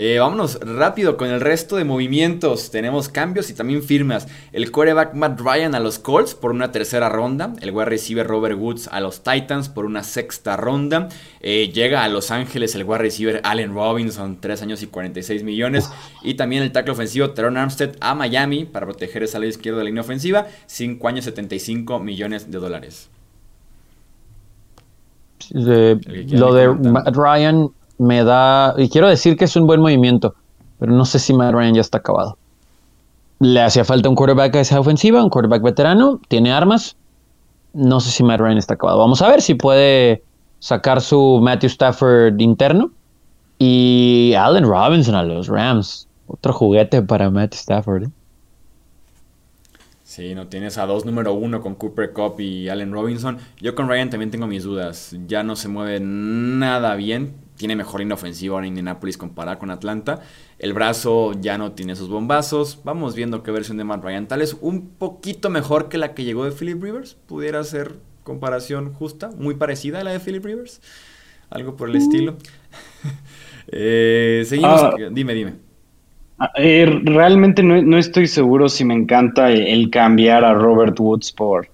Eh, 0.00 0.20
vámonos 0.20 0.60
rápido 0.60 1.16
con 1.16 1.28
el 1.28 1.40
resto 1.40 1.74
de 1.74 1.82
movimientos. 1.82 2.70
Tenemos 2.70 3.08
cambios 3.08 3.50
y 3.50 3.54
también 3.54 3.82
firmas. 3.82 4.28
El 4.52 4.70
quarterback 4.70 5.14
Matt 5.14 5.40
Ryan 5.40 5.74
a 5.74 5.80
los 5.80 5.98
Colts 5.98 6.36
por 6.36 6.52
una 6.52 6.70
tercera 6.70 7.08
ronda. 7.08 7.52
El 7.60 7.72
wide 7.72 7.86
receiver 7.86 8.24
Robert 8.24 8.56
Woods 8.56 8.88
a 8.92 9.00
los 9.00 9.24
Titans 9.24 9.68
por 9.68 9.84
una 9.84 10.04
sexta 10.04 10.56
ronda. 10.56 11.08
Eh, 11.40 11.72
llega 11.74 12.04
a 12.04 12.08
Los 12.08 12.30
Ángeles 12.30 12.76
el 12.76 12.84
wide 12.84 12.98
receiver 12.98 13.40
Allen 13.42 13.74
Robinson, 13.74 14.38
3 14.40 14.62
años 14.62 14.82
y 14.84 14.86
46 14.86 15.42
millones. 15.42 15.90
Y 16.22 16.34
también 16.34 16.62
el 16.62 16.70
tackle 16.70 16.92
ofensivo 16.92 17.30
Teron 17.30 17.56
Armstead 17.56 17.96
a 18.00 18.14
Miami 18.14 18.66
para 18.66 18.86
proteger 18.86 19.24
esa 19.24 19.40
lado 19.40 19.50
izquierdo 19.50 19.78
de 19.78 19.84
la 19.84 19.88
línea 19.88 20.02
ofensiva. 20.02 20.46
5 20.66 21.08
años 21.08 21.24
75 21.24 21.98
millones 21.98 22.48
de 22.48 22.58
dólares. 22.58 23.10
Lo 25.50 26.54
de. 26.54 26.68
Matt 26.68 27.16
Ryan 27.16 27.70
me 27.98 28.24
da, 28.24 28.74
y 28.76 28.88
quiero 28.88 29.08
decir 29.08 29.36
que 29.36 29.44
es 29.44 29.56
un 29.56 29.66
buen 29.66 29.80
movimiento, 29.80 30.34
pero 30.78 30.92
no 30.92 31.04
sé 31.04 31.18
si 31.18 31.34
Matt 31.34 31.54
Ryan 31.54 31.74
ya 31.74 31.80
está 31.80 31.98
acabado. 31.98 32.38
le 33.40 33.60
hacía 33.62 33.84
falta 33.84 34.08
un 34.08 34.14
quarterback 34.14 34.56
a 34.56 34.60
esa 34.60 34.80
ofensiva, 34.80 35.22
un 35.22 35.30
quarterback 35.30 35.62
veterano, 35.62 36.20
tiene 36.28 36.52
armas. 36.52 36.96
No 37.72 38.00
sé 38.00 38.10
si 38.10 38.24
Matt 38.24 38.40
Ryan 38.40 38.58
está 38.58 38.74
acabado. 38.74 38.98
Vamos 38.98 39.22
a 39.22 39.28
ver 39.28 39.42
si 39.42 39.54
puede 39.54 40.22
sacar 40.58 41.00
su 41.00 41.38
Matthew 41.42 41.68
Stafford 41.68 42.40
interno. 42.40 42.90
Y 43.58 44.34
Allen 44.38 44.64
Robinson 44.64 45.14
a 45.14 45.22
los 45.22 45.48
Rams. 45.48 46.08
Otro 46.26 46.52
juguete 46.52 47.02
para 47.02 47.30
Matthew 47.30 47.58
Stafford. 47.58 48.02
¿eh? 48.04 48.10
Sí, 50.04 50.34
no 50.34 50.46
tienes 50.46 50.78
a 50.78 50.86
dos 50.86 51.04
número 51.04 51.34
uno 51.34 51.60
con 51.60 51.74
Cooper 51.74 52.12
Cup 52.12 52.40
y 52.40 52.68
Allen 52.68 52.92
Robinson. 52.92 53.38
Yo 53.60 53.74
con 53.74 53.88
Ryan 53.88 54.10
también 54.10 54.30
tengo 54.30 54.46
mis 54.46 54.64
dudas. 54.64 55.16
Ya 55.26 55.42
no 55.42 55.54
se 55.54 55.68
mueve 55.68 56.00
nada 56.00 56.94
bien. 56.96 57.34
Tiene 57.58 57.76
mejor 57.76 58.00
línea 58.00 58.14
ofensiva 58.14 58.54
ahora 58.54 58.66
en 58.66 58.70
Indianapolis 58.70 59.18
comparada 59.18 59.58
con 59.58 59.70
Atlanta. 59.70 60.22
El 60.58 60.72
brazo 60.72 61.32
ya 61.40 61.58
no 61.58 61.72
tiene 61.72 61.92
esos 61.92 62.08
bombazos. 62.08 62.80
Vamos 62.84 63.14
viendo 63.14 63.42
qué 63.42 63.50
versión 63.50 63.76
de 63.76 63.84
Matt 63.84 64.04
Ryan. 64.04 64.28
Tal 64.28 64.42
es 64.42 64.56
un 64.60 64.88
poquito 64.88 65.50
mejor 65.50 65.88
que 65.88 65.98
la 65.98 66.14
que 66.14 66.24
llegó 66.24 66.44
de 66.44 66.52
Philip 66.52 66.82
Rivers. 66.82 67.14
Pudiera 67.14 67.62
ser 67.64 67.96
comparación 68.22 68.94
justa, 68.94 69.30
muy 69.36 69.54
parecida 69.54 70.00
a 70.00 70.04
la 70.04 70.12
de 70.12 70.20
Philip 70.20 70.44
Rivers. 70.44 70.80
Algo 71.50 71.76
por 71.76 71.88
el 71.88 71.96
mm. 71.96 71.98
estilo. 71.98 72.36
Eh, 73.70 74.44
seguimos. 74.46 74.82
Ah. 74.82 74.94
dime, 75.10 75.34
dime. 75.34 75.52
Ah, 76.38 76.50
eh, 76.56 76.86
realmente 77.04 77.62
no, 77.62 77.98
estoy 77.98 78.26
seguro 78.26 78.70
si 78.70 78.82
me 78.82 78.94
encanta 78.94 79.50
el 79.50 79.90
cambiar 79.90 80.42
a 80.42 80.54
Robert 80.54 80.98
Woods 80.98 81.32
por, 81.32 81.68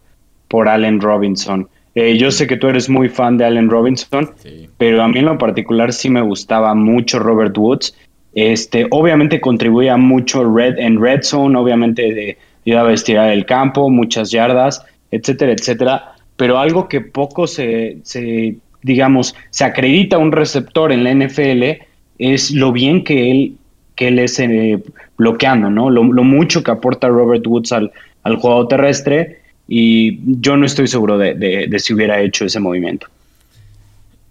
por 0.49 0.69
Allen 0.69 1.01
Robinson. 1.01 1.69
Eh, 1.95 2.19
yo 2.19 2.31
sé 2.31 2.47
que 2.47 2.57
tú 2.57 2.69
eres 2.69 2.89
muy 2.89 3.09
fan 3.09 3.37
de 3.37 3.45
Allen 3.45 3.71
Robinson, 3.71 4.33
pero 4.79 5.03
a 5.03 5.09
mí 5.09 5.19
en 5.21 5.27
lo 5.27 5.39
particular 5.39 5.93
sí 5.93 6.11
me 6.11 6.23
gustaba 6.23 6.75
mucho 6.75 7.19
Robert 7.19 7.57
Woods. 7.57 7.97
Este, 8.35 8.87
obviamente 8.91 9.41
contribuía 9.41 9.97
mucho 9.97 10.45
red, 10.45 10.77
en 10.79 11.01
red 11.01 11.23
zone, 11.23 11.57
obviamente 11.57 12.03
de, 12.13 12.39
iba 12.65 12.87
a 12.87 12.93
estirar 12.93 13.31
el 13.31 13.47
campo, 13.47 13.91
muchas 13.91 14.33
yardas, 14.33 14.85
etcétera, 15.13 15.53
etcétera. 15.53 16.15
Pero 16.37 16.59
algo 16.59 16.89
que 16.89 17.01
poco 17.01 17.47
se, 17.47 17.99
se, 18.03 18.57
digamos, 18.83 19.37
se 19.51 19.65
acredita 19.65 20.17
a 20.17 20.19
un 20.19 20.33
receptor 20.33 20.91
en 20.91 21.05
la 21.05 21.15
NFL 21.15 21.85
es 22.19 22.51
lo 22.51 22.73
bien 22.73 23.05
que 23.05 23.31
él 23.31 23.57
que 23.95 24.09
él 24.09 24.19
es 24.19 24.41
eh, 24.41 24.83
bloqueando, 25.17 25.71
¿no? 25.71 25.89
Lo, 25.89 26.03
mucho 26.03 26.65
que 26.65 26.73
aporta 26.73 27.07
Robert 27.09 27.47
Woods 27.47 27.71
al, 27.71 27.93
al, 28.25 28.37
juego 28.37 28.67
terrestre 28.67 29.39
y 29.67 30.19
yo 30.41 30.57
no 30.57 30.67
estoy 30.67 30.87
seguro 30.87 31.19
de, 31.19 31.75
si 31.79 31.95
hubiera 31.95 32.21
hecho 32.21 32.45
ese 32.45 32.61
movimiento. 32.61 33.07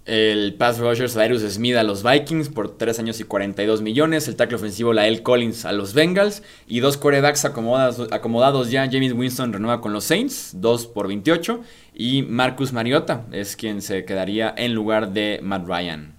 El 0.06 0.56
pass 0.56 0.80
rusher 0.80 1.10
Cyrus 1.10 1.44
Smith 1.44 1.78
a 1.78 1.84
los 1.84 2.04
Vikings 2.04 2.50
por 2.50 2.78
3 2.78 3.00
años 3.00 3.22
y 3.22 3.24
42 3.24 3.82
millones. 3.82 4.28
El 4.28 4.36
tackle 4.36 4.58
ofensivo 4.58 4.92
Lael 4.92 5.24
Collins 5.24 5.64
a 5.64 5.72
los 5.72 5.94
Bengals. 5.94 6.44
Y 6.68 6.82
dos 6.82 6.98
corebacks 6.98 7.46
acomodados, 7.46 8.12
acomodados 8.12 8.70
ya. 8.70 8.90
James 8.92 9.14
Winston 9.14 9.54
renueva 9.54 9.80
con 9.80 9.94
los 9.94 10.04
Saints, 10.04 10.52
2 10.58 10.88
por 10.88 11.08
28. 11.08 11.62
Y 11.96 12.24
Marcus 12.24 12.74
Mariota 12.74 13.24
es 13.32 13.56
quien 13.56 13.82
se 13.82 14.04
quedaría 14.04 14.54
en 14.58 14.74
lugar 14.74 15.14
de 15.14 15.40
Matt 15.42 15.66
Ryan. 15.68 16.14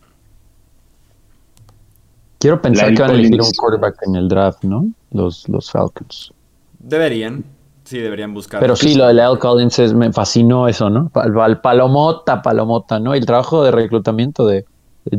Quiero 2.38 2.62
pensar 2.62 2.94
que 2.94 3.02
van 3.02 3.10
a 3.10 3.14
elegir 3.14 3.40
un 3.40 3.50
quarterback 3.52 3.96
en 4.06 4.16
el 4.16 4.28
draft, 4.28 4.64
¿no? 4.64 4.86
Los, 5.10 5.46
los 5.48 5.70
Falcons. 5.70 6.32
Deberían. 6.78 7.44
Sí, 7.84 7.98
deberían 7.98 8.32
buscar. 8.32 8.60
Pero 8.60 8.76
sí, 8.76 8.94
lo 8.94 9.06
de 9.06 9.14
Lyle 9.14 9.38
Collins 9.38 9.94
me 9.94 10.12
fascinó 10.12 10.68
eso, 10.68 10.88
¿no? 10.88 11.10
Al 11.14 11.60
palomota, 11.60 12.40
palomota, 12.40 12.98
¿no? 12.98 13.14
El 13.14 13.26
trabajo 13.26 13.62
de 13.62 13.70
reclutamiento 13.70 14.46
de, 14.46 14.64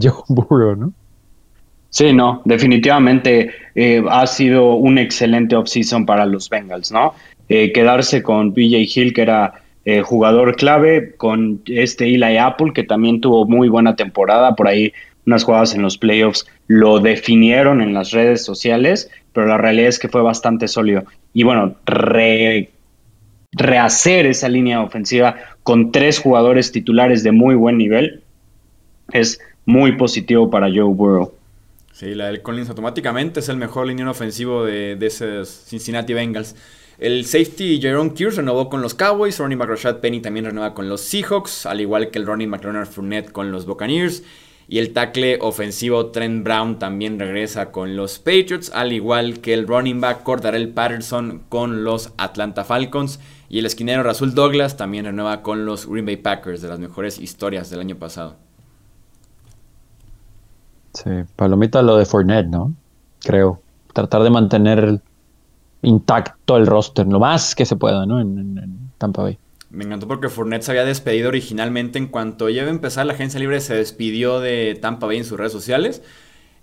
Joe 0.02 0.14
Burrow, 0.28 0.76
¿no? 0.76 0.94
Sí, 1.90 2.12
no, 2.12 2.42
definitivamente 2.44 3.52
eh, 3.76 4.04
ha 4.10 4.28
sido 4.28 4.74
un 4.74 4.98
excelente 4.98 5.56
offseason 5.56 6.06
para 6.06 6.26
los 6.26 6.50
Bengals, 6.50 6.92
¿no? 6.92 7.14
Eh, 7.48 7.72
quedarse 7.72 8.22
con 8.22 8.54
BJ 8.54 8.86
Hill, 8.94 9.14
que 9.14 9.22
era 9.22 9.62
eh, 9.86 10.02
jugador 10.02 10.56
clave, 10.56 11.16
con 11.16 11.62
este 11.68 12.14
Eli 12.14 12.38
Apple, 12.38 12.74
que 12.74 12.84
también 12.84 13.22
tuvo 13.22 13.46
muy 13.46 13.70
buena 13.70 13.96
temporada, 13.96 14.56
por 14.56 14.68
ahí 14.68 14.92
unas 15.26 15.44
jugadas 15.44 15.74
en 15.76 15.84
los 15.84 15.98
playoffs 15.98 16.46
lo 16.68 17.00
definieron 17.00 17.82
en 17.82 17.94
las 17.94 18.12
redes 18.12 18.44
sociales, 18.44 19.10
pero 19.36 19.48
la 19.48 19.58
realidad 19.58 19.90
es 19.90 20.00
que 20.00 20.08
fue 20.08 20.22
bastante 20.22 20.70
sólido. 20.70 21.04
Y 21.34 21.44
bueno, 21.44 21.76
rehacer 23.52 24.26
esa 24.26 24.48
línea 24.48 24.82
ofensiva 24.82 25.36
con 25.62 25.92
tres 25.92 26.20
jugadores 26.20 26.72
titulares 26.72 27.22
de 27.22 27.34
muy 27.34 27.54
buen 27.54 27.78
nivel 27.78 28.24
es 29.12 29.40
muy 29.66 29.98
positivo 29.98 30.50
para 30.50 30.70
Joe 30.70 30.86
Burrow. 30.86 31.34
Sí, 31.92 32.16
la 32.16 32.28
del 32.28 32.42
Collins 32.42 32.70
automáticamente 32.70 33.42
es 33.42 33.50
el 33.50 33.58
mejor 33.58 33.88
línea 33.88 34.10
ofensivo 34.10 34.64
de, 34.64 34.96
de 34.96 35.06
esos 35.06 35.50
Cincinnati 35.50 36.14
Bengals. 36.14 36.56
El 36.98 37.26
safety 37.26 37.82
Jerome 37.82 38.14
Kears 38.14 38.38
renovó 38.38 38.70
con 38.70 38.82
los 38.82 38.94
Cowboys, 38.94 39.38
Ronnie 39.38 39.58
McRashad 39.58 40.00
Penny 40.00 40.22
también 40.22 40.46
renueva 40.46 40.74
con 40.74 40.88
los 40.88 41.02
Seahawks, 41.02 41.66
al 41.66 41.82
igual 41.82 42.10
que 42.10 42.20
el 42.20 42.26
Ronnie 42.26 42.48
McLeod 42.48 42.86
Fournette 42.86 43.34
con 43.34 43.52
los 43.52 43.66
Buccaneers. 43.66 44.24
Y 44.68 44.80
el 44.80 44.94
tackle 44.94 45.38
ofensivo 45.42 46.08
Trent 46.08 46.44
Brown 46.44 46.80
también 46.80 47.20
regresa 47.20 47.72
con 47.72 47.96
los 47.96 48.18
Patriots, 48.18 48.72
al 48.74 48.94
igual 48.94 49.40
que 49.40 49.54
el 49.54 49.68
running 49.68 50.02
back 50.02 50.24
Cordarel 50.24 50.70
Patterson 50.70 51.44
con 51.50 51.84
los 51.84 52.14
Atlanta 52.18 52.64
Falcons. 52.64 53.20
Y 53.48 53.60
el 53.60 53.68
esquinero 53.68 54.02
Rasul 54.02 54.34
Douglas 54.34 54.76
también 54.76 55.06
renueva 55.06 55.44
con 55.44 55.66
los 55.66 55.88
Green 55.88 56.06
Bay 56.06 56.18
Packers, 56.18 56.62
de 56.62 56.70
las 56.70 56.80
mejores 56.80 57.20
historias 57.20 57.70
del 57.70 57.80
año 57.80 57.96
pasado. 57.98 58.38
Sí, 60.94 61.12
palomita 61.36 61.82
lo 61.84 61.98
de 61.98 62.06
Fournette, 62.06 62.48
¿no? 62.48 62.74
Creo. 63.20 63.62
Tratar 63.94 64.24
de 64.24 64.30
mantener 64.30 65.02
intacto 65.84 66.58
el 66.58 66.66
roster, 66.66 67.06
lo 67.06 67.20
más 67.20 67.54
que 67.54 67.66
se 67.66 67.76
pueda, 67.76 68.06
¿no? 68.06 68.20
en 68.20 68.92
Tampa 68.98 69.22
Bay. 69.22 69.38
Me 69.76 69.84
encantó 69.84 70.08
porque 70.08 70.30
Fournette 70.30 70.64
se 70.64 70.72
había 70.72 70.86
despedido 70.86 71.28
originalmente. 71.28 72.00
En 72.00 72.08
cuanto 72.08 72.50
ya 72.50 72.64
a 72.64 72.70
empezar 72.70 73.06
la 73.06 73.14
agencia 73.14 73.40
libre, 73.40 73.60
se 73.60 73.76
despidió 73.76 74.40
de 74.40 74.78
Tampa 74.82 75.06
Bay 75.06 75.18
en 75.18 75.26
sus 75.26 75.38
redes 75.38 75.52
sociales. 75.52 76.02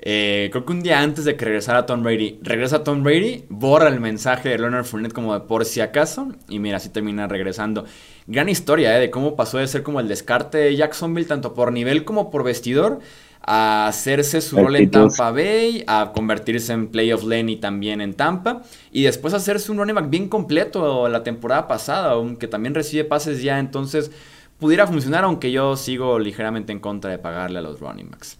Eh, 0.05 0.49
creo 0.51 0.65
que 0.65 0.73
un 0.73 0.83
día 0.83 1.01
antes 1.01 1.25
de 1.25 1.37
que 1.37 1.45
regresara 1.45 1.87
Tom 1.87 2.03
Brady, 2.03 2.41
regresa 2.43 2.83
Tom 2.83 3.05
Brady, 3.05 3.45
borra 3.49 3.89
el 3.89 4.01
mensaje 4.01 4.49
de 4.49 4.59
Leonard 4.59 4.85
Fournette 4.85 5.13
como 5.13 5.35
de 5.35 5.41
por 5.41 5.65
si 5.67 5.81
acaso. 5.81 6.33
Y 6.49 6.59
mira, 6.59 6.79
así 6.79 6.89
termina 6.89 7.29
regresando. 7.29 7.85
Gran 8.27 8.49
historia, 8.49 8.97
¿eh? 8.97 9.01
De 9.01 9.11
cómo 9.11 9.37
pasó 9.37 9.59
de 9.59 9.67
ser 9.67 9.83
como 9.83 10.01
el 10.01 10.09
descarte 10.09 10.59
de 10.59 10.75
Jacksonville, 10.75 11.29
tanto 11.29 11.53
por 11.53 11.71
nivel 11.71 12.05
como 12.05 12.31
por 12.31 12.45
vestidor 12.45 13.01
a 13.45 13.89
hacerse 13.89 14.41
su 14.41 14.57
rol 14.57 14.77
en 14.77 14.91
Tampa 14.91 15.31
Bay, 15.33 15.85
a 15.87 16.13
convertirse 16.15 16.73
en 16.73 16.89
playoff 16.89 17.25
Lenny 17.25 17.57
también 17.57 18.01
en 18.01 18.15
Tampa, 18.15 18.63
y 18.93 19.03
después 19.03 19.35
hacerse 19.35 19.73
un 19.73 19.79
running 19.79 19.97
back 19.97 20.11
bien 20.11 20.29
completo 20.29 21.09
la 21.09 21.25
temporada 21.25 21.67
pasada, 21.67 22.13
aunque 22.13 22.47
también 22.47 22.75
recibe 22.75 23.05
pases 23.05 23.43
ya, 23.43 23.59
entonces 23.59 24.13
pudiera 24.59 24.87
funcionar, 24.87 25.25
aunque 25.25 25.51
yo 25.51 25.77
sigo 25.77 26.19
ligeramente 26.21 26.73
en 26.73 26.79
contra 26.79 27.11
de 27.11 27.19
pagarle 27.19 27.59
a 27.59 27.63
los 27.63 27.81
running 27.81 28.11
backs. 28.11 28.39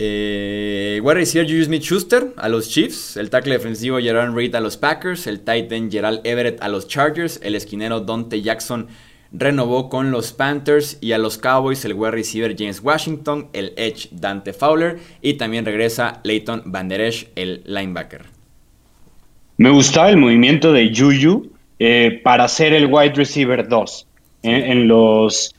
Eh, 0.00 1.00
wide 1.02 1.14
receiver 1.14 1.44
Julius 1.44 1.66
Smith 1.66 1.82
Schuster 1.82 2.32
a 2.36 2.48
los 2.48 2.68
Chiefs, 2.68 3.16
el 3.16 3.30
tackle 3.30 3.54
defensivo 3.54 3.98
Gerard 3.98 4.32
Reed 4.32 4.54
a 4.54 4.60
los 4.60 4.76
Packers, 4.76 5.26
el 5.26 5.40
tight 5.40 5.72
end 5.72 5.90
Gerald 5.90 6.20
Everett 6.22 6.62
a 6.62 6.68
los 6.68 6.86
Chargers, 6.86 7.40
el 7.42 7.56
esquinero 7.56 7.98
Dante 7.98 8.40
Jackson 8.40 8.86
renovó 9.32 9.88
con 9.88 10.10
los 10.10 10.32
Panthers 10.32 10.98
y 11.00 11.12
a 11.12 11.18
los 11.18 11.38
Cowboys 11.38 11.84
el 11.84 11.94
wide 11.94 12.12
receiver 12.12 12.54
James 12.56 12.80
Washington, 12.82 13.48
el 13.52 13.72
edge 13.76 14.08
Dante 14.10 14.52
Fowler 14.52 14.98
y 15.20 15.34
también 15.34 15.64
regresa 15.64 16.20
Leighton 16.24 16.62
Van 16.66 16.88
Der 16.88 17.00
Esch, 17.00 17.28
el 17.36 17.62
linebacker. 17.66 18.26
Me 19.58 19.70
gustaba 19.70 20.10
el 20.10 20.16
movimiento 20.16 20.72
de 20.72 20.92
Juju 20.94 21.50
eh, 21.78 22.20
para 22.22 22.48
ser 22.48 22.72
el 22.72 22.86
wide 22.86 23.14
receiver 23.14 23.68
2 23.68 24.06
en, 24.42 24.88
los, 24.88 25.54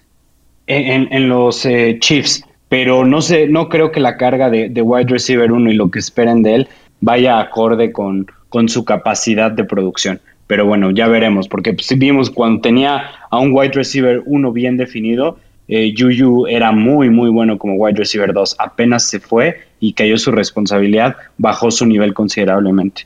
en, 0.68 1.30
los 1.30 1.66
eh, 1.66 1.98
Chiefs, 2.00 2.44
pero 2.70 3.06
no 3.06 3.22
sé, 3.22 3.48
no 3.48 3.68
creo 3.68 3.92
que 3.92 4.00
la 4.00 4.18
carga 4.18 4.50
de, 4.50 4.82
wide 4.82 5.10
receiver 5.10 5.52
1 5.52 5.72
y 5.72 5.76
lo 5.76 5.92
que 5.92 6.00
esperen 6.00 6.44
de 6.44 6.56
él 6.56 6.68
vaya 7.02 7.40
acorde 7.40 7.92
con, 7.92 8.28
con 8.48 8.70
su 8.70 8.86
capacidad 8.86 9.52
de 9.52 9.66
producción. 9.66 10.22
Pero 10.50 10.66
bueno, 10.66 10.89
ya 10.89 11.08
veremos, 11.08 11.47
porque 11.47 11.74
pues, 11.74 11.88
vimos 11.95 12.32
cuando 12.32 12.62
tenía 12.62 13.04
a 13.30 13.38
un 13.38 13.52
wide 13.54 13.74
receiver 13.74 14.24
uno 14.26 14.52
bien 14.52 14.78
definido, 14.78 15.38
eh, 15.68 15.93
Juju 15.95 16.47
era 16.47 16.72
muy, 16.72 17.12
muy 17.12 17.30
bueno 17.30 17.60
como 17.60 17.76
wide 17.76 18.00
receiver 18.00 18.34
2. 18.34 18.56
Apenas 18.58 19.04
se 19.04 19.20
fue 19.20 19.58
y 19.80 19.93
cayó 19.93 20.18
su 20.18 20.32
responsabilidad, 20.32 21.16
bajó 21.38 21.70
su 21.70 21.86
nivel 21.86 22.16
considerablemente. 22.16 23.06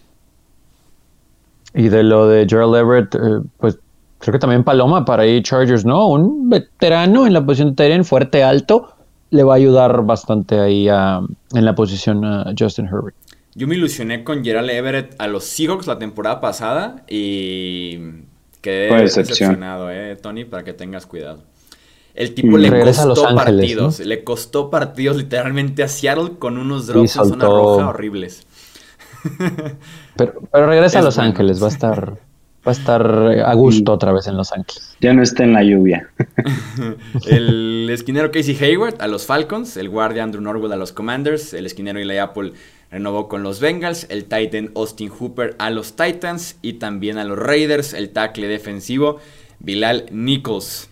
Y 1.74 1.90
de 1.90 2.04
lo 2.04 2.30
de 2.30 2.48
Gerald 2.48 2.76
Everett, 2.78 3.14
eh, 3.16 3.46
pues 3.58 3.78
creo 4.20 4.32
que 4.32 4.40
también 4.40 4.64
Paloma 4.64 5.04
para 5.04 5.26
ir 5.26 5.44
Chargers, 5.44 5.84
¿no? 5.84 6.08
Un 6.08 6.50
veterano 6.50 7.28
en 7.28 7.34
la 7.34 7.46
posición 7.46 7.76
de 7.76 8.04
fuerte, 8.06 8.42
alto, 8.42 8.94
le 9.32 9.44
va 9.44 9.56
a 9.56 9.58
ayudar 9.58 10.06
bastante 10.06 10.62
ahí 10.62 10.88
en 10.88 11.66
la 11.66 11.76
posición 11.76 12.24
a 12.24 12.54
Justin 12.58 12.86
Herbert. 12.86 13.18
Yo 13.56 13.68
me 13.68 13.76
ilusioné 13.76 14.24
con 14.24 14.44
Gerald 14.44 14.70
Everett 14.70 15.16
a 15.20 15.28
los 15.28 15.44
Seahawks 15.44 15.86
la 15.86 16.00
temporada 16.00 16.42
pasada 16.42 17.04
y 17.08 18.00
quedé 18.62 18.96
decepcionado, 19.02 19.92
eh, 19.92 20.16
Tony, 20.16 20.46
para 20.46 20.64
que 20.64 20.74
tengas 20.74 21.06
cuidado. 21.06 21.44
El 22.16 22.34
tipo 22.34 22.58
le 22.58 22.70
costó 22.70 23.36
partidos, 23.36 24.00
le 24.00 24.24
costó 24.24 24.70
partidos 24.70 25.18
literalmente 25.18 25.84
a 25.84 25.88
Seattle 25.88 26.38
con 26.38 26.58
unos 26.58 26.88
drops 26.88 27.16
en 27.16 27.26
zona 27.26 27.46
roja 27.46 27.90
horribles. 27.90 28.46
pero, 30.18 30.42
pero 30.52 30.68
regresa 30.68 31.00
a 31.00 31.02
Los 31.02 31.18
Ángeles, 31.18 31.62
va 31.62 31.68
a 31.68 31.72
estar 31.72 32.18
va 32.66 32.72
a 32.72 32.76
estar 32.76 33.02
a 33.46 33.54
gusto 33.56 33.92
otra 33.92 34.14
vez 34.14 34.28
en 34.28 34.38
Los 34.38 34.52
Ángeles. 34.54 34.96
Ya 35.02 35.14
no 35.14 35.22
está 35.22 35.44
en 35.44 35.54
la 35.54 35.64
lluvia. 35.64 36.10
el 37.28 37.90
esquinero 37.92 38.32
Casey 38.32 38.58
Hayward 38.62 39.02
a 39.02 39.08
los 39.08 39.26
Falcons, 39.26 39.76
el 39.76 39.90
guardia 39.90 40.24
Andrew 40.24 40.42
Norwood 40.42 40.72
a 40.72 40.78
los 40.78 40.94
Commanders, 40.94 41.54
el 41.54 41.66
esquinero 41.66 42.00
Eli 42.00 42.18
Apple 42.18 42.54
renovó 42.94 43.28
con 43.28 43.42
los 43.42 43.60
Bengals, 43.60 44.06
el 44.10 44.26
Titan 44.26 44.70
Austin 44.76 45.10
Hooper 45.10 45.56
a 45.58 45.72
los 45.72 45.96
Titans 45.96 46.58
y 46.62 46.74
también 46.74 47.18
a 47.18 47.24
los 47.24 47.40
Raiders, 47.40 47.96
el 47.96 48.12
tackle 48.12 48.48
defensivo 48.48 49.18
Bilal 49.60 50.06
Nichols. 50.12 50.90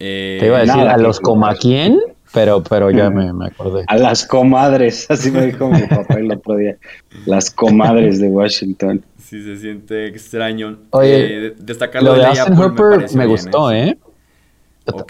Eh, 0.00 0.38
Te 0.40 0.46
iba 0.46 0.58
a 0.58 0.60
decir, 0.62 0.80
¿a 0.80 0.96
los 0.98 1.20
coma 1.20 1.54
quién? 1.54 2.00
Pero, 2.34 2.60
pero 2.64 2.90
ya 2.90 3.08
me, 3.08 3.30
acordé. 3.46 3.84
A 3.88 3.96
las 3.96 4.26
comadres, 4.26 5.08
así 5.08 5.30
me 5.30 5.46
dijo 5.46 5.70
mi 5.70 5.82
papá 5.82 6.14
el 6.14 6.30
otro 6.30 6.56
día. 6.56 6.76
Las 7.24 7.50
comadres 7.50 8.20
de 8.20 8.26
Washington. 8.26 9.02
Sí, 9.22 9.42
se 9.42 9.56
siente 9.56 10.06
extraño. 10.06 10.76
Oye, 10.90 11.46
eh, 11.46 11.54
lo 12.02 12.14
de 12.14 12.26
Austin 12.26 12.56
Hooper 12.56 13.06
me, 13.14 13.26
gustó, 13.26 13.70
¿eh? 13.70 13.96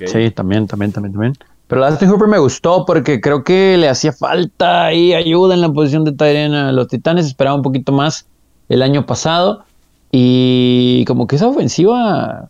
Sí, 0.05 0.31
también, 0.31 0.67
también, 0.67 0.93
también, 0.93 1.13
también. 1.15 1.33
Pero 1.69 1.85
Austin 1.85 2.09
Hooper 2.09 2.29
me 2.29 2.39
gustó 2.39 2.85
porque 2.87 3.21
creo 3.21 3.43
que 3.43 3.77
le 3.77 3.89
hacía 3.89 4.13
falta 4.13 4.93
y 4.93 5.15
ayuda 5.15 5.55
en 5.55 5.61
la 5.61 5.73
posición 5.73 6.05
de 6.05 6.13
Tyrena. 6.13 6.71
Los 6.71 6.89
Titanes 6.89 7.27
esperaban 7.27 7.61
un 7.61 7.65
poquito 7.65 7.93
más 7.93 8.27
el 8.69 8.83
año 8.83 9.07
pasado 9.07 9.65
y 10.13 11.05
como 11.07 11.27
que 11.27 11.37
esa 11.37 11.49
ofensiva 11.49 12.49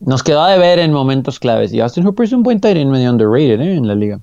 nos 0.00 0.22
quedó 0.22 0.46
de 0.46 0.58
ver 0.58 0.78
en 0.78 0.92
momentos 0.92 1.40
claves. 1.40 1.72
Y 1.72 1.80
Austin 1.80 2.04
Hooper 2.04 2.24
es 2.24 2.32
un 2.32 2.42
buen 2.42 2.60
Tyrene 2.60 2.90
medio 2.90 3.10
underrated 3.10 3.60
¿eh? 3.60 3.74
en 3.74 3.88
la 3.88 3.94
liga. 3.94 4.20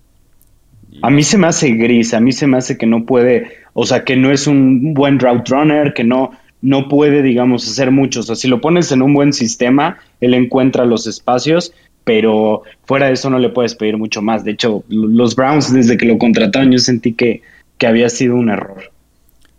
A 1.02 1.10
mí 1.10 1.24
se 1.24 1.38
me 1.38 1.48
hace 1.48 1.72
gris, 1.72 2.14
a 2.14 2.20
mí 2.20 2.32
se 2.32 2.48
me 2.48 2.58
hace 2.58 2.78
que 2.78 2.86
no 2.86 3.06
puede, 3.06 3.52
o 3.74 3.86
sea, 3.86 4.06
que 4.06 4.16
no 4.16 4.32
es 4.32 4.48
un 4.48 4.94
buen 4.94 5.20
route 5.20 5.52
runner, 5.52 5.94
que 5.94 6.04
no, 6.04 6.32
no 6.62 6.88
puede, 6.88 7.22
digamos, 7.24 7.68
hacer 7.68 7.92
mucho. 7.92 8.22
O 8.22 8.24
sea, 8.24 8.36
si 8.36 8.48
lo 8.48 8.62
pones 8.62 8.92
en 8.92 9.02
un 9.02 9.14
buen 9.14 9.34
sistema, 9.34 9.98
él 10.22 10.34
encuentra 10.34 10.86
los 10.86 11.08
espacios, 11.08 11.74
pero 12.04 12.64
fuera 12.86 13.08
de 13.08 13.14
eso 13.14 13.30
no 13.30 13.40
le 13.40 13.50
puedes 13.50 13.76
pedir 13.76 13.98
mucho 13.98 14.22
más. 14.22 14.44
De 14.44 14.52
hecho, 14.52 14.84
los 14.90 15.36
Browns, 15.36 15.74
desde 15.74 15.98
que 15.98 16.06
lo 16.06 16.18
contrataron, 16.18 16.72
yo 16.72 16.80
sentí 16.80 17.14
que, 17.14 17.42
que 17.78 17.88
había 17.88 18.10
sido 18.10 18.36
un 18.36 18.50
error. 18.50 18.92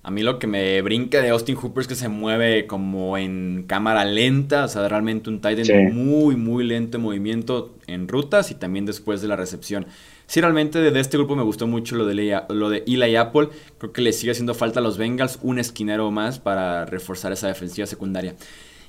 A 0.03 0.11
mí 0.11 0.23
lo 0.23 0.39
que 0.39 0.47
me 0.47 0.83
brinca 0.83 1.23
de 1.23 1.31
Austin 1.31 1.57
Hooper 1.57 1.81
es 1.81 1.89
que 1.89 1.95
se 1.95 2.11
mueve 2.11 2.67
como 2.67 3.17
en 3.17 3.65
cámara 3.67 4.05
lenta, 4.05 4.67
o 4.67 4.69
sea, 4.69 4.87
realmente 4.87 5.31
un 5.31 5.41
tight 5.41 5.61
end 5.61 5.95
muy, 5.95 6.37
muy 6.37 6.63
lento 6.63 6.99
en 6.99 7.03
movimiento 7.03 7.75
en 7.87 8.07
rutas 8.07 8.51
y 8.51 8.55
también 8.55 8.85
después 8.85 9.23
de 9.23 9.29
la 9.29 9.37
recepción. 9.37 9.87
Sí, 10.27 10.43
realmente 10.43 10.79
de 10.79 11.01
este 11.01 11.17
grupo 11.17 11.37
me 11.37 11.43
gustó 11.43 11.67
mucho 11.67 11.97
lo 11.97 12.05
de, 12.05 12.39
lo 12.51 12.69
de 12.69 12.85
Eli 12.87 13.17
Apple. 13.17 13.49
Creo 13.79 13.93
que 13.95 14.03
le 14.03 14.13
sigue 14.13 14.33
haciendo 14.33 14.53
falta 14.53 14.81
a 14.81 14.83
los 14.83 14.99
Bengals 14.99 15.39
un 15.41 15.59
esquinero 15.59 16.11
más 16.11 16.39
para 16.39 16.85
reforzar 16.85 17.33
esa 17.33 17.49
defensiva 17.49 17.87
secundaria. 17.87 18.35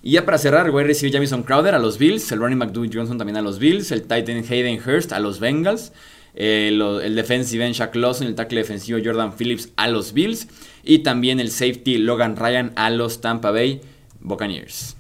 Y 0.06 0.12
ya 0.12 0.24
para 0.24 0.38
cerrar, 0.38 0.70
voy 0.70 0.84
a 0.84 0.86
recibir 0.86 1.12
Jamison 1.12 1.42
Crowder 1.42 1.74
a 1.74 1.80
los 1.80 1.98
Bills, 1.98 2.32
el 2.32 2.38
running 2.38 2.60
McDougall 2.60 2.92
Johnson 2.94 3.18
también 3.18 3.38
a 3.38 3.42
los 3.42 3.58
Bills, 3.58 3.92
el 3.92 4.04
Titan 4.04 4.44
Hayden 4.48 4.80
Hurst 4.80 5.12
a 5.12 5.20
los 5.20 5.40
Bengals, 5.40 5.94
el, 6.36 6.80
el 6.80 7.16
defensive 7.16 7.66
end 7.66 7.74
Shaq 7.74 7.96
Lawson, 7.96 8.28
el 8.28 8.36
tackle 8.36 8.60
defensivo 8.60 9.00
Jordan 9.04 9.34
Phillips 9.34 9.72
a 9.78 9.88
los 9.88 10.14
Bills 10.14 10.48
y 10.84 11.00
también 11.00 11.40
el 11.40 11.50
safety 11.50 11.98
Logan 11.98 12.36
Ryan 12.36 12.72
a 12.76 12.92
los 12.92 13.20
Tampa 13.20 13.50
Bay 13.50 13.82
Buccaneers. 14.20 14.96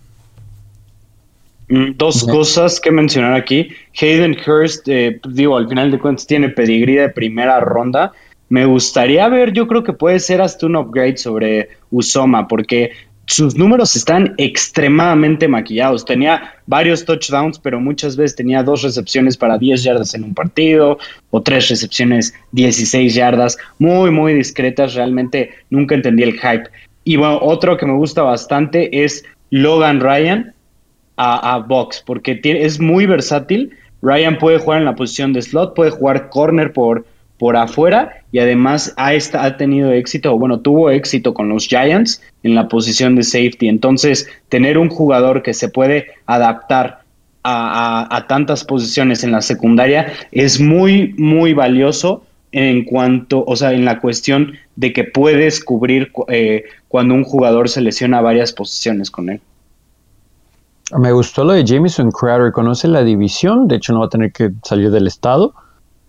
Mm, 1.69 1.97
dos 1.97 2.23
cosas 2.23 2.79
que 2.79 2.89
mencionar 2.89 3.35
aquí. 3.35 3.69
Hayden 4.01 4.35
Hurst, 4.43 4.87
eh, 4.87 5.19
digo, 5.29 5.55
al 5.55 5.69
final 5.69 5.91
de 5.91 5.99
cuentas 5.99 6.25
tiene 6.25 6.49
pedigrí 6.49 6.95
de 6.95 7.09
primera 7.09 7.59
ronda. 7.59 8.11
Me 8.49 8.65
gustaría 8.65 9.27
ver, 9.27 9.53
yo 9.53 9.67
creo 9.67 9.83
que 9.83 9.93
puede 9.93 10.19
ser 10.19 10.41
hasta 10.41 10.65
un 10.65 10.75
upgrade 10.75 11.17
sobre 11.17 11.69
Usoma, 11.91 12.47
porque 12.47 12.91
sus 13.27 13.55
números 13.55 13.95
están 13.95 14.35
extremadamente 14.37 15.47
maquillados. 15.47 16.05
Tenía 16.05 16.53
varios 16.67 17.05
touchdowns, 17.05 17.59
pero 17.59 17.79
muchas 17.79 18.15
veces 18.15 18.35
tenía 18.35 18.63
dos 18.63 18.83
recepciones 18.83 19.35
para 19.35 19.57
10 19.57 19.83
yardas 19.83 20.13
en 20.13 20.23
un 20.23 20.33
partido 20.33 20.97
o 21.31 21.41
tres 21.41 21.69
recepciones 21.69 22.33
16 22.51 23.13
yardas, 23.13 23.57
muy, 23.79 24.11
muy 24.11 24.33
discretas. 24.33 24.93
Realmente 24.93 25.51
nunca 25.69 25.95
entendí 25.95 26.23
el 26.23 26.33
hype. 26.33 26.69
Y 27.03 27.15
bueno, 27.17 27.39
otro 27.41 27.77
que 27.77 27.85
me 27.85 27.93
gusta 27.93 28.21
bastante 28.21 29.03
es 29.03 29.23
Logan 29.49 29.99
Ryan, 29.99 30.53
a, 31.17 31.59
box, 31.59 32.03
porque 32.05 32.39
es 32.43 32.79
muy 32.79 33.05
versátil. 33.05 33.71
Ryan 34.01 34.37
puede 34.37 34.59
jugar 34.59 34.79
en 34.79 34.85
la 34.85 34.95
posición 34.95 35.33
de 35.33 35.41
slot, 35.41 35.73
puede 35.73 35.91
jugar 35.91 36.29
corner 36.29 36.73
por, 36.73 37.05
por 37.37 37.57
afuera 37.57 38.21
y 38.31 38.39
además 38.39 38.93
ha, 38.97 39.57
tenido 39.57 39.91
éxito, 39.91 40.33
o 40.33 40.39
bueno, 40.39 40.59
tuvo 40.59 40.89
éxito 40.89 41.33
con 41.33 41.49
los 41.49 41.67
Giants 41.67 42.21
en 42.43 42.55
la 42.55 42.67
posición 42.67 43.15
de 43.15 43.23
safety. 43.23 43.67
Entonces, 43.67 44.27
tener 44.49 44.77
un 44.77 44.89
jugador 44.89 45.43
que 45.43 45.53
se 45.53 45.69
puede 45.69 46.07
adaptar 46.25 46.99
a, 47.43 48.25
tantas 48.27 48.63
posiciones 48.63 49.23
en 49.23 49.31
la 49.31 49.41
secundaria 49.41 50.11
es 50.31 50.59
muy, 50.59 51.13
muy 51.17 51.53
valioso 51.53 52.23
en 52.51 52.85
cuanto, 52.85 53.43
o 53.45 53.55
sea, 53.55 53.73
en 53.73 53.85
la 53.85 53.99
cuestión 53.99 54.53
de 54.75 54.93
que 54.93 55.03
puedes 55.03 55.63
cubrir 55.63 56.11
eh, 56.29 56.63
cuando 56.87 57.13
un 57.13 57.23
jugador 57.23 57.69
se 57.69 57.81
lesiona 57.81 58.21
varias 58.21 58.53
posiciones 58.53 59.11
con 59.11 59.29
él. 59.29 59.41
Me 60.97 61.11
gustó 61.11 61.43
lo 61.43 61.53
de 61.53 61.65
Jameson 61.65 62.11
Crowder, 62.11 62.51
conoce 62.51 62.87
la 62.87 63.03
división, 63.03 63.67
de 63.67 63.75
hecho 63.75 63.91
no 63.93 63.99
va 63.99 64.05
a 64.05 64.09
tener 64.09 64.31
que 64.31 64.51
salir 64.63 64.91
del 64.91 65.07
estado. 65.07 65.53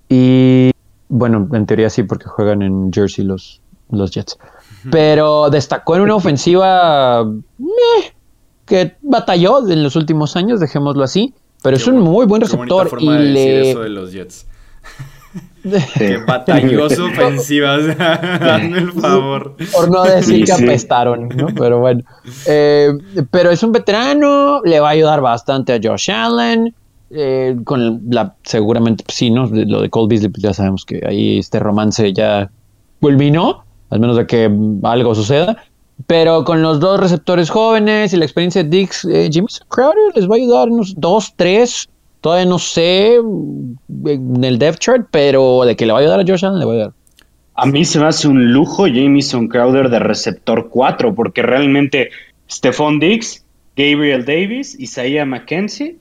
Y 0.08 0.70
bueno, 1.08 1.48
en 1.52 1.66
teoría 1.66 1.90
sí, 1.90 2.02
porque 2.02 2.26
juegan 2.26 2.62
en 2.62 2.92
Jersey 2.92 3.24
los, 3.24 3.60
los 3.90 4.10
Jets. 4.10 4.38
Pero 4.90 5.50
destacó 5.50 5.96
en 5.96 6.02
una 6.02 6.14
ofensiva 6.14 7.26
que 8.64 8.96
batalló 9.02 9.68
en 9.68 9.82
los 9.82 9.96
últimos 9.96 10.36
años, 10.36 10.60
dejémoslo 10.60 11.02
así. 11.02 11.34
Pero 11.62 11.76
es 11.76 11.86
un 11.86 11.98
muy 11.98 12.26
buen 12.26 12.42
receptor. 12.42 12.96
y 13.00 13.08
le... 13.08 13.70
eso 13.70 13.80
de 13.80 13.88
los 13.88 14.12
Jets. 14.12 14.46
Qué 15.94 16.18
batalloso 16.18 17.06
ofensiva, 17.06 17.74
hazme 17.74 18.78
el 18.78 18.92
favor. 18.92 19.56
Por 19.72 19.90
no 19.90 20.04
decir 20.04 20.44
que 20.44 20.52
apestaron, 20.52 21.28
¿no? 21.28 21.48
Pero 21.48 21.80
bueno. 21.80 22.02
Eh, 22.46 22.92
pero 23.30 23.50
es 23.50 23.62
un 23.62 23.72
veterano, 23.72 24.60
le 24.64 24.78
va 24.78 24.88
a 24.88 24.92
ayudar 24.92 25.20
bastante 25.20 25.72
a 25.72 25.80
Josh 25.82 26.10
Allen. 26.10 26.72
Eh, 27.10 27.56
con 27.64 28.02
la, 28.10 28.34
seguramente, 28.42 29.04
pues 29.04 29.16
sí, 29.16 29.30
¿no? 29.30 29.46
Lo 29.46 29.80
de 29.80 29.90
Cole 29.90 30.08
Beasley, 30.08 30.28
pues 30.30 30.42
ya 30.42 30.52
sabemos 30.52 30.84
que 30.84 31.02
ahí 31.06 31.38
este 31.38 31.58
romance 31.60 32.12
ya 32.12 32.50
culminó, 33.00 33.64
al 33.90 34.00
menos 34.00 34.16
de 34.16 34.26
que 34.26 34.50
algo 34.82 35.14
suceda. 35.14 35.56
Pero 36.06 36.44
con 36.44 36.62
los 36.62 36.80
dos 36.80 37.00
receptores 37.00 37.48
jóvenes 37.48 38.12
y 38.12 38.16
la 38.16 38.24
experiencia 38.24 38.62
de 38.62 38.68
Dix, 38.68 39.04
eh, 39.04 39.30
Crowder 39.68 40.14
les 40.14 40.28
va 40.28 40.34
a 40.34 40.38
ayudar 40.38 40.68
unos 40.68 40.94
dos, 40.96 41.32
tres 41.36 41.88
Todavía 42.26 42.46
no 42.46 42.58
sé 42.58 43.14
en 43.14 44.44
el 44.44 44.58
depth 44.58 44.80
chart, 44.80 45.06
pero 45.12 45.64
de 45.64 45.76
que 45.76 45.86
le 45.86 45.92
va 45.92 46.00
a 46.00 46.02
ayudar 46.02 46.18
a 46.18 46.24
Josh 46.26 46.44
Allen, 46.44 46.58
le 46.58 46.64
voy 46.64 46.76
a 46.76 46.80
dar. 46.80 46.92
A 47.54 47.66
mí 47.66 47.84
se 47.84 48.00
me 48.00 48.06
hace 48.06 48.26
un 48.26 48.52
lujo 48.52 48.86
Jamison 48.86 49.46
Crowder 49.46 49.88
de 49.88 50.00
receptor 50.00 50.68
4, 50.68 51.14
porque 51.14 51.42
realmente 51.42 52.10
Stephon 52.50 52.98
Diggs, 52.98 53.44
Gabriel 53.76 54.24
Davis, 54.24 54.76
Isaiah 54.80 55.24
McKenzie, 55.24 55.98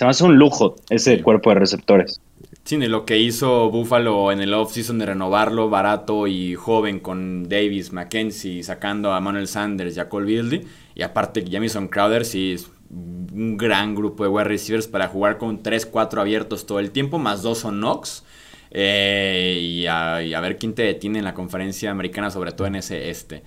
se 0.00 0.06
me 0.06 0.12
hace 0.12 0.24
un 0.24 0.36
lujo 0.36 0.76
ese 0.88 1.20
cuerpo 1.20 1.50
de 1.50 1.56
receptores. 1.56 2.22
Sí, 2.64 2.78
de 2.78 2.88
lo 2.88 3.04
que 3.04 3.18
hizo 3.18 3.70
Buffalo 3.70 4.32
en 4.32 4.40
el 4.40 4.54
offseason 4.54 4.98
de 4.98 5.04
renovarlo 5.04 5.68
barato 5.68 6.26
y 6.26 6.54
joven 6.54 7.00
con 7.00 7.50
Davis, 7.50 7.92
McKenzie, 7.92 8.62
sacando 8.62 9.12
a 9.12 9.20
Manuel 9.20 9.46
Sanders 9.46 9.98
y 9.98 10.00
a 10.00 10.08
Cole 10.08 10.24
Beasley. 10.24 10.66
Y 10.94 11.02
aparte 11.02 11.44
Jamison 11.46 11.88
Crowder 11.88 12.24
sí 12.24 12.56
un 12.88 13.58
gran 13.58 13.94
grupo 13.94 14.24
de 14.24 14.30
wide 14.30 14.44
receivers 14.44 14.88
para 14.88 15.06
jugar 15.06 15.36
con 15.36 15.62
3-4 15.62 16.18
abiertos 16.18 16.64
todo 16.64 16.78
el 16.78 16.92
tiempo, 16.92 17.18
más 17.18 17.42
dos 17.42 17.58
son 17.58 17.80
Knox. 17.80 18.24
Eh, 18.70 19.58
y, 19.60 19.86
a, 19.86 20.40
ver 20.40 20.56
quién 20.56 20.72
te 20.72 20.82
detiene 20.82 21.18
en 21.18 21.26
la 21.26 21.34
conferencia 21.34 21.90
americana, 21.90 22.30
sobre 22.30 22.52
todo 22.52 22.66
en 22.68 22.76
ese 22.76 23.10
este. 23.10 23.42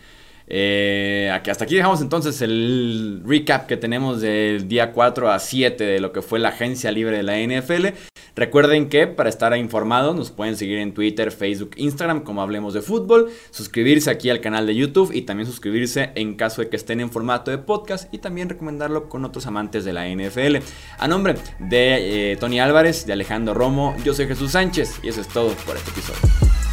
Eh, 0.48 1.32
hasta 1.32 1.64
aquí 1.64 1.76
dejamos 1.76 2.02
entonces 2.02 2.42
el 2.42 3.22
recap 3.26 3.66
que 3.68 3.78
tenemos 3.78 4.22
del 4.22 4.68
día 4.68 4.92
4 4.92 5.32
a 5.32 5.40
7 5.40 5.84
de 5.84 6.00
lo 6.00 6.12
que 6.12 6.22
fue 6.22 6.40
la 6.40 6.50
agencia 6.50 6.92
libre 6.92 7.18
de 7.18 7.24
la 7.24 7.40
NFL. 7.40 7.88
Recuerden 8.36 8.90
que 8.90 9.06
para 9.06 9.30
estar 9.30 9.56
informados 9.56 10.16
nos 10.16 10.32
pueden 10.32 10.58
seguir 10.58 10.80
en 10.80 10.94
Twitter, 10.94 11.32
Facebook, 11.32 11.72
Instagram 11.76 12.24
como 12.24 12.42
Hablemos 12.42 12.74
de 12.74 12.82
Fútbol, 12.82 13.30
suscribirse 13.52 14.10
aquí 14.10 14.30
al 14.30 14.42
canal 14.42 14.66
de 14.66 14.76
YouTube 14.76 15.12
y 15.14 15.22
también 15.22 15.48
suscribirse 15.48 16.12
en 16.16 16.36
caso 16.36 16.62
de 16.62 16.70
que 16.70 16.76
estén 16.76 17.00
en 17.00 17.12
formato 17.12 17.52
de 17.52 17.60
podcast 17.60 18.12
y 18.12 18.18
también 18.18 18.50
recomendarlo 18.50 19.08
con 19.08 19.24
otros 19.24 19.46
amantes 19.46 19.86
de 19.86 19.94
la 19.94 20.08
NFL. 20.08 20.58
A 20.98 21.08
nombre 21.08 21.36
de 21.60 22.32
eh, 22.32 22.38
Tony 22.38 22.60
Álvarez, 22.60 23.06
de 23.06 23.14
Alejandro 23.14 23.54
Romo, 23.54 23.96
yo 24.04 24.14
soy 24.14 24.26
Jesús 24.28 24.54
Sánchez 24.54 25.00
y 25.04 25.10
eso 25.10 25.22
es 25.22 25.28
todo 25.28 25.50
por 25.66 25.78
este 25.78 25.92
episodio. 25.92 26.73